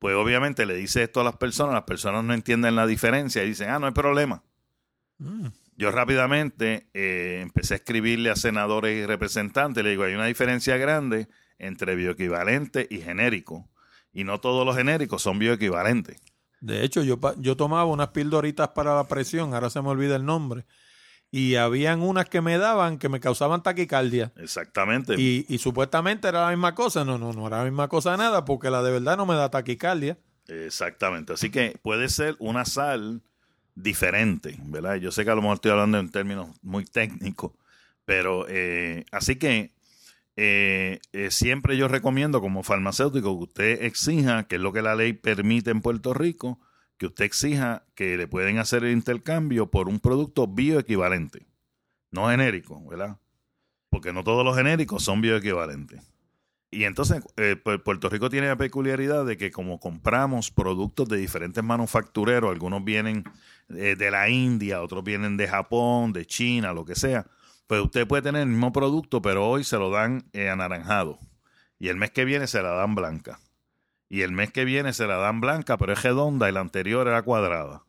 pues 0.00 0.16
obviamente 0.16 0.66
le 0.66 0.74
dice 0.74 1.04
esto 1.04 1.20
a 1.20 1.24
las 1.24 1.36
personas, 1.36 1.74
las 1.74 1.84
personas 1.84 2.24
no 2.24 2.34
entienden 2.34 2.74
la 2.74 2.88
diferencia 2.88 3.44
y 3.44 3.50
dicen, 3.50 3.70
ah, 3.70 3.78
no 3.78 3.86
hay 3.86 3.92
problema. 3.92 4.42
Mm. 5.18 5.46
Yo 5.78 5.92
rápidamente 5.92 6.90
eh, 6.92 7.38
empecé 7.40 7.74
a 7.74 7.76
escribirle 7.76 8.30
a 8.30 8.36
senadores 8.36 8.98
y 8.98 9.06
representantes, 9.06 9.84
le 9.84 9.90
digo, 9.90 10.02
hay 10.02 10.14
una 10.14 10.26
diferencia 10.26 10.76
grande 10.76 11.28
entre 11.56 11.94
bioequivalente 11.94 12.88
y 12.90 12.98
genérico, 12.98 13.70
y 14.12 14.24
no 14.24 14.40
todos 14.40 14.66
los 14.66 14.76
genéricos 14.76 15.22
son 15.22 15.38
bioequivalentes. 15.38 16.20
De 16.60 16.82
hecho, 16.82 17.04
yo, 17.04 17.20
yo 17.38 17.56
tomaba 17.56 17.84
unas 17.84 18.08
pildoritas 18.08 18.68
para 18.70 18.96
la 18.96 19.04
presión, 19.04 19.54
ahora 19.54 19.70
se 19.70 19.80
me 19.80 19.88
olvida 19.88 20.16
el 20.16 20.24
nombre, 20.24 20.66
y 21.30 21.54
habían 21.54 22.00
unas 22.02 22.28
que 22.28 22.40
me 22.40 22.58
daban 22.58 22.98
que 22.98 23.08
me 23.08 23.20
causaban 23.20 23.62
taquicardia. 23.62 24.32
Exactamente. 24.36 25.14
Y, 25.16 25.46
y 25.48 25.58
supuestamente 25.58 26.26
era 26.26 26.46
la 26.46 26.50
misma 26.50 26.74
cosa. 26.74 27.04
No, 27.04 27.18
no, 27.18 27.32
no 27.32 27.46
era 27.46 27.58
la 27.58 27.64
misma 27.64 27.86
cosa 27.86 28.16
nada, 28.16 28.44
porque 28.44 28.70
la 28.70 28.82
de 28.82 28.90
verdad 28.92 29.16
no 29.16 29.26
me 29.26 29.34
da 29.34 29.50
taquicardia. 29.50 30.18
Exactamente. 30.48 31.34
Así 31.34 31.50
que 31.50 31.78
puede 31.82 32.08
ser 32.08 32.34
una 32.38 32.64
sal 32.64 33.22
diferente, 33.82 34.56
¿verdad? 34.64 34.96
Yo 34.96 35.12
sé 35.12 35.24
que 35.24 35.30
a 35.30 35.34
lo 35.34 35.42
mejor 35.42 35.56
estoy 35.56 35.70
hablando 35.70 35.98
en 35.98 36.10
términos 36.10 36.56
muy 36.62 36.84
técnicos, 36.84 37.52
pero 38.04 38.46
eh, 38.48 39.04
así 39.12 39.36
que 39.36 39.72
eh, 40.36 41.00
eh, 41.12 41.30
siempre 41.30 41.76
yo 41.76 41.88
recomiendo 41.88 42.40
como 42.40 42.62
farmacéutico 42.62 43.36
que 43.38 43.44
usted 43.44 43.82
exija, 43.84 44.44
que 44.44 44.56
es 44.56 44.60
lo 44.60 44.72
que 44.72 44.82
la 44.82 44.94
ley 44.94 45.12
permite 45.12 45.70
en 45.70 45.80
Puerto 45.80 46.14
Rico, 46.14 46.60
que 46.96 47.06
usted 47.06 47.24
exija 47.24 47.84
que 47.94 48.16
le 48.16 48.26
pueden 48.26 48.58
hacer 48.58 48.84
el 48.84 48.92
intercambio 48.92 49.70
por 49.70 49.88
un 49.88 50.00
producto 50.00 50.48
bioequivalente, 50.48 51.46
no 52.10 52.28
genérico, 52.28 52.84
¿verdad? 52.88 53.18
Porque 53.90 54.12
no 54.12 54.24
todos 54.24 54.44
los 54.44 54.56
genéricos 54.56 55.04
son 55.04 55.20
bioequivalentes. 55.20 56.02
Y 56.70 56.84
entonces, 56.84 57.22
eh, 57.36 57.56
Pu- 57.62 57.82
Puerto 57.82 58.10
Rico 58.10 58.28
tiene 58.28 58.48
la 58.48 58.56
peculiaridad 58.56 59.24
de 59.24 59.38
que 59.38 59.50
como 59.50 59.80
compramos 59.80 60.50
productos 60.50 61.08
de 61.08 61.16
diferentes 61.16 61.64
manufactureros, 61.64 62.50
algunos 62.50 62.84
vienen 62.84 63.24
eh, 63.70 63.96
de 63.96 64.10
la 64.10 64.28
India, 64.28 64.82
otros 64.82 65.02
vienen 65.02 65.36
de 65.38 65.48
Japón, 65.48 66.12
de 66.12 66.26
China, 66.26 66.72
lo 66.74 66.84
que 66.84 66.94
sea, 66.94 67.26
pues 67.66 67.80
usted 67.80 68.06
puede 68.06 68.22
tener 68.22 68.42
el 68.42 68.48
mismo 68.48 68.72
producto, 68.72 69.22
pero 69.22 69.48
hoy 69.48 69.64
se 69.64 69.78
lo 69.78 69.90
dan 69.90 70.28
eh, 70.34 70.50
anaranjado. 70.50 71.18
Y 71.78 71.88
el 71.88 71.96
mes 71.96 72.10
que 72.10 72.24
viene 72.26 72.46
se 72.46 72.60
la 72.60 72.70
dan 72.70 72.94
blanca. 72.94 73.40
Y 74.10 74.22
el 74.22 74.32
mes 74.32 74.50
que 74.52 74.64
viene 74.64 74.92
se 74.92 75.06
la 75.06 75.16
dan 75.16 75.40
blanca, 75.40 75.78
pero 75.78 75.92
es 75.92 76.02
redonda 76.02 76.48
y 76.48 76.52
la 76.52 76.60
anterior 76.60 77.06
era 77.08 77.22
cuadrada. 77.22 77.84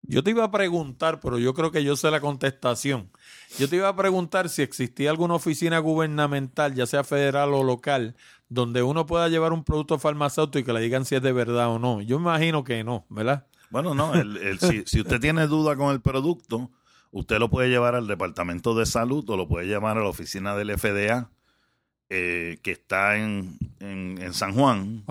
Yo 0.04 0.24
te 0.24 0.30
iba 0.30 0.42
a 0.42 0.50
preguntar, 0.50 1.20
pero 1.20 1.38
yo 1.38 1.54
creo 1.54 1.70
que 1.70 1.84
yo 1.84 1.94
sé 1.94 2.10
la 2.10 2.20
contestación. 2.20 3.12
Yo 3.58 3.68
te 3.68 3.76
iba 3.76 3.86
a 3.88 3.94
preguntar 3.94 4.48
si 4.48 4.62
existía 4.62 5.10
alguna 5.10 5.34
oficina 5.34 5.78
gubernamental, 5.78 6.74
ya 6.74 6.86
sea 6.86 7.04
federal 7.04 7.54
o 7.54 7.62
local, 7.62 8.16
donde 8.48 8.82
uno 8.82 9.06
pueda 9.06 9.28
llevar 9.28 9.52
un 9.52 9.62
producto 9.64 9.98
farmacéutico 9.98 10.58
y 10.58 10.64
que 10.64 10.72
le 10.72 10.80
digan 10.80 11.04
si 11.04 11.14
es 11.14 11.22
de 11.22 11.32
verdad 11.32 11.68
o 11.68 11.78
no. 11.78 12.00
Yo 12.00 12.18
me 12.18 12.30
imagino 12.30 12.64
que 12.64 12.82
no, 12.82 13.06
¿verdad? 13.10 13.46
Bueno, 13.72 13.94
no, 13.94 14.12
si, 14.60 14.82
si 14.84 15.00
usted 15.00 15.18
tiene 15.18 15.46
duda 15.46 15.76
con 15.76 15.92
el 15.92 16.02
producto, 16.02 16.70
usted 17.10 17.38
lo 17.38 17.48
puede 17.48 17.70
llevar 17.70 17.94
al 17.94 18.06
Departamento 18.06 18.74
de 18.74 18.84
Salud 18.84 19.28
o 19.30 19.36
lo 19.38 19.48
puede 19.48 19.66
llevar 19.66 19.96
a 19.96 20.02
la 20.02 20.08
oficina 20.08 20.54
del 20.54 20.78
FDA, 20.78 21.30
eh, 22.10 22.58
que 22.62 22.72
está 22.72 23.16
en, 23.16 23.56
en, 23.80 24.34
San 24.34 24.52
Juan, 24.52 25.04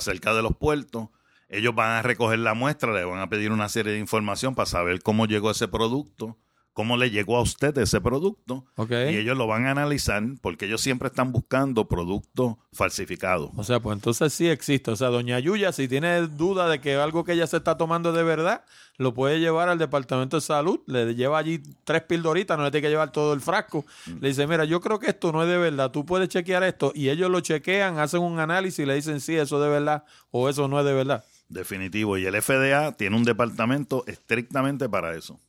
cerca 0.00 0.34
de 0.34 0.42
los 0.42 0.56
puertos. 0.56 1.08
Ellos 1.48 1.72
van 1.72 1.90
a 1.90 2.02
recoger 2.02 2.40
la 2.40 2.54
muestra, 2.54 2.92
le 2.92 3.04
van 3.04 3.20
a 3.20 3.28
pedir 3.28 3.52
una 3.52 3.68
serie 3.68 3.92
de 3.92 4.00
información 4.00 4.56
para 4.56 4.66
saber 4.66 5.04
cómo 5.04 5.26
llegó 5.26 5.52
ese 5.52 5.68
producto 5.68 6.36
cómo 6.72 6.96
le 6.96 7.10
llegó 7.10 7.36
a 7.36 7.42
usted 7.42 7.76
ese 7.78 8.00
producto. 8.00 8.64
Y 8.90 9.16
ellos 9.16 9.36
lo 9.36 9.46
van 9.46 9.66
a 9.66 9.72
analizar 9.72 10.22
porque 10.40 10.66
ellos 10.66 10.80
siempre 10.80 11.08
están 11.08 11.32
buscando 11.32 11.88
productos 11.88 12.56
falsificados. 12.72 13.50
O 13.56 13.64
sea, 13.64 13.80
pues 13.80 13.96
entonces 13.96 14.32
sí 14.32 14.48
existe. 14.48 14.90
O 14.90 14.96
sea, 14.96 15.08
doña 15.08 15.38
Yuya, 15.38 15.72
si 15.72 15.88
tiene 15.88 16.26
duda 16.26 16.68
de 16.68 16.80
que 16.80 16.94
algo 16.94 17.24
que 17.24 17.32
ella 17.32 17.46
se 17.46 17.56
está 17.58 17.76
tomando 17.76 18.12
de 18.12 18.22
verdad, 18.22 18.64
lo 18.98 19.14
puede 19.14 19.40
llevar 19.40 19.68
al 19.68 19.78
Departamento 19.78 20.36
de 20.36 20.40
Salud, 20.42 20.80
le 20.86 21.14
lleva 21.14 21.38
allí 21.38 21.62
tres 21.84 22.02
pildoritas, 22.02 22.58
no 22.58 22.64
le 22.64 22.70
tiene 22.70 22.82
que 22.82 22.90
llevar 22.90 23.12
todo 23.12 23.32
el 23.32 23.40
frasco. 23.40 23.84
Le 24.20 24.28
dice, 24.28 24.46
mira, 24.46 24.64
yo 24.64 24.80
creo 24.80 24.98
que 24.98 25.08
esto 25.08 25.32
no 25.32 25.42
es 25.42 25.48
de 25.48 25.58
verdad, 25.58 25.90
tú 25.90 26.04
puedes 26.04 26.28
chequear 26.28 26.62
esto. 26.64 26.92
Y 26.94 27.08
ellos 27.08 27.30
lo 27.30 27.40
chequean, 27.40 27.98
hacen 27.98 28.20
un 28.20 28.38
análisis 28.38 28.80
y 28.80 28.86
le 28.86 28.94
dicen, 28.94 29.20
sí, 29.20 29.36
eso 29.36 29.56
es 29.56 29.62
de 29.64 29.68
verdad 29.70 30.04
o 30.30 30.48
eso 30.48 30.68
no 30.68 30.78
es 30.78 30.84
de 30.84 30.92
verdad. 30.92 31.24
Definitivo. 31.48 32.16
Y 32.16 32.26
el 32.26 32.40
FDA 32.40 32.92
tiene 32.92 33.16
un 33.16 33.24
departamento 33.24 34.04
estrictamente 34.06 34.88
para 34.88 35.16
eso. 35.16 35.40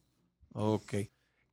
Ok. 0.53 0.93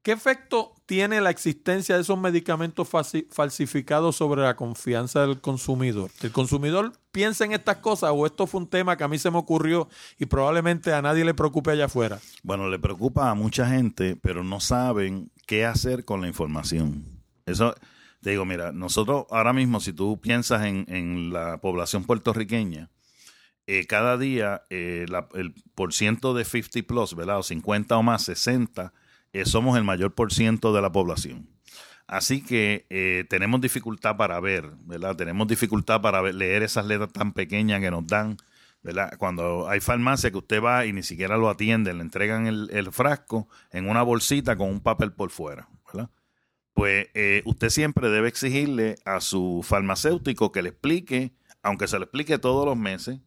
¿Qué 0.02 0.12
efecto 0.12 0.74
tiene 0.86 1.20
la 1.20 1.30
existencia 1.30 1.96
de 1.96 2.02
esos 2.02 2.18
medicamentos 2.18 2.88
falsificados 3.30 4.16
sobre 4.16 4.42
la 4.42 4.54
confianza 4.54 5.26
del 5.26 5.40
consumidor? 5.40 6.10
¿El 6.22 6.30
consumidor 6.30 6.92
piensa 7.10 7.44
en 7.44 7.52
estas 7.52 7.78
cosas 7.78 8.12
o 8.14 8.24
esto 8.24 8.46
fue 8.46 8.60
un 8.60 8.68
tema 8.68 8.96
que 8.96 9.04
a 9.04 9.08
mí 9.08 9.18
se 9.18 9.30
me 9.30 9.38
ocurrió 9.38 9.88
y 10.18 10.26
probablemente 10.26 10.92
a 10.92 11.02
nadie 11.02 11.24
le 11.24 11.34
preocupe 11.34 11.72
allá 11.72 11.86
afuera? 11.86 12.20
Bueno, 12.42 12.68
le 12.68 12.78
preocupa 12.78 13.28
a 13.28 13.34
mucha 13.34 13.68
gente, 13.68 14.16
pero 14.16 14.44
no 14.44 14.60
saben 14.60 15.30
qué 15.46 15.66
hacer 15.66 16.04
con 16.04 16.20
la 16.20 16.28
información. 16.28 17.04
Eso, 17.44 17.74
te 18.22 18.30
digo, 18.30 18.44
mira, 18.44 18.70
nosotros 18.72 19.26
ahora 19.30 19.52
mismo, 19.52 19.80
si 19.80 19.92
tú 19.92 20.20
piensas 20.20 20.64
en, 20.64 21.32
la 21.32 21.58
población 21.58 22.04
puertorriqueña, 22.04 22.88
eh, 23.66 23.84
cada 23.86 24.16
día 24.16 24.62
eh, 24.70 25.06
el 25.34 25.54
por 25.74 25.92
ciento 25.92 26.34
de 26.34 26.44
50 26.44 26.86
plus, 26.86 27.14
¿verdad? 27.14 27.40
O 27.40 27.42
50 27.42 27.96
o 27.96 28.02
más, 28.02 28.22
60 28.22 28.94
eh, 29.40 29.46
somos 29.46 29.76
el 29.76 29.84
mayor 29.84 30.14
por 30.14 30.32
ciento 30.32 30.72
de 30.72 30.82
la 30.82 30.92
población. 30.92 31.48
Así 32.06 32.42
que 32.42 32.86
eh, 32.88 33.26
tenemos 33.28 33.60
dificultad 33.60 34.16
para 34.16 34.40
ver, 34.40 34.72
¿verdad? 34.86 35.14
Tenemos 35.14 35.46
dificultad 35.46 36.00
para 36.00 36.22
leer 36.22 36.62
esas 36.62 36.86
letras 36.86 37.12
tan 37.12 37.34
pequeñas 37.34 37.80
que 37.80 37.90
nos 37.90 38.06
dan, 38.06 38.38
¿verdad? 38.82 39.12
Cuando 39.18 39.68
hay 39.68 39.80
farmacia 39.80 40.30
que 40.30 40.38
usted 40.38 40.62
va 40.62 40.86
y 40.86 40.94
ni 40.94 41.02
siquiera 41.02 41.36
lo 41.36 41.50
atiende, 41.50 41.92
le 41.92 42.00
entregan 42.00 42.46
el, 42.46 42.92
frasco 42.92 43.46
en 43.70 43.90
una 43.90 44.02
bolsita 44.02 44.56
con 44.56 44.70
un 44.70 44.80
papel 44.80 45.12
por 45.12 45.30
fuera, 45.30 45.68
¿verdad? 45.86 46.10
Pues 46.72 47.08
eh, 47.12 47.42
usted 47.44 47.68
siempre 47.68 48.08
debe 48.08 48.28
exigirle 48.28 48.96
a 49.04 49.20
su 49.20 49.60
farmacéutico 49.62 50.50
que 50.50 50.62
le 50.62 50.70
explique, 50.70 51.34
aunque 51.62 51.88
se 51.88 51.98
lo 51.98 52.04
explique 52.04 52.38
todos 52.38 52.64
los 52.64 52.76
meses, 52.76 53.20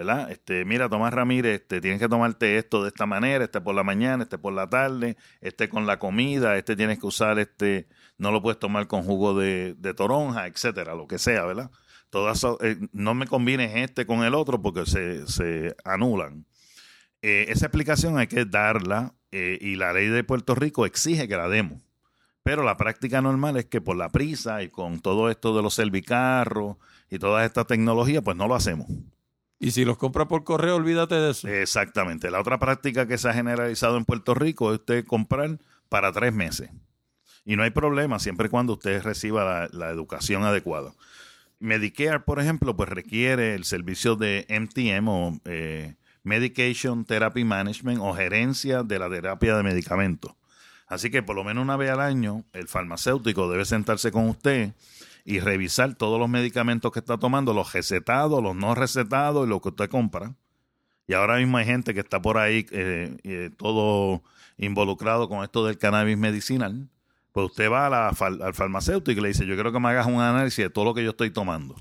¿verdad? 0.00 0.30
Este, 0.30 0.64
mira, 0.64 0.88
Tomás 0.88 1.12
Ramírez, 1.12 1.60
este, 1.60 1.82
tienes 1.82 2.00
que 2.00 2.08
tomarte 2.08 2.56
esto 2.56 2.82
de 2.82 2.88
esta 2.88 3.04
manera, 3.04 3.44
este 3.44 3.60
por 3.60 3.74
la 3.74 3.82
mañana, 3.82 4.22
este 4.22 4.38
por 4.38 4.54
la 4.54 4.66
tarde, 4.66 5.18
este 5.42 5.68
con 5.68 5.86
la 5.86 5.98
comida, 5.98 6.56
este 6.56 6.74
tienes 6.74 6.98
que 6.98 7.06
usar, 7.06 7.38
este, 7.38 7.86
no 8.16 8.32
lo 8.32 8.40
puedes 8.40 8.58
tomar 8.58 8.86
con 8.86 9.02
jugo 9.02 9.38
de, 9.38 9.74
toronja, 9.94 10.46
etcétera, 10.46 10.94
lo 10.94 11.06
que 11.06 11.18
sea, 11.18 11.44
¿verdad? 11.44 11.70
Todo 12.08 12.32
eso, 12.32 12.56
eh, 12.62 12.78
no 12.92 13.12
me 13.12 13.26
combines 13.26 13.76
este 13.76 14.06
con 14.06 14.24
el 14.24 14.34
otro 14.34 14.62
porque 14.62 14.86
se, 14.86 15.26
se 15.26 15.76
anulan. 15.84 16.46
Eh, 17.20 17.44
esa 17.48 17.66
explicación 17.66 18.16
hay 18.16 18.26
que 18.26 18.46
darla 18.46 19.12
eh, 19.32 19.58
y 19.60 19.76
la 19.76 19.92
ley 19.92 20.08
de 20.08 20.24
Puerto 20.24 20.54
Rico 20.54 20.86
exige 20.86 21.28
que 21.28 21.36
la 21.36 21.50
demos. 21.50 21.82
Pero 22.42 22.62
la 22.62 22.78
práctica 22.78 23.20
normal 23.20 23.58
es 23.58 23.66
que 23.66 23.82
por 23.82 23.96
la 23.96 24.08
prisa 24.08 24.62
y 24.62 24.70
con 24.70 25.00
todo 25.00 25.28
esto 25.28 25.54
de 25.54 25.62
los 25.62 25.74
servicarros 25.74 26.78
y 27.10 27.18
toda 27.18 27.44
esta 27.44 27.66
tecnología, 27.66 28.22
pues 28.22 28.38
no 28.38 28.48
lo 28.48 28.54
hacemos. 28.54 28.88
Y 29.62 29.72
si 29.72 29.84
los 29.84 29.98
compra 29.98 30.26
por 30.26 30.42
correo, 30.42 30.76
olvídate 30.76 31.14
de 31.16 31.30
eso. 31.30 31.46
Exactamente. 31.46 32.30
La 32.30 32.40
otra 32.40 32.58
práctica 32.58 33.06
que 33.06 33.18
se 33.18 33.28
ha 33.28 33.34
generalizado 33.34 33.98
en 33.98 34.06
Puerto 34.06 34.34
Rico 34.34 34.72
es 34.72 34.80
usted 34.80 35.04
comprar 35.04 35.58
para 35.90 36.12
tres 36.12 36.32
meses. 36.32 36.70
Y 37.44 37.56
no 37.56 37.62
hay 37.62 37.70
problema 37.70 38.18
siempre 38.18 38.46
y 38.46 38.50
cuando 38.50 38.72
usted 38.72 39.02
reciba 39.02 39.68
la, 39.70 39.90
educación 39.90 40.44
adecuada. 40.44 40.94
Medicare, 41.58 42.20
por 42.20 42.40
ejemplo, 42.40 42.74
pues 42.74 42.88
requiere 42.88 43.54
el 43.54 43.64
servicio 43.64 44.16
de 44.16 44.46
MTM 44.48 45.08
o 45.08 45.38
eh, 45.44 45.94
Medication 46.22 47.04
Therapy 47.04 47.44
Management 47.44 48.00
o 48.00 48.14
gerencia 48.14 48.82
de 48.82 48.98
la 48.98 49.10
terapia 49.10 49.56
de 49.56 49.62
medicamentos. 49.62 50.32
Así 50.86 51.10
que 51.10 51.22
por 51.22 51.36
lo 51.36 51.44
menos 51.44 51.62
una 51.62 51.76
vez 51.76 51.90
al 51.90 52.00
año 52.00 52.44
el 52.54 52.66
farmacéutico 52.66 53.50
debe 53.50 53.66
sentarse 53.66 54.10
con 54.10 54.28
usted 54.28 54.72
y 55.30 55.38
revisar 55.38 55.94
todos 55.94 56.18
los 56.18 56.28
medicamentos 56.28 56.90
que 56.90 56.98
está 56.98 57.16
tomando, 57.16 57.54
los 57.54 57.72
recetados, 57.72 58.42
los 58.42 58.56
no 58.56 58.74
recetados 58.74 59.46
y 59.46 59.48
lo 59.48 59.60
que 59.60 59.68
usted 59.68 59.88
compra. 59.88 60.34
Y 61.06 61.14
ahora 61.14 61.36
mismo 61.36 61.56
hay 61.56 61.66
gente 61.66 61.94
que 61.94 62.00
está 62.00 62.20
por 62.20 62.36
ahí 62.36 62.66
eh, 62.72 63.16
eh, 63.22 63.50
todo 63.56 64.24
involucrado 64.56 65.28
con 65.28 65.44
esto 65.44 65.64
del 65.64 65.78
cannabis 65.78 66.18
medicinal. 66.18 66.88
Pues 67.30 67.46
usted 67.46 67.70
va 67.70 68.08
al 68.08 68.54
farmacéutico 68.54 69.20
y 69.20 69.22
le 69.22 69.28
dice, 69.28 69.46
yo 69.46 69.54
quiero 69.54 69.72
que 69.72 69.78
me 69.78 69.88
hagas 69.90 70.06
un 70.06 70.20
análisis 70.20 70.64
de 70.64 70.70
todo 70.70 70.84
lo 70.84 70.94
que 70.94 71.04
yo 71.04 71.10
estoy 71.10 71.30
tomando. 71.30 71.76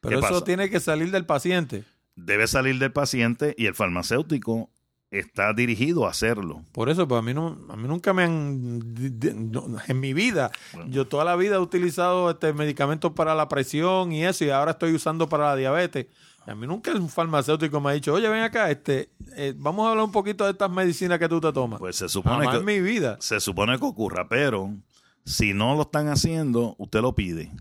Pero 0.00 0.20
eso 0.20 0.42
tiene 0.42 0.70
que 0.70 0.80
salir 0.80 1.10
del 1.10 1.26
paciente. 1.26 1.84
Debe 2.14 2.46
salir 2.46 2.78
del 2.78 2.92
paciente 2.92 3.54
y 3.58 3.66
el 3.66 3.74
farmacéutico 3.74 4.70
está 5.10 5.52
dirigido 5.52 6.06
a 6.06 6.10
hacerlo. 6.10 6.62
Por 6.72 6.88
eso, 6.88 7.06
pues 7.06 7.18
a 7.18 7.22
mí, 7.22 7.32
no, 7.32 7.58
a 7.68 7.76
mí 7.76 7.88
nunca 7.88 8.12
me 8.12 8.24
han, 8.24 8.80
en 9.88 10.00
mi 10.00 10.12
vida, 10.12 10.50
yo 10.88 11.06
toda 11.06 11.24
la 11.24 11.36
vida 11.36 11.56
he 11.56 11.58
utilizado 11.58 12.30
este 12.30 12.52
medicamentos 12.52 13.12
para 13.12 13.34
la 13.34 13.48
presión 13.48 14.12
y 14.12 14.24
eso, 14.24 14.44
y 14.44 14.50
ahora 14.50 14.72
estoy 14.72 14.94
usando 14.94 15.28
para 15.28 15.46
la 15.46 15.56
diabetes. 15.56 16.06
a 16.46 16.54
mí 16.54 16.66
nunca 16.66 16.92
un 16.92 17.08
farmacéutico 17.08 17.80
me 17.80 17.90
ha 17.90 17.92
dicho, 17.92 18.12
oye, 18.12 18.28
ven 18.28 18.42
acá, 18.42 18.70
este, 18.70 19.10
eh, 19.36 19.54
vamos 19.56 19.86
a 19.86 19.90
hablar 19.90 20.04
un 20.04 20.12
poquito 20.12 20.44
de 20.44 20.50
estas 20.50 20.70
medicinas 20.70 21.18
que 21.18 21.28
tú 21.28 21.40
te 21.40 21.52
tomas. 21.52 21.78
Pues 21.78 21.96
se 21.96 22.08
supone 22.08 22.48
que... 22.50 22.56
en 22.56 22.64
mi 22.64 22.80
vida. 22.80 23.16
Se 23.20 23.40
supone 23.40 23.78
que 23.78 23.84
ocurra, 23.84 24.28
pero 24.28 24.74
si 25.24 25.52
no 25.52 25.74
lo 25.74 25.82
están 25.82 26.08
haciendo, 26.08 26.74
usted 26.78 27.00
lo 27.00 27.14
pide. 27.14 27.52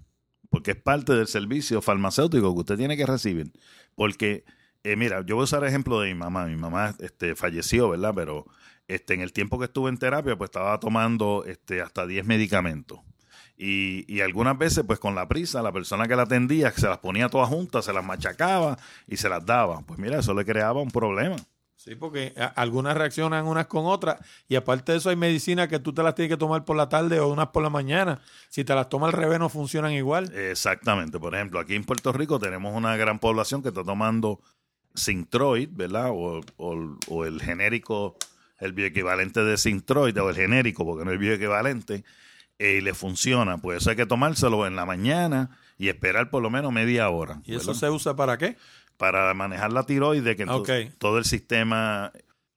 Porque 0.49 0.71
es 0.71 0.77
parte 0.77 1.13
del 1.13 1.27
servicio 1.27 1.81
farmacéutico 1.81 2.53
que 2.53 2.59
usted 2.59 2.77
tiene 2.77 2.95
que 2.95 3.05
recibir. 3.05 3.51
Porque 3.95 4.45
eh, 4.85 4.95
mira, 4.95 5.25
yo 5.25 5.35
voy 5.35 5.41
a 5.41 5.45
usar 5.45 5.63
el 5.63 5.69
ejemplo 5.69 5.99
de 5.99 6.09
mi 6.09 6.13
mamá. 6.13 6.45
Mi 6.45 6.55
mamá 6.55 6.93
este, 6.99 7.35
falleció, 7.35 7.89
¿verdad? 7.89 8.13
Pero 8.15 8.45
este, 8.87 9.15
en 9.15 9.21
el 9.21 9.33
tiempo 9.33 9.57
que 9.57 9.65
estuve 9.65 9.89
en 9.89 9.97
terapia, 9.97 10.37
pues 10.37 10.49
estaba 10.49 10.79
tomando 10.79 11.43
este, 11.47 11.81
hasta 11.81 12.05
10 12.05 12.25
medicamentos. 12.27 12.99
Y, 13.57 14.05
y, 14.13 14.21
algunas 14.21 14.57
veces, 14.57 14.83
pues 14.85 14.99
con 14.99 15.15
la 15.15 15.27
prisa, 15.27 15.63
la 15.63 15.71
persona 15.71 16.07
que 16.07 16.15
la 16.15 16.23
atendía 16.23 16.71
se 16.71 16.87
las 16.87 16.99
ponía 16.99 17.29
todas 17.29 17.49
juntas, 17.49 17.85
se 17.85 17.93
las 17.93 18.05
machacaba 18.05 18.77
y 19.07 19.17
se 19.17 19.27
las 19.27 19.43
daba. 19.43 19.81
Pues 19.81 19.97
mira, 19.97 20.19
eso 20.19 20.35
le 20.35 20.45
creaba 20.45 20.81
un 20.81 20.91
problema. 20.91 21.37
Sí, 21.85 21.93
porque 21.93 22.33
algunas 22.55 22.97
reaccionan 22.97 23.45
unas 23.45 23.67
con 23.67 23.85
otras 23.85 24.17
y 24.47 24.55
aparte 24.55 24.93
de 24.93 24.97
eso 24.97 25.11
hay 25.11 25.15
medicinas 25.15 25.67
que 25.67 25.77
tú 25.77 25.93
te 25.93 26.01
las 26.01 26.15
tienes 26.15 26.31
que 26.31 26.37
tomar 26.37 26.65
por 26.65 26.75
la 26.75 26.89
tarde 26.89 27.19
o 27.19 27.27
unas 27.27 27.49
por 27.49 27.61
la 27.61 27.69
mañana. 27.69 28.21
Si 28.49 28.63
te 28.63 28.73
las 28.73 28.89
tomas 28.89 29.13
al 29.13 29.19
revés 29.19 29.37
no 29.37 29.49
funcionan 29.49 29.91
igual. 29.91 30.33
Exactamente. 30.33 31.19
Por 31.19 31.35
ejemplo, 31.35 31.59
aquí 31.59 31.75
en 31.75 31.83
Puerto 31.83 32.11
Rico 32.11 32.39
tenemos 32.39 32.75
una 32.75 32.97
gran 32.97 33.19
población 33.19 33.61
que 33.61 33.69
está 33.69 33.83
tomando 33.83 34.39
Synthroid, 34.95 35.69
¿verdad? 35.71 36.11
O, 36.11 37.25
el 37.25 37.41
genérico, 37.41 38.17
el 38.59 38.73
bioequivalente 38.73 39.43
de 39.43 39.57
Synthroid, 39.57 40.19
o 40.21 40.29
el 40.29 40.35
genérico, 40.35 40.85
porque 40.85 41.05
no 41.05 41.11
es 41.11 41.19
bioequivalente, 41.19 42.03
eh, 42.59 42.77
y 42.77 42.81
le 42.81 42.93
funciona. 42.93 43.57
Pues 43.57 43.81
eso 43.81 43.89
hay 43.89 43.95
que 43.95 44.05
tomárselo 44.05 44.65
en 44.67 44.75
la 44.75 44.85
mañana 44.85 45.57
y 45.77 45.89
esperar 45.89 46.29
por 46.29 46.41
lo 46.41 46.49
menos 46.49 46.71
media 46.71 47.09
hora. 47.09 47.41
¿Y 47.45 47.55
eso 47.55 47.73
se 47.73 47.89
usa 47.89 48.15
para 48.15 48.37
qué? 48.37 48.57
Para 48.97 49.33
manejar 49.33 49.73
la 49.73 49.83
tiroides, 49.83 50.35
que 50.35 50.91
todo 50.97 51.17
el 51.17 51.25
sistema 51.25 52.11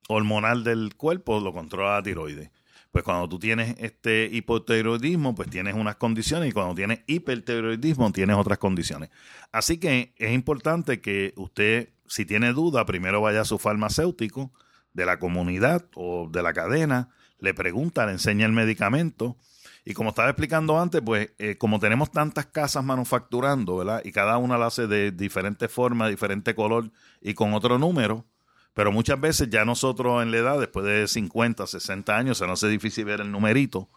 hormonal 0.08 0.64
del 0.64 0.94
cuerpo 0.96 1.40
lo 1.40 1.52
controla 1.52 1.96
la 1.96 2.02
tiroides. 2.02 2.50
Pues 2.90 3.04
cuando 3.04 3.28
tú 3.28 3.38
tienes 3.38 3.76
este 3.78 4.30
hipotiroidismo, 4.32 5.34
pues 5.34 5.50
tienes 5.50 5.74
unas 5.74 5.96
condiciones 5.96 6.48
y 6.48 6.52
cuando 6.52 6.74
tienes 6.74 7.00
hipertiroidismo 7.06 8.10
tienes 8.12 8.36
otras 8.36 8.58
condiciones. 8.58 9.10
Así 9.52 9.78
que 9.78 10.14
es 10.16 10.32
importante 10.32 11.00
que 11.00 11.34
usted 11.36 11.90
si 12.08 12.24
tiene 12.24 12.52
duda, 12.52 12.86
primero 12.86 13.20
vaya 13.20 13.42
a 13.42 13.44
su 13.44 13.58
farmacéutico 13.58 14.52
de 14.92 15.06
la 15.06 15.18
comunidad 15.18 15.86
o 15.94 16.28
de 16.30 16.42
la 16.42 16.52
cadena, 16.52 17.10
le 17.38 17.54
pregunta, 17.54 18.06
le 18.06 18.12
enseña 18.12 18.46
el 18.46 18.52
medicamento. 18.52 19.36
Y 19.84 19.94
como 19.94 20.10
estaba 20.10 20.28
explicando 20.28 20.78
antes, 20.80 21.00
pues 21.04 21.30
eh, 21.38 21.56
como 21.56 21.78
tenemos 21.78 22.10
tantas 22.10 22.46
casas 22.46 22.84
manufacturando, 22.84 23.76
¿verdad? 23.76 24.02
Y 24.04 24.12
cada 24.12 24.36
una 24.38 24.58
la 24.58 24.66
hace 24.66 24.86
de 24.86 25.12
diferente 25.12 25.68
forma, 25.68 26.08
diferente 26.08 26.54
color 26.54 26.90
y 27.22 27.34
con 27.34 27.54
otro 27.54 27.78
número, 27.78 28.26
pero 28.74 28.92
muchas 28.92 29.20
veces 29.20 29.48
ya 29.50 29.64
nosotros 29.64 30.22
en 30.22 30.30
la 30.30 30.38
edad, 30.38 30.60
después 30.60 30.84
de 30.84 31.08
50, 31.08 31.66
60 31.66 32.16
años, 32.16 32.38
se 32.38 32.46
nos 32.46 32.62
hace 32.62 32.70
difícil 32.70 33.06
ver 33.06 33.20
el 33.20 33.32
numerito, 33.32 33.88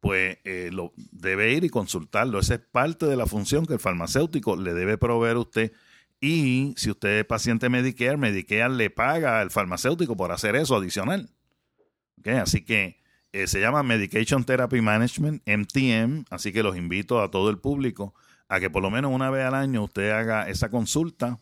pues 0.00 0.38
eh, 0.44 0.70
lo, 0.72 0.92
debe 1.12 1.52
ir 1.52 1.64
y 1.64 1.68
consultarlo. 1.68 2.38
Esa 2.38 2.54
es 2.54 2.60
parte 2.60 3.06
de 3.06 3.16
la 3.16 3.26
función 3.26 3.66
que 3.66 3.74
el 3.74 3.80
farmacéutico 3.80 4.56
le 4.56 4.74
debe 4.74 4.98
proveer 4.98 5.36
a 5.36 5.40
usted 5.40 5.72
Y 6.26 6.72
si 6.78 6.90
usted 6.90 7.18
es 7.18 7.26
paciente 7.26 7.68
Medicare, 7.68 8.16
Medicare 8.16 8.70
le 8.70 8.88
paga 8.88 9.42
al 9.42 9.50
farmacéutico 9.50 10.16
por 10.16 10.32
hacer 10.32 10.56
eso 10.56 10.74
adicional. 10.74 11.28
Así 12.24 12.64
que 12.64 12.98
eh, 13.34 13.46
se 13.46 13.60
llama 13.60 13.82
Medication 13.82 14.42
Therapy 14.42 14.80
Management, 14.80 15.42
MTM, 15.46 16.24
así 16.30 16.50
que 16.50 16.62
los 16.62 16.78
invito 16.78 17.20
a 17.20 17.30
todo 17.30 17.50
el 17.50 17.58
público 17.58 18.14
a 18.48 18.58
que 18.58 18.70
por 18.70 18.82
lo 18.82 18.90
menos 18.90 19.12
una 19.12 19.28
vez 19.28 19.44
al 19.44 19.54
año 19.54 19.84
usted 19.84 20.12
haga 20.12 20.48
esa 20.48 20.70
consulta 20.70 21.40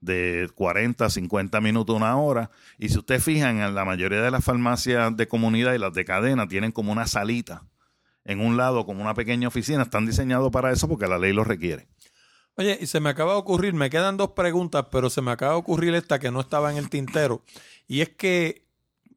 de 0.00 0.50
40, 0.56 1.08
50 1.10 1.60
minutos, 1.60 1.94
una 1.94 2.16
hora. 2.16 2.50
Y 2.76 2.88
si 2.88 2.98
usted 2.98 3.20
fijan, 3.20 3.60
en 3.60 3.72
la 3.72 3.84
mayoría 3.84 4.20
de 4.20 4.32
las 4.32 4.42
farmacias 4.42 5.16
de 5.16 5.28
comunidad 5.28 5.74
y 5.74 5.78
las 5.78 5.94
de 5.94 6.04
cadena 6.04 6.48
tienen 6.48 6.72
como 6.72 6.90
una 6.90 7.06
salita 7.06 7.62
en 8.24 8.40
un 8.40 8.56
lado, 8.56 8.84
como 8.84 9.00
una 9.00 9.14
pequeña 9.14 9.46
oficina. 9.46 9.84
Están 9.84 10.06
diseñados 10.06 10.50
para 10.50 10.72
eso 10.72 10.88
porque 10.88 11.06
la 11.06 11.18
ley 11.18 11.32
lo 11.32 11.44
requiere. 11.44 11.86
Oye, 12.56 12.78
y 12.80 12.86
se 12.86 13.00
me 13.00 13.10
acaba 13.10 13.32
de 13.32 13.38
ocurrir, 13.38 13.74
me 13.74 13.90
quedan 13.90 14.16
dos 14.16 14.30
preguntas, 14.30 14.86
pero 14.90 15.10
se 15.10 15.20
me 15.20 15.32
acaba 15.32 15.52
de 15.54 15.58
ocurrir 15.58 15.94
esta 15.94 16.20
que 16.20 16.30
no 16.30 16.40
estaba 16.40 16.70
en 16.70 16.76
el 16.76 16.88
tintero. 16.88 17.42
Y 17.88 18.00
es 18.00 18.10
que 18.10 18.64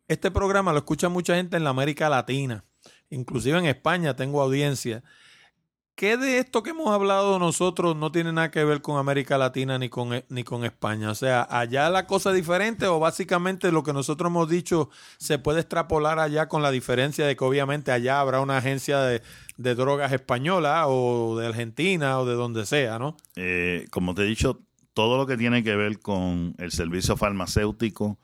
este 0.07 0.31
programa 0.31 0.71
lo 0.71 0.79
escucha 0.79 1.09
mucha 1.09 1.35
gente 1.35 1.57
en 1.57 1.63
la 1.63 1.69
América 1.69 2.09
Latina, 2.09 2.65
inclusive 3.09 3.59
en 3.59 3.65
España 3.65 4.15
tengo 4.15 4.41
audiencia. 4.41 5.03
¿Qué 5.97 6.15
de 6.15 6.37
esto 6.37 6.61
que 6.61 6.69
hemos 6.69 6.91
hablado 6.91 7.39
nosotros 7.39 7.95
no 7.95 8.11
tiene 8.11 8.31
nada 8.31 8.51
que 8.51 8.63
ver 8.63 8.83
con 8.83 8.99
América 8.99 9.35
Latina 9.37 9.79
ni 9.79 9.89
con, 9.89 10.23
ni 10.29 10.43
con 10.43 10.63
España? 10.63 11.09
O 11.09 11.15
sea, 11.15 11.47
allá 11.49 11.89
la 11.89 12.05
cosa 12.05 12.29
es 12.29 12.35
diferente 12.35 12.85
o 12.85 12.99
básicamente 12.99 13.71
lo 13.71 13.81
que 13.81 13.93
nosotros 13.93 14.29
hemos 14.29 14.47
dicho 14.47 14.91
se 15.17 15.39
puede 15.39 15.61
extrapolar 15.61 16.19
allá 16.19 16.47
con 16.47 16.61
la 16.61 16.69
diferencia 16.69 17.25
de 17.25 17.35
que 17.35 17.43
obviamente 17.43 17.91
allá 17.91 18.19
habrá 18.19 18.41
una 18.41 18.57
agencia 18.57 18.99
de, 18.99 19.23
drogas 19.57 20.11
española 20.11 20.87
o 20.87 21.37
de 21.37 21.47
Argentina 21.47 22.19
o 22.19 22.25
de 22.25 22.35
donde 22.35 22.65
sea, 22.65 22.99
¿no? 22.99 23.17
Eh, 23.35 23.87
como 23.91 24.13
te 24.13 24.23
he 24.23 24.25
dicho, 24.25 24.61
todo 24.93 25.17
lo 25.17 25.25
que 25.27 25.37
tiene 25.37 25.63
que 25.63 25.75
ver 25.75 25.99
con 25.99 26.55
el 26.57 26.71
servicio 26.71 27.17
farmacéutico, 27.17 28.17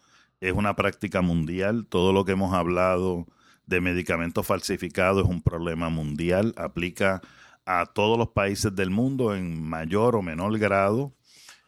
es 0.43 0.53
una 0.53 0.75
práctica 0.75 1.21
mundial. 1.21 1.87
Todo 1.87 2.11
lo 2.11 2.25
que 2.25 2.33
hemos 2.33 2.53
hablado 2.53 3.27
de 3.65 3.79
medicamentos 3.79 4.45
falsificados 4.45 5.23
es 5.23 5.29
un 5.29 5.41
problema 5.41 5.89
mundial. 5.89 6.53
Aplica 6.57 7.21
a 7.65 7.85
todos 7.85 8.17
los 8.17 8.29
países 8.29 8.75
del 8.75 8.89
mundo 8.89 9.35
en 9.35 9.63
mayor 9.63 10.17
o 10.17 10.21
menor 10.21 10.57
grado, 10.59 11.13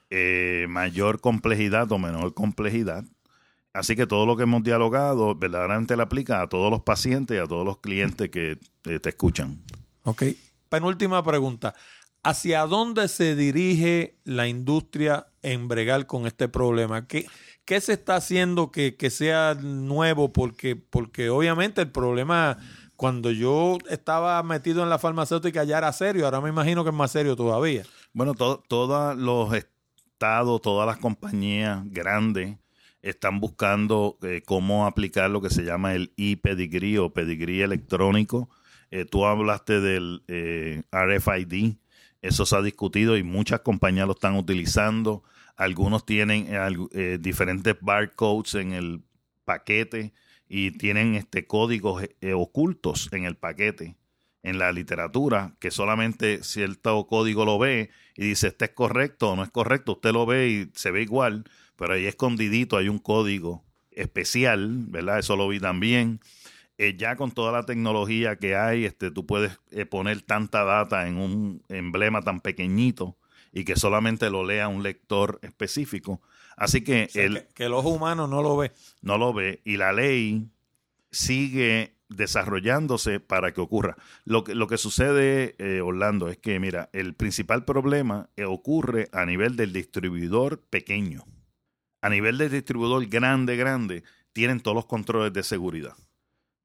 eh, 0.09 0.66
mayor 0.70 1.22
complejidad 1.22 1.89
o 1.91 1.97
menor 1.97 2.34
complejidad. 2.34 3.05
Así 3.76 3.97
que 3.97 4.07
todo 4.07 4.26
lo 4.26 4.38
que 4.38 4.43
hemos 4.43 4.63
dialogado 4.63 5.36
verdaderamente 5.36 5.97
le 5.97 6.03
aplica 6.03 6.41
a 6.41 6.47
todos 6.47 6.71
los 6.71 6.84
pacientes 6.84 7.36
y 7.36 7.41
a 7.41 7.45
todos 7.45 7.65
los 7.65 7.80
clientes 7.80 8.30
que 8.30 8.57
eh, 8.86 8.99
te 8.99 9.09
escuchan. 9.09 9.61
Ok. 10.03 10.23
Penúltima 10.69 11.21
pregunta. 11.26 11.76
¿Hacia 12.23 12.65
dónde 12.67 13.09
se 13.09 13.36
dirige 13.36 14.17
la 14.23 14.47
industria 14.47 15.28
en 15.41 15.67
bregar 15.67 16.07
con 16.07 16.26
este 16.26 16.47
problema? 16.47 17.05
¿Qué, 17.05 17.28
¿Qué 17.65 17.82
se 17.82 17.91
está 17.91 18.15
haciendo 18.15 18.71
que, 18.71 18.95
sea 19.09 19.55
nuevo? 19.55 20.32
Porque, 20.32 20.78
porque 20.78 21.30
obviamente 21.30 21.82
el 21.82 21.91
problema, 21.91 22.57
cuando 22.95 23.30
yo 23.30 23.78
estaba 23.89 24.41
metido 24.41 24.84
en 24.84 24.89
la 24.89 24.99
farmacéutica 24.99 25.65
ya 25.65 25.80
era 25.80 25.91
serio, 25.91 26.23
ahora 26.23 26.39
me 26.39 26.47
imagino 26.47 26.86
que 26.86 26.91
es 26.91 26.95
más 26.95 27.11
serio 27.11 27.36
todavía. 27.36 27.84
Bueno, 28.13 28.36
todos 28.36 29.17
los 29.17 29.53
estados, 29.53 30.61
todas 30.61 30.88
las 30.88 30.97
compañías 30.97 31.84
grandes 31.91 32.57
están 33.05 33.39
buscando 33.39 34.17
eh, 34.23 34.41
cómo 34.45 34.87
aplicar 34.87 35.29
lo 35.29 35.41
que 35.41 35.51
se 35.51 35.63
llama 35.63 35.93
el 35.93 36.11
e-pedigree 36.17 36.97
o 36.97 37.13
pedigrí 37.13 37.61
electrónico. 37.61 38.49
Eh, 38.89 39.05
tú 39.05 39.25
hablaste 39.25 39.79
del 39.79 40.23
eh, 40.27 40.81
RFID, 40.91 41.75
eso 42.21 42.45
se 42.45 42.55
ha 42.55 42.61
discutido 42.61 43.15
y 43.15 43.23
muchas 43.23 43.59
compañías 43.59 44.07
lo 44.07 44.13
están 44.13 44.35
utilizando. 44.35 45.23
Algunos 45.55 46.05
tienen 46.05 46.47
eh, 46.49 47.17
diferentes 47.21 47.75
barcodes 47.79 48.55
en 48.55 48.73
el 48.73 49.03
paquete 49.45 50.13
y 50.49 50.71
tienen 50.71 51.13
este 51.13 51.45
códigos 51.45 52.03
ocultos 52.33 53.09
en 53.11 53.25
el 53.25 53.35
paquete 53.35 53.95
en 54.41 54.59
la 54.59 54.71
literatura 54.71 55.55
que 55.59 55.71
solamente 55.71 56.43
cierto 56.43 57.07
código 57.07 57.45
lo 57.45 57.57
ve 57.57 57.89
y 58.15 58.27
dice 58.27 58.47
este 58.47 58.65
es 58.65 58.71
correcto 58.71 59.31
o 59.31 59.35
no 59.35 59.43
es 59.43 59.49
correcto, 59.49 59.93
usted 59.93 60.11
lo 60.11 60.25
ve 60.27 60.49
y 60.49 60.71
se 60.75 60.91
ve 60.91 61.01
igual, 61.01 61.45
pero 61.76 61.93
ahí 61.93 62.05
escondidito 62.05 62.78
hay 62.78 62.89
un 62.89 62.99
código 62.99 63.63
especial, 63.91 64.86
¿verdad? 64.88 65.19
Eso 65.19 65.36
lo 65.36 65.47
vi 65.47 65.59
también. 65.59 66.19
ya 66.97 67.15
con 67.15 67.32
toda 67.32 67.51
la 67.51 67.63
tecnología 67.65 68.38
que 68.38 68.55
hay, 68.55 68.86
este, 68.86 69.11
tú 69.11 69.26
puedes 69.26 69.57
poner 69.89 70.21
tanta 70.21 70.63
data 70.63 71.07
en 71.07 71.17
un 71.17 71.63
emblema 71.69 72.21
tan 72.21 72.41
pequeñito 72.41 73.17
y 73.53 73.63
que 73.63 73.78
solamente 73.78 74.30
lo 74.30 74.45
lea 74.45 74.67
un 74.67 74.84
lector 74.84 75.39
específico. 75.41 76.21
Así 76.57 76.82
que, 76.82 77.09
el, 77.13 77.47
que, 77.53 77.65
el 77.65 77.73
ojo 77.73 77.89
humano 77.89 78.28
no 78.28 78.41
lo 78.41 78.57
ve. 78.57 78.73
No 79.01 79.17
lo 79.17 79.34
ve 79.34 79.61
y 79.63 79.78
la 79.78 79.93
ley 79.93 80.49
sigue 81.11 81.95
desarrollándose 82.09 83.19
para 83.19 83.53
que 83.53 83.61
ocurra. 83.61 83.95
Lo 84.26 84.43
que, 84.43 84.55
lo 84.55 84.67
que 84.67 84.78
sucede, 84.78 85.55
eh, 85.57 85.82
Orlando, 85.82 86.30
es 86.30 86.38
que, 86.38 86.59
mira, 86.59 86.89
el 86.93 87.13
principal 87.13 87.65
problema 87.65 88.30
eh, 88.36 88.45
ocurre 88.45 89.09
a 89.11 89.26
nivel 89.26 89.55
del 89.55 89.73
distribuidor 89.73 90.61
pequeño. 90.69 91.26
A 92.05 92.09
nivel 92.09 92.37
del 92.37 92.51
distribuidor 92.51 93.03
grande, 93.07 93.55
grande, 93.55 94.03
tienen 94.31 94.59
todos 94.59 94.75
los 94.75 94.85
controles 94.85 95.33
de 95.33 95.41
seguridad. 95.41 95.95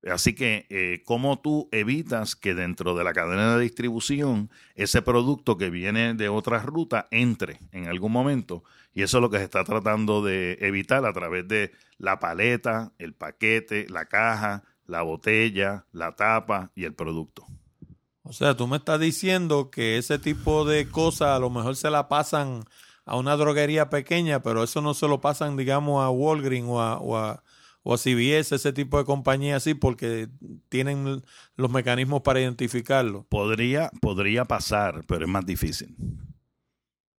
Así 0.07 0.35
que, 0.35 0.67
eh, 0.69 1.03
¿cómo 1.07 1.41
tú 1.41 1.71
evitas 1.73 2.37
que 2.37 2.55
dentro 2.55 2.95
de 2.95 3.05
la 3.05 3.15
cadena 3.15 3.57
de 3.57 3.63
distribución 3.63 4.51
ese 4.75 5.01
producto 5.01 5.57
que 5.57 5.71
viene 5.71 6.13
de 6.13 6.29
otra 6.29 6.59
ruta 6.59 7.09
entre 7.11 7.59
en 7.73 7.89
algún 7.89 8.13
momento? 8.13 8.65
Y 8.93 9.01
eso 9.01 9.17
es 9.17 9.23
lo 9.23 9.31
que 9.31 9.39
se 9.39 9.45
está 9.45 9.65
tratando 9.65 10.23
de 10.23 10.59
evitar 10.61 11.07
a 11.07 11.13
través 11.15 11.49
de 11.49 11.73
la 11.97 12.19
paleta, 12.19 12.93
el 12.99 13.15
paquete, 13.15 13.87
la 13.89 14.05
caja, 14.05 14.65
la 14.85 15.01
botella, 15.01 15.87
la 15.93 16.17
tapa 16.17 16.71
y 16.75 16.85
el 16.85 16.93
producto. 16.93 17.47
O 18.25 18.35
sea, 18.35 18.55
tú 18.59 18.67
me 18.67 18.77
estás 18.77 19.01
diciendo 19.01 19.71
que 19.71 19.97
ese 19.97 20.19
tipo 20.19 20.67
de 20.67 20.87
cosas 20.91 21.29
a 21.29 21.39
lo 21.39 21.49
mejor 21.49 21.77
se 21.77 21.89
la 21.89 22.09
pasan 22.09 22.65
a 23.11 23.17
una 23.17 23.37
droguería 23.37 23.91
pequeña, 23.91 24.43
pero 24.43 24.63
eso 24.63 24.81
no 24.81 24.95
se 24.95 25.09
lo 25.09 25.21
pasan, 25.21 25.57
digamos, 25.57 26.03
a 26.03 26.11
Walgreens 26.11 26.69
o 26.69 27.17
a 27.17 27.43
o 27.83 27.95
a 27.95 27.99
CBS, 27.99 28.55
ese 28.55 28.73
tipo 28.73 28.99
de 28.99 29.05
compañía 29.05 29.57
así, 29.57 29.75
porque 29.75 30.29
tienen 30.69 31.23
los 31.57 31.71
mecanismos 31.71 32.23
para 32.23 32.41
identificarlo. 32.41 33.27
Podría, 33.29 33.91
podría 34.01 34.45
pasar, 34.45 35.03
pero 35.07 35.25
es 35.25 35.31
más 35.31 35.47
difícil. 35.47 35.97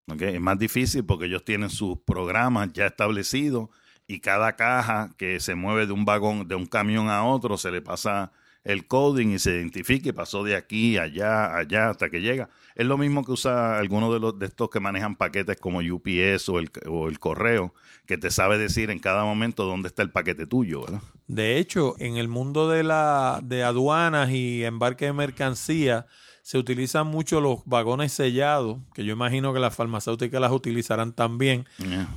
¿Okay? 0.08 0.36
Es 0.36 0.42
más 0.42 0.60
difícil 0.60 1.06
porque 1.06 1.26
ellos 1.26 1.44
tienen 1.46 1.70
sus 1.70 2.00
programas 2.00 2.72
ya 2.74 2.86
establecidos 2.86 3.70
y 4.08 4.20
cada 4.20 4.56
caja 4.56 5.14
que 5.18 5.40
se 5.40 5.56
mueve 5.56 5.88
de 5.88 5.94
un 5.94 6.06
vagón, 6.06 6.48
de 6.48 6.56
un 6.56 6.66
camión 6.66 7.10
a 7.10 7.24
otro, 7.24 7.58
se 7.58 7.72
le 7.72 7.82
pasa 7.82 8.32
el 8.64 8.86
coding 8.86 9.30
y 9.30 9.40
se 9.40 9.52
identifica 9.52 10.10
y 10.10 10.12
pasó 10.12 10.44
de 10.44 10.56
aquí, 10.56 10.98
allá, 10.98 11.56
allá, 11.56 11.90
hasta 11.90 12.10
que 12.10 12.22
llega. 12.22 12.50
Es 12.76 12.86
lo 12.86 12.98
mismo 12.98 13.24
que 13.24 13.32
usa 13.32 13.80
alguno 13.80 14.14
de, 14.14 14.20
los, 14.20 14.38
de 14.38 14.46
estos 14.46 14.70
que 14.70 14.80
manejan 14.80 15.16
paquetes 15.16 15.58
como 15.58 15.80
UPS 15.80 16.50
o 16.50 16.60
el, 16.60 16.70
o 16.88 17.08
el 17.08 17.20
correo, 17.20 17.74
que 18.06 18.18
te 18.18 18.30
sabe 18.30 18.58
decir 18.58 18.90
en 18.92 19.00
cada 19.00 19.24
momento 19.24 19.66
dónde 19.66 19.88
está 19.88 20.04
el 20.04 20.12
paquete 20.12 20.46
tuyo, 20.46 20.82
¿verdad? 20.82 21.02
De 21.28 21.58
hecho, 21.58 21.96
en 22.00 22.18
el 22.18 22.28
mundo 22.28 22.70
de, 22.70 22.84
la, 22.84 23.40
de 23.44 23.64
aduanas 23.64 24.32
y 24.32 24.64
embarque 24.64 25.06
de 25.06 25.14
mercancía, 25.14 26.06
se 26.44 26.58
utilizan 26.58 27.08
mucho 27.08 27.40
los 27.40 27.60
vagones 27.66 28.14
sellados, 28.14 28.80
que 28.94 29.06
yo 29.06 29.14
imagino 29.14 29.54
que 29.54 29.60
las 29.60 29.76
farmacéuticas 29.76 30.42
las 30.42 30.52
utilizarán 30.52 31.14
también, 31.14 31.66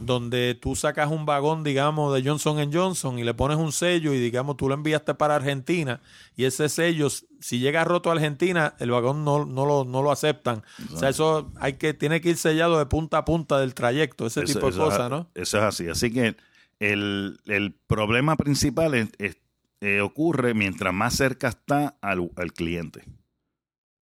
donde 0.00 0.54
tú 0.54 0.76
sacas 0.76 1.10
un 1.10 1.26
vagón, 1.26 1.62
digamos, 1.62 2.14
de 2.14 2.28
Johnson 2.28 2.72
Johnson 2.72 3.18
y 3.18 3.24
le 3.24 3.34
pones 3.34 3.58
un 3.58 3.72
sello 3.72 4.14
y 4.14 4.18
digamos 4.18 4.56
tú 4.56 4.68
lo 4.68 4.74
enviaste 4.74 5.14
para 5.14 5.36
Argentina 5.36 6.00
y 6.36 6.44
ese 6.44 6.68
sello, 6.68 7.08
si 7.40 7.58
llega 7.58 7.84
roto 7.84 8.08
a 8.08 8.14
Argentina, 8.14 8.74
el 8.78 8.90
vagón 8.90 9.24
no, 9.24 9.44
no, 9.44 9.66
lo, 9.66 9.84
no 9.84 10.02
lo 10.02 10.10
aceptan. 10.10 10.62
O 10.92 10.98
sea, 10.98 11.10
eso 11.10 11.52
hay 11.60 11.74
que, 11.74 11.92
tiene 11.92 12.20
que 12.20 12.30
ir 12.30 12.36
sellado 12.38 12.78
de 12.78 12.86
punta 12.86 13.18
a 13.18 13.24
punta 13.24 13.60
del 13.60 13.74
trayecto, 13.74 14.26
ese 14.26 14.42
tipo 14.42 14.70
de 14.70 14.76
cosas, 14.76 15.10
¿no? 15.10 15.28
Eso 15.34 15.58
es 15.58 15.64
así. 15.64 15.88
Así 15.88 16.10
que 16.10 16.34
el, 16.80 17.38
problema 17.86 18.36
principal 18.36 18.94
es, 18.94 19.36
eh, 19.80 20.00
ocurre 20.00 20.54
mientras 20.54 20.94
más 20.94 21.14
cerca 21.14 21.48
está 21.48 21.96
al, 22.00 22.30
al 22.36 22.52
cliente 22.54 23.04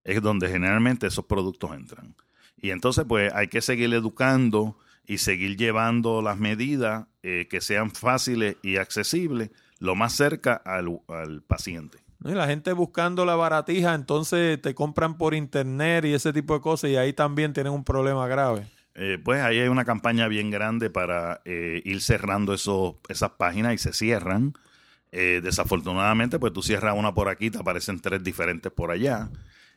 es 0.04 0.20
donde 0.22 0.48
generalmente 0.48 1.06
esos 1.06 1.24
productos 1.26 1.72
entran. 1.72 2.14
Y 2.56 2.70
entonces, 2.70 3.04
pues 3.06 3.32
hay 3.34 3.48
que 3.48 3.60
seguir 3.60 3.92
educando 3.92 4.76
y 5.06 5.18
seguir 5.18 5.56
llevando 5.56 6.22
las 6.22 6.38
medidas 6.38 7.06
eh, 7.22 7.48
que 7.50 7.60
sean 7.60 7.90
fáciles 7.90 8.56
y 8.62 8.76
accesibles 8.76 9.50
lo 9.80 9.96
más 9.96 10.12
cerca 10.12 10.54
al, 10.54 11.42
paciente. 11.46 11.98
Y 12.24 12.30
la 12.30 12.46
gente 12.46 12.72
buscando 12.72 13.24
la 13.24 13.34
baratija, 13.34 13.94
entonces 13.94 14.62
te 14.62 14.76
compran 14.76 15.18
por 15.18 15.34
internet 15.34 16.04
y 16.04 16.14
ese 16.14 16.32
tipo 16.32 16.54
de 16.54 16.60
cosas 16.60 16.90
y 16.90 16.96
ahí 16.96 17.12
también 17.12 17.52
tienen 17.52 17.72
un 17.72 17.82
problema 17.82 18.28
grave. 18.28 18.68
Eh, 18.94 19.18
pues 19.22 19.42
ahí 19.42 19.58
hay 19.58 19.68
una 19.68 19.84
campaña 19.84 20.28
bien 20.28 20.50
grande 20.50 20.88
para 20.88 21.40
eh, 21.44 21.82
ir 21.84 22.00
cerrando 22.00 22.54
esos, 22.54 22.94
esas 23.08 23.30
páginas 23.30 23.74
y 23.74 23.78
se 23.78 23.92
cierran. 23.92 24.54
desafortunadamente, 25.10 26.38
pues 26.38 26.52
tú 26.52 26.62
cierras 26.62 26.94
una 26.96 27.12
por 27.12 27.28
aquí, 27.28 27.50
te 27.50 27.58
aparecen 27.58 28.00
tres 28.00 28.22
diferentes 28.22 28.70
por 28.70 28.92
allá 28.92 29.28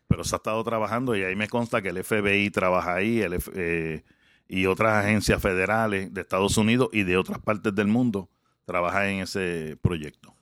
pero 0.08 0.24
se 0.24 0.36
ha 0.36 0.38
estado 0.38 0.64
trabajando 0.64 1.16
y 1.16 1.24
ahí 1.24 1.36
me 1.36 1.48
consta 1.48 1.82
que 1.82 1.90
el 1.90 2.04
FBI 2.04 2.50
trabaja 2.52 2.96
ahí, 2.96 3.22
el, 3.22 3.40
eh, 3.56 4.04
y 4.48 4.66
otras 4.66 5.04
agencias 5.04 5.42
federales 5.42 6.14
de 6.14 6.22
Estados 6.22 6.58
Unidos 6.58 6.90
y 6.92 7.04
de 7.04 7.18
otras 7.18 7.40
partes 7.40 7.74
del 7.74 7.88
mundo 7.88 8.30
trabajan 8.66 9.06
en 9.06 9.20
ese 9.22 9.78
proyecto. 9.82 10.36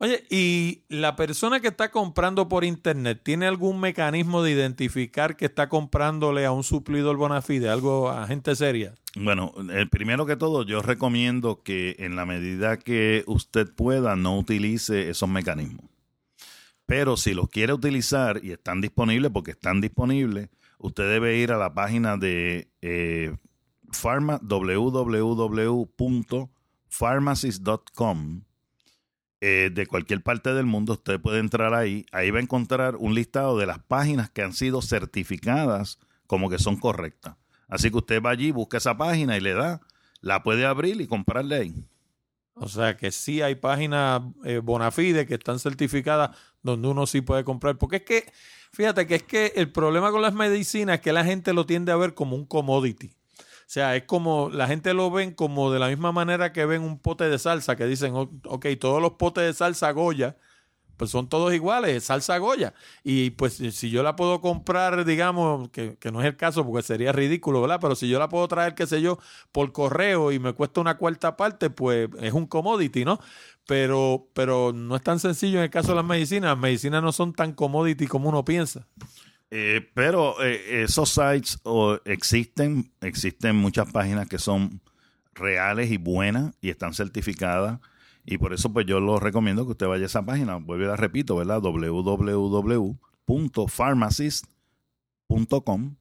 Oye, 0.00 0.24
¿y 0.30 0.84
la 0.88 1.16
persona 1.16 1.58
que 1.58 1.68
está 1.68 1.90
comprando 1.90 2.48
por 2.48 2.62
internet 2.62 3.20
tiene 3.24 3.48
algún 3.48 3.80
mecanismo 3.80 4.44
de 4.44 4.52
identificar 4.52 5.36
que 5.36 5.46
está 5.46 5.68
comprándole 5.68 6.46
a 6.46 6.52
un 6.52 6.62
suplidor 6.62 7.16
bona 7.16 7.42
fide, 7.42 7.68
algo 7.68 8.08
a 8.08 8.24
gente 8.28 8.54
seria? 8.54 8.94
Bueno, 9.16 9.52
el 9.72 9.88
primero 9.88 10.24
que 10.24 10.36
todo, 10.36 10.64
yo 10.64 10.82
recomiendo 10.82 11.64
que 11.64 11.96
en 11.98 12.14
la 12.14 12.26
medida 12.26 12.76
que 12.76 13.24
usted 13.26 13.66
pueda, 13.74 14.14
no 14.14 14.38
utilice 14.38 15.10
esos 15.10 15.28
mecanismos. 15.28 15.86
Pero 16.88 17.18
si 17.18 17.34
los 17.34 17.50
quiere 17.50 17.74
utilizar 17.74 18.42
y 18.42 18.52
están 18.52 18.80
disponibles, 18.80 19.30
porque 19.30 19.50
están 19.50 19.82
disponibles, 19.82 20.48
usted 20.78 21.06
debe 21.06 21.36
ir 21.36 21.52
a 21.52 21.58
la 21.58 21.74
página 21.74 22.16
de 22.16 22.70
eh, 22.80 23.36
eh, 29.40 29.70
de 29.70 29.86
cualquier 29.86 30.22
parte 30.22 30.54
del 30.54 30.64
mundo, 30.64 30.94
usted 30.94 31.20
puede 31.20 31.40
entrar 31.40 31.74
ahí. 31.74 32.06
Ahí 32.10 32.30
va 32.30 32.38
a 32.38 32.42
encontrar 32.42 32.96
un 32.96 33.14
listado 33.14 33.58
de 33.58 33.66
las 33.66 33.80
páginas 33.80 34.30
que 34.30 34.40
han 34.40 34.54
sido 34.54 34.80
certificadas 34.80 35.98
como 36.26 36.48
que 36.48 36.58
son 36.58 36.76
correctas. 36.76 37.36
Así 37.68 37.90
que 37.90 37.98
usted 37.98 38.22
va 38.22 38.30
allí, 38.30 38.50
busca 38.50 38.78
esa 38.78 38.96
página 38.96 39.36
y 39.36 39.40
le 39.42 39.52
da, 39.52 39.82
la 40.22 40.42
puede 40.42 40.64
abrir 40.64 41.02
y 41.02 41.06
comprarle 41.06 41.54
ahí. 41.54 41.84
O 42.60 42.68
sea 42.68 42.96
que 42.96 43.12
sí 43.12 43.40
hay 43.40 43.54
páginas 43.54 44.22
eh, 44.44 44.58
bona 44.58 44.90
fide 44.90 45.26
que 45.26 45.34
están 45.34 45.60
certificadas 45.60 46.36
donde 46.62 46.88
uno 46.88 47.06
sí 47.06 47.20
puede 47.20 47.44
comprar. 47.44 47.78
Porque 47.78 47.96
es 47.96 48.02
que, 48.02 48.32
fíjate 48.72 49.06
que 49.06 49.16
es 49.16 49.22
que 49.22 49.52
el 49.56 49.70
problema 49.72 50.10
con 50.10 50.22
las 50.22 50.34
medicinas 50.34 50.96
es 50.96 51.00
que 51.00 51.12
la 51.12 51.24
gente 51.24 51.52
lo 51.52 51.66
tiende 51.66 51.92
a 51.92 51.96
ver 51.96 52.14
como 52.14 52.36
un 52.36 52.46
commodity. 52.46 53.10
O 53.68 53.70
sea, 53.70 53.96
es 53.96 54.04
como 54.04 54.48
la 54.48 54.66
gente 54.66 54.94
lo 54.94 55.10
ven 55.10 55.32
como 55.34 55.70
de 55.70 55.78
la 55.78 55.88
misma 55.88 56.10
manera 56.10 56.54
que 56.54 56.64
ven 56.64 56.80
un 56.80 56.98
pote 56.98 57.28
de 57.28 57.38
salsa, 57.38 57.76
que 57.76 57.84
dicen, 57.84 58.14
ok, 58.14 58.66
todos 58.80 59.02
los 59.02 59.12
potes 59.12 59.44
de 59.44 59.52
salsa 59.52 59.90
Goya, 59.92 60.38
pues 60.96 61.10
son 61.10 61.28
todos 61.28 61.52
iguales, 61.54 62.04
salsa 62.04 62.38
Goya. 62.38 62.72
Y 63.04 63.30
pues 63.30 63.54
si 63.54 63.90
yo 63.90 64.02
la 64.02 64.16
puedo 64.16 64.40
comprar, 64.40 65.04
digamos, 65.04 65.68
que, 65.68 65.96
que, 65.98 66.10
no 66.10 66.20
es 66.20 66.26
el 66.26 66.36
caso 66.36 66.64
porque 66.66 66.82
sería 66.82 67.12
ridículo, 67.12 67.60
¿verdad? 67.60 67.78
Pero 67.80 67.94
si 67.94 68.08
yo 68.08 68.18
la 68.18 68.30
puedo 68.30 68.48
traer, 68.48 68.74
qué 68.74 68.86
sé 68.86 69.02
yo, 69.02 69.18
por 69.52 69.70
correo 69.72 70.32
y 70.32 70.38
me 70.38 70.54
cuesta 70.54 70.80
una 70.80 70.96
cuarta 70.96 71.36
parte, 71.36 71.68
pues 71.68 72.08
es 72.20 72.32
un 72.32 72.46
commodity, 72.46 73.04
¿no? 73.04 73.20
Pero, 73.68 74.26
pero 74.32 74.72
no 74.72 74.96
es 74.96 75.02
tan 75.02 75.20
sencillo 75.20 75.58
en 75.58 75.64
el 75.64 75.70
caso 75.70 75.88
de 75.88 75.96
las 75.96 76.04
medicinas. 76.04 76.52
Las 76.52 76.58
medicinas 76.58 77.02
no 77.02 77.12
son 77.12 77.34
tan 77.34 77.52
commodity 77.52 78.06
como 78.06 78.30
uno 78.30 78.42
piensa. 78.42 78.86
Eh, 79.50 79.86
pero 79.92 80.42
eh, 80.42 80.84
esos 80.84 81.10
sites 81.10 81.60
existen, 82.06 82.90
existen 83.02 83.56
muchas 83.56 83.92
páginas 83.92 84.26
que 84.26 84.38
son 84.38 84.80
reales 85.34 85.90
y 85.90 85.98
buenas 85.98 86.54
y 86.62 86.70
están 86.70 86.94
certificadas. 86.94 87.78
Y 88.24 88.38
por 88.38 88.54
eso 88.54 88.72
pues 88.72 88.86
yo 88.86 89.00
lo 89.00 89.20
recomiendo 89.20 89.66
que 89.66 89.72
usted 89.72 89.86
vaya 89.86 90.04
a 90.04 90.06
esa 90.06 90.24
página. 90.24 90.56
Vuelvo 90.56 90.84
y 90.84 90.86
la 90.86 90.96
repito, 90.96 91.36
¿verdad? 91.36 91.60
www.pharmacist.com 91.60 94.57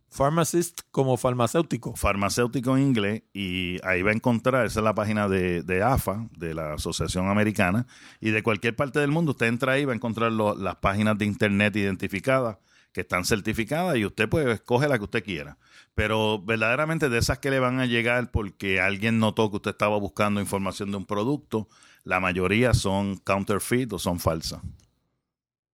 Pharmacist 0.09 0.82
como 0.89 1.17
farmacéutico. 1.17 1.95
Farmacéutico 1.95 2.78
en 2.78 2.84
inglés. 2.84 3.23
Y 3.34 3.78
ahí 3.84 4.01
va 4.01 4.11
a 4.11 4.13
encontrar, 4.13 4.65
esa 4.65 4.80
es 4.80 4.84
la 4.84 4.95
página 4.95 5.28
de, 5.28 5.61
de 5.63 5.84
AFA, 5.84 6.28
de 6.36 6.53
la 6.53 6.73
Asociación 6.73 7.30
Americana. 7.30 7.86
Y 8.19 8.32
de 8.32 8.41
cualquier 8.41 8.75
parte 8.75 8.99
del 8.99 9.11
mundo, 9.11 9.32
usted 9.32 9.47
entra 9.47 9.73
ahí, 9.73 9.86
va 9.86 9.91
a 9.91 9.95
encontrar 9.95 10.32
las 10.32 10.75
páginas 10.78 11.17
de 11.17 11.25
internet 11.25 11.75
identificadas 11.75 12.57
que 12.93 13.01
están 13.01 13.25
certificadas 13.25 13.95
y 13.97 14.05
usted 14.05 14.28
pues 14.28 14.47
escoge 14.47 14.88
la 14.88 14.97
que 14.97 15.03
usted 15.03 15.23
quiera. 15.23 15.57
Pero 15.93 16.41
verdaderamente 16.41 17.09
de 17.09 17.19
esas 17.19 17.38
que 17.38 17.51
le 17.51 17.59
van 17.59 17.80
a 17.80 17.86
llegar 17.86 18.32
porque 18.32 18.82
alguien 18.82 19.19
notó 19.19 19.51
que 19.51 19.57
usted 19.57 19.71
estaba 19.71 19.99
buscando 19.99 20.41
información 20.41 20.89
de 20.89 20.97
un 20.97 21.05
producto, 21.05 21.67
la 22.03 22.19
mayoría 22.19 22.73
son 22.73 23.17
counterfeit 23.17 23.93
o 23.93 23.99
son 23.99 24.19
falsas. 24.19 24.61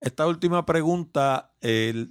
Esta 0.04 0.28
última 0.28 0.66
pregunta, 0.66 1.54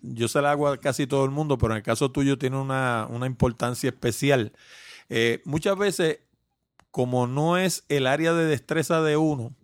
yo 0.00 0.26
se 0.26 0.40
la 0.40 0.52
hago 0.52 0.66
a 0.66 0.78
casi 0.78 1.06
todo 1.06 1.26
el 1.26 1.30
mundo, 1.30 1.58
pero 1.58 1.74
en 1.74 1.76
el 1.76 1.82
caso 1.82 2.10
tuyo 2.10 2.38
tiene 2.38 2.56
una, 2.56 3.06
importancia 3.26 3.90
especial. 3.90 4.54
Eh, 5.10 5.42
muchas 5.44 5.76
veces, 5.76 6.20
como 6.90 7.26
no 7.26 7.58
es 7.58 7.84
el 7.90 8.06
área 8.06 8.32
de 8.32 8.46
destreza 8.46 9.02
de 9.02 9.18
uno, 9.18 9.54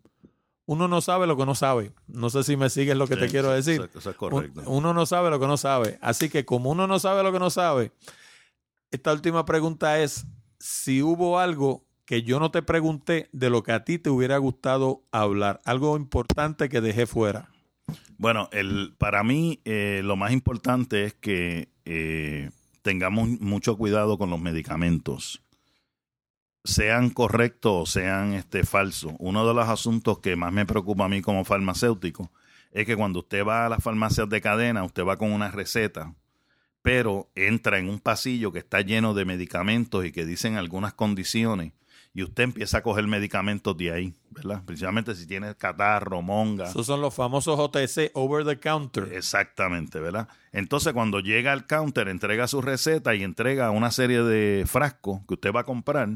uno 0.67 0.89
no 0.89 1.01
sabe 1.01 1.27
lo 1.27 1.39
que 1.39 1.47
no 1.47 1.55
sabe. 1.55 1.95
No 2.07 2.29
sé 2.29 2.45
si 2.45 2.59
me 2.59 2.69
sigues 2.69 2.99
lo 2.99 3.07
que 3.07 3.17
te 3.17 3.29
quiero 3.29 3.51
decir. 3.51 3.89
Eso, 3.95 4.11
es 4.11 4.17
correcto. 4.17 4.63
Uno 4.67 4.93
no 4.93 5.07
sabe 5.07 5.31
lo 5.31 5.41
que 5.41 5.47
no 5.47 5.57
sabe. 5.57 5.99
Así 6.03 6.29
que 6.29 6.45
como 6.45 6.71
uno 6.71 6.87
no 6.87 6.99
sabe 6.99 7.23
lo 7.23 7.33
que 7.33 7.39
no 7.39 7.49
sabe, 7.49 7.93
esta 8.91 9.15
última 9.15 9.47
pregunta 9.47 10.01
es 10.01 10.27
si 10.59 11.01
hubo 11.01 11.39
algo 11.39 11.87
que 12.05 12.25
yo 12.25 12.41
no 12.41 12.51
te 12.51 12.61
pregunté 12.61 13.31
de 13.33 13.49
lo 13.49 13.63
que 13.63 13.73
a 13.73 13.85
ti 13.85 13.99
te 13.99 14.11
hubiera 14.11 14.37
gustado 14.37 15.03
hablar. 15.13 15.63
Algo 15.65 15.97
importante 15.97 16.69
que 16.69 16.83
dejé 16.83 17.07
fuera. 17.07 17.49
Bueno, 18.17 18.49
el, 18.53 18.95
para 18.99 19.23
mí 19.23 19.61
eh, 19.65 20.03
lo 20.05 20.17
más 20.17 20.33
importante 20.33 21.05
es 21.05 21.15
que 21.15 21.69
eh, 21.85 22.51
tengamos 22.83 23.29
mucho 23.41 23.77
cuidado 23.77 24.19
con 24.19 24.31
los 24.31 24.41
medicamentos. 24.41 25.43
Sean 26.65 27.11
correctos 27.11 27.73
o 27.75 27.87
sean 27.87 28.35
este, 28.35 28.65
falsos, 28.65 29.13
uno 29.19 29.47
de 29.47 29.55
los 29.55 29.69
asuntos 29.69 30.19
que 30.19 30.37
más 30.37 30.53
me 30.53 30.67
preocupa 30.67 31.05
a 31.05 31.09
mí 31.09 31.23
como 31.23 31.45
farmacéutico 31.45 32.31
es 32.73 32.87
que 32.87 32.97
cuando 32.97 33.21
usted 33.21 33.45
va 33.45 33.67
a 33.67 33.69
las 33.69 33.83
farmacias 33.83 34.29
de 34.29 34.41
cadena, 34.41 34.85
usted 34.85 35.05
va 35.05 35.17
con 35.17 35.33
una 35.33 35.51
receta, 35.51 36.15
pero 36.83 37.31
entra 37.35 37.79
en 37.79 37.89
un 37.89 37.99
pasillo 37.99 38.53
que 38.53 38.59
está 38.59 38.81
lleno 38.81 39.15
de 39.15 39.25
medicamentos 39.25 40.05
y 40.05 40.13
que 40.13 40.27
dicen 40.27 40.57
algunas 40.57 40.95
condiciones 40.95 41.73
y 42.19 42.25
usted 42.25 42.43
empieza 42.43 42.79
a 42.79 42.83
coger 42.83 43.07
medicamentos 43.07 43.77
de 43.77 43.93
ahí, 43.93 44.15
¿verdad? 44.31 44.65
Principalmente 44.65 45.15
si 45.15 45.25
tiene 45.25 45.55
catarro, 45.55 46.21
monga. 46.21 46.65
Esos 46.65 46.85
son 46.85 47.01
los 47.01 47.15
famosos 47.15 47.57
OTC, 47.61 48.11
over 48.15 48.45
the 48.45 48.59
counter. 48.59 49.13
Exactamente, 49.13 50.01
¿verdad? 50.01 50.27
Entonces 50.51 50.93
cuando 50.95 51.21
llega 51.21 51.53
al 51.53 51.69
counter, 51.69 52.09
entrega 52.09 52.49
su 52.49 52.61
receta 52.61 53.15
y 53.15 53.23
entrega 53.23 53.71
una 53.71 53.93
serie 53.93 54.25
de 54.25 54.65
frascos 54.67 55.21
que 55.29 55.35
usted 55.35 55.53
va 55.55 55.61
a 55.61 55.65
comprar 55.65 56.09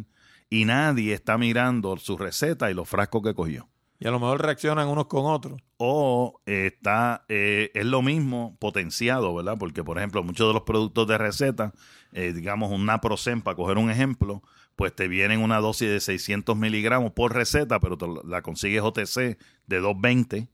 y 0.51 0.65
nadie 0.65 1.15
está 1.15 1.39
mirando 1.39 1.97
su 1.99 2.19
receta 2.19 2.69
y 2.69 2.75
los 2.75 2.89
frascos 2.89 3.23
que 3.23 3.35
cogió. 3.35 3.69
Y 4.01 4.09
a 4.09 4.11
lo 4.11 4.19
mejor 4.19 4.43
reaccionan 4.43 4.89
unos 4.89 5.07
con 5.07 5.27
otros. 5.27 5.63
O 5.77 6.41
está, 6.47 7.25
eh, 7.29 7.71
es 7.75 7.87
lo 7.87 8.03
mismo 8.03 8.57
potenciado, 8.59 9.33
¿verdad? 9.33 9.57
Porque, 9.57 9.85
por 9.85 9.99
ejemplo, 9.99 10.25
muchos 10.25 10.49
de 10.49 10.55
los 10.55 10.65
productos 10.65 11.07
de 11.07 11.17
receta, 11.17 11.73
eh, 12.11 12.33
digamos 12.33 12.73
un 12.73 12.87
Naproxen, 12.87 13.43
para 13.43 13.55
coger 13.55 13.79
un 13.79 13.89
ejemplo, 13.89 14.43
pues 14.77 14.95
te 14.95 15.09
vienen 15.09 15.41
una 15.41 15.59
dosis 15.59 15.89
de 15.89 16.01
600 16.01 16.57
miligramos 16.57 17.13
por 17.13 17.35
receta, 17.35 17.81
pero 17.81 17.97
la 18.25 18.43
consigues 18.43 18.83
OTC 18.83 19.39
de 19.67 19.79
220. 19.81 20.49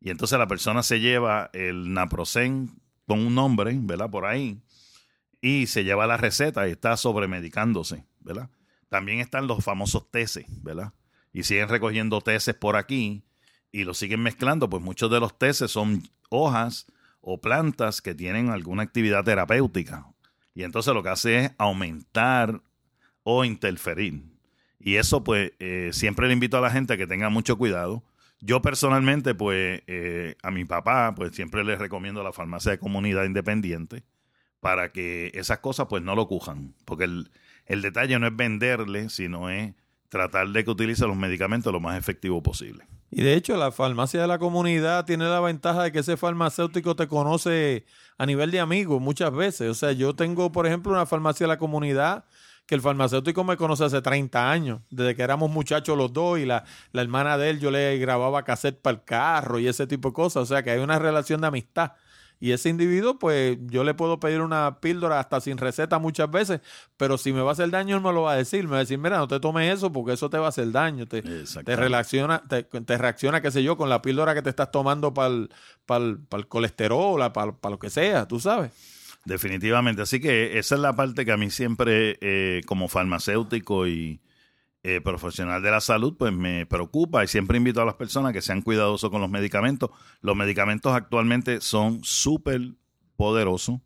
Y 0.00 0.10
entonces 0.10 0.38
la 0.38 0.46
persona 0.46 0.82
se 0.82 1.00
lleva 1.00 1.50
el 1.52 1.92
Naproxen 1.92 2.80
con 3.06 3.26
un 3.26 3.34
nombre, 3.34 3.76
¿verdad? 3.80 4.10
Por 4.10 4.24
ahí. 4.24 4.62
Y 5.40 5.66
se 5.66 5.84
lleva 5.84 6.06
la 6.06 6.16
receta 6.16 6.68
y 6.68 6.72
está 6.72 6.96
sobremedicándose, 6.96 8.06
¿verdad? 8.20 8.50
También 8.88 9.20
están 9.20 9.46
los 9.46 9.64
famosos 9.64 10.10
tesis, 10.10 10.46
¿verdad? 10.62 10.92
Y 11.32 11.44
siguen 11.44 11.68
recogiendo 11.68 12.20
tesis 12.20 12.54
por 12.54 12.76
aquí 12.76 13.24
y 13.72 13.84
lo 13.84 13.94
siguen 13.94 14.20
mezclando, 14.22 14.68
pues 14.68 14.82
muchos 14.82 15.10
de 15.10 15.20
los 15.20 15.38
tesis 15.38 15.70
son 15.70 16.02
hojas 16.28 16.86
o 17.20 17.40
plantas 17.40 18.00
que 18.00 18.14
tienen 18.14 18.50
alguna 18.50 18.82
actividad 18.82 19.24
terapéutica. 19.24 20.06
Y 20.54 20.64
entonces 20.64 20.92
lo 20.94 21.02
que 21.02 21.10
hace 21.10 21.38
es 21.38 21.52
aumentar 21.58 22.62
o 23.36 23.44
interferir. 23.44 24.22
Y 24.78 24.96
eso 24.96 25.22
pues 25.22 25.52
eh, 25.58 25.90
siempre 25.92 26.26
le 26.26 26.32
invito 26.32 26.56
a 26.56 26.60
la 26.60 26.70
gente 26.70 26.94
a 26.94 26.96
que 26.96 27.06
tenga 27.06 27.28
mucho 27.28 27.58
cuidado. 27.58 28.02
Yo 28.40 28.62
personalmente 28.62 29.34
pues 29.34 29.82
eh, 29.86 30.36
a 30.42 30.50
mi 30.50 30.64
papá 30.64 31.14
pues 31.14 31.34
siempre 31.34 31.64
le 31.64 31.76
recomiendo 31.76 32.22
la 32.22 32.32
farmacia 32.32 32.72
de 32.72 32.78
comunidad 32.78 33.24
independiente 33.24 34.04
para 34.60 34.92
que 34.92 35.30
esas 35.34 35.58
cosas 35.58 35.86
pues 35.88 36.02
no 36.02 36.14
lo 36.14 36.26
cojan. 36.28 36.74
Porque 36.84 37.04
el, 37.04 37.30
el 37.66 37.82
detalle 37.82 38.18
no 38.18 38.26
es 38.26 38.34
venderle, 38.34 39.10
sino 39.10 39.50
es 39.50 39.74
tratar 40.08 40.48
de 40.48 40.64
que 40.64 40.70
utilice 40.70 41.06
los 41.06 41.16
medicamentos 41.16 41.72
lo 41.72 41.80
más 41.80 41.98
efectivo 41.98 42.42
posible. 42.42 42.84
Y 43.10 43.22
de 43.22 43.34
hecho, 43.34 43.56
la 43.56 43.72
farmacia 43.72 44.20
de 44.20 44.28
la 44.28 44.38
comunidad 44.38 45.04
tiene 45.04 45.24
la 45.24 45.40
ventaja 45.40 45.82
de 45.82 45.92
que 45.92 45.98
ese 45.98 46.16
farmacéutico 46.16 46.94
te 46.94 47.08
conoce 47.08 47.84
a 48.18 48.26
nivel 48.26 48.50
de 48.50 48.60
amigo 48.60 49.00
muchas 49.00 49.32
veces. 49.32 49.68
O 49.68 49.74
sea, 49.74 49.92
yo 49.92 50.14
tengo, 50.14 50.52
por 50.52 50.66
ejemplo, 50.66 50.92
una 50.92 51.06
farmacia 51.06 51.44
de 51.44 51.48
la 51.48 51.58
comunidad 51.58 52.24
que 52.70 52.76
el 52.76 52.82
farmacéutico 52.82 53.42
me 53.42 53.56
conoce 53.56 53.82
hace 53.82 54.00
30 54.00 54.48
años, 54.48 54.80
desde 54.90 55.16
que 55.16 55.22
éramos 55.22 55.50
muchachos 55.50 55.98
los 55.98 56.12
dos 56.12 56.38
y 56.38 56.46
la, 56.46 56.62
la 56.92 57.02
hermana 57.02 57.36
de 57.36 57.50
él 57.50 57.58
yo 57.58 57.72
le 57.72 57.98
grababa 57.98 58.44
cassette 58.44 58.80
para 58.80 58.94
el 58.96 59.02
carro 59.02 59.58
y 59.58 59.66
ese 59.66 59.88
tipo 59.88 60.10
de 60.10 60.14
cosas. 60.14 60.44
O 60.44 60.46
sea, 60.46 60.62
que 60.62 60.70
hay 60.70 60.78
una 60.78 60.96
relación 61.00 61.40
de 61.40 61.48
amistad. 61.48 61.94
Y 62.38 62.52
ese 62.52 62.68
individuo, 62.68 63.18
pues 63.18 63.58
yo 63.66 63.82
le 63.82 63.92
puedo 63.94 64.20
pedir 64.20 64.40
una 64.40 64.78
píldora 64.78 65.18
hasta 65.18 65.40
sin 65.40 65.58
receta 65.58 65.98
muchas 65.98 66.30
veces, 66.30 66.60
pero 66.96 67.18
si 67.18 67.32
me 67.32 67.40
va 67.40 67.50
a 67.50 67.52
hacer 67.54 67.70
daño, 67.70 67.96
él 67.96 68.02
me 68.02 68.12
lo 68.12 68.22
va 68.22 68.34
a 68.34 68.36
decir. 68.36 68.66
Me 68.66 68.70
va 68.70 68.76
a 68.76 68.80
decir, 68.80 68.98
mira, 68.98 69.18
no 69.18 69.26
te 69.26 69.40
tomes 69.40 69.74
eso 69.74 69.90
porque 69.90 70.12
eso 70.12 70.30
te 70.30 70.38
va 70.38 70.46
a 70.46 70.50
hacer 70.50 70.70
daño. 70.70 71.06
Te, 71.06 71.22
te 71.22 71.74
reacciona, 71.74 72.40
te, 72.46 72.98
reacciona, 72.98 73.42
qué 73.42 73.50
sé 73.50 73.64
yo, 73.64 73.76
con 73.76 73.88
la 73.88 74.00
píldora 74.00 74.32
que 74.32 74.42
te 74.42 74.50
estás 74.50 74.70
tomando 74.70 75.12
para 75.12 75.34
el, 75.34 75.50
para 75.86 76.04
el, 76.04 76.46
colesterol, 76.46 77.18
para, 77.32 77.50
para 77.50 77.72
lo 77.72 77.80
que 77.80 77.90
sea, 77.90 78.28
tú 78.28 78.38
sabes. 78.38 78.70
Definitivamente. 79.24 80.02
Así 80.02 80.20
que 80.20 80.58
esa 80.58 80.74
es 80.74 80.80
la 80.80 80.94
parte 80.94 81.24
que 81.24 81.32
a 81.32 81.36
mí 81.36 81.50
siempre, 81.50 82.18
eh, 82.20 82.62
como 82.66 82.88
farmacéutico 82.88 83.86
y 83.86 84.20
eh, 84.82 85.00
profesional 85.02 85.62
de 85.62 85.70
la 85.70 85.80
salud, 85.80 86.16
pues 86.18 86.32
me 86.32 86.64
preocupa 86.64 87.22
y 87.22 87.28
siempre 87.28 87.58
invito 87.58 87.82
a 87.82 87.84
las 87.84 87.96
personas 87.96 88.32
que 88.32 88.40
sean 88.40 88.62
cuidadosos 88.62 89.10
con 89.10 89.20
los 89.20 89.30
medicamentos. 89.30 89.90
Los 90.22 90.36
medicamentos 90.36 90.94
actualmente 90.94 91.60
son 91.60 92.02
súper 92.02 92.62
poderosos 93.16 93.80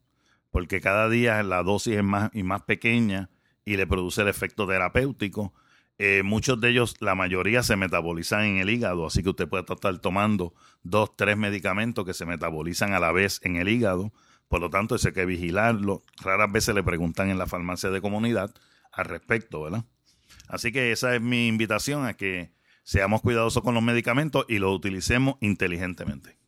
porque 0.55 0.81
cada 0.81 1.09
día 1.09 1.43
la 1.43 1.65
dosis 1.65 1.97
es 1.97 2.05
más 2.05 2.31
y 2.33 2.45
más 2.45 2.63
pequeña 2.63 3.29
y 3.65 3.77
le 3.77 3.89
produce 3.89 4.23
el 4.23 4.29
efecto 4.29 4.69
terapéutico. 4.69 5.53
Eh, 5.99 6.23
muchos 6.25 6.61
de 6.61 6.71
ellos, 6.71 6.95
la 7.01 7.17
mayoría 7.17 7.65
se 7.65 7.75
metabolizan 7.75 8.45
en 8.45 8.59
el 8.59 8.71
hígado, 8.71 9.07
así 9.07 9.25
que 9.25 9.31
usted 9.31 9.49
puede 9.49 9.65
estar 9.69 9.99
tomando 9.99 10.55
dos, 10.85 11.17
tres 11.17 11.37
medicamentos 11.37 12.05
que 12.05 12.15
se 12.15 12.25
metabolizan 12.25 12.93
a 12.93 13.01
la 13.01 13.11
vez 13.11 13.41
en 13.43 13.57
el 13.57 13.69
hígado. 13.69 14.13
Por 14.49 14.61
lo 14.61 14.71
tanto, 14.71 14.95
eso 14.95 15.09
hay 15.09 15.15
que 15.15 15.27
vigilarlo. 15.27 16.03
Raras 16.23 16.53
veces 16.53 16.75
le 16.75 16.83
preguntan 16.83 17.31
en 17.31 17.39
la 17.39 17.47
farmacia 17.47 17.91
de 17.91 18.01
comunidad 18.01 18.55
al 18.93 19.05
respecto, 19.07 19.63
¿verdad? 19.63 19.85
Así 20.49 20.73
que 20.73 20.93
esa 20.93 21.15
es 21.15 21.21
mi 21.21 21.49
invitación 21.49 22.07
a 22.07 22.15
que 22.15 22.53
seamos 22.83 23.23
cuidadosos 23.23 23.63
con 23.63 23.75
los 23.75 23.83
medicamentos 23.83 24.45
y 24.49 24.59
los 24.59 24.75
utilicemos 24.75 25.37
inteligentemente. 25.41 26.39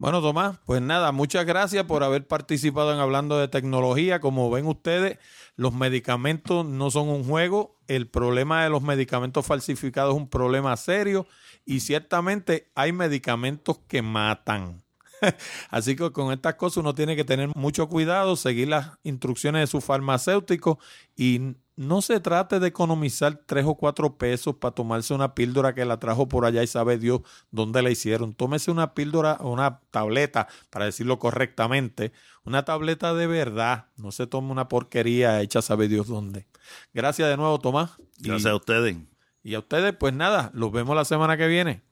Bueno, 0.00 0.22
Tomás, 0.22 0.60
pues 0.64 0.80
nada, 0.80 1.10
muchas 1.10 1.44
gracias 1.44 1.84
por 1.84 2.04
haber 2.04 2.24
participado 2.24 2.94
en 2.94 3.00
Hablando 3.00 3.36
de 3.36 3.48
Tecnología. 3.48 4.20
Como 4.20 4.48
ven 4.48 4.66
ustedes, 4.66 5.18
los 5.56 5.74
medicamentos 5.74 6.64
no 6.64 6.92
son 6.92 7.08
un 7.08 7.24
juego. 7.24 7.80
El 7.88 8.06
problema 8.08 8.62
de 8.62 8.70
los 8.70 8.80
medicamentos 8.80 9.44
falsificados 9.44 10.14
es 10.14 10.20
un 10.20 10.28
problema 10.28 10.76
serio 10.76 11.26
y 11.64 11.80
ciertamente 11.80 12.70
hay 12.76 12.92
medicamentos 12.92 13.80
que 13.88 14.00
matan. 14.02 14.84
Así 15.70 15.96
que 15.96 16.10
con 16.12 16.32
estas 16.32 16.54
cosas 16.54 16.78
uno 16.78 16.94
tiene 16.94 17.16
que 17.16 17.24
tener 17.24 17.50
mucho 17.54 17.88
cuidado, 17.88 18.36
seguir 18.36 18.68
las 18.68 18.98
instrucciones 19.02 19.62
de 19.62 19.66
su 19.66 19.80
farmacéutico 19.80 20.78
y 21.16 21.56
no 21.78 22.02
se 22.02 22.18
trate 22.18 22.58
de 22.58 22.66
economizar 22.66 23.40
tres 23.46 23.64
o 23.64 23.76
cuatro 23.76 24.18
pesos 24.18 24.56
para 24.56 24.74
tomarse 24.74 25.14
una 25.14 25.34
píldora 25.34 25.76
que 25.76 25.84
la 25.84 26.00
trajo 26.00 26.26
por 26.26 26.44
allá 26.44 26.64
y 26.64 26.66
sabe 26.66 26.98
Dios 26.98 27.20
dónde 27.52 27.82
la 27.82 27.90
hicieron. 27.90 28.34
Tómese 28.34 28.72
una 28.72 28.94
píldora 28.94 29.38
o 29.40 29.52
una 29.52 29.80
tableta, 29.92 30.48
para 30.70 30.86
decirlo 30.86 31.20
correctamente, 31.20 32.12
una 32.42 32.64
tableta 32.64 33.14
de 33.14 33.28
verdad. 33.28 33.86
No 33.96 34.10
se 34.10 34.26
tome 34.26 34.50
una 34.50 34.68
porquería 34.68 35.40
hecha 35.40 35.62
sabe 35.62 35.86
Dios 35.86 36.08
dónde. 36.08 36.48
Gracias 36.92 37.28
de 37.28 37.36
nuevo, 37.36 37.60
Tomás. 37.60 37.92
Gracias 38.18 38.52
a 38.52 38.56
ustedes. 38.56 38.96
Y 39.44 39.54
a 39.54 39.60
ustedes, 39.60 39.94
pues 39.94 40.12
nada, 40.12 40.50
los 40.54 40.72
vemos 40.72 40.96
la 40.96 41.04
semana 41.04 41.36
que 41.36 41.46
viene. 41.46 41.87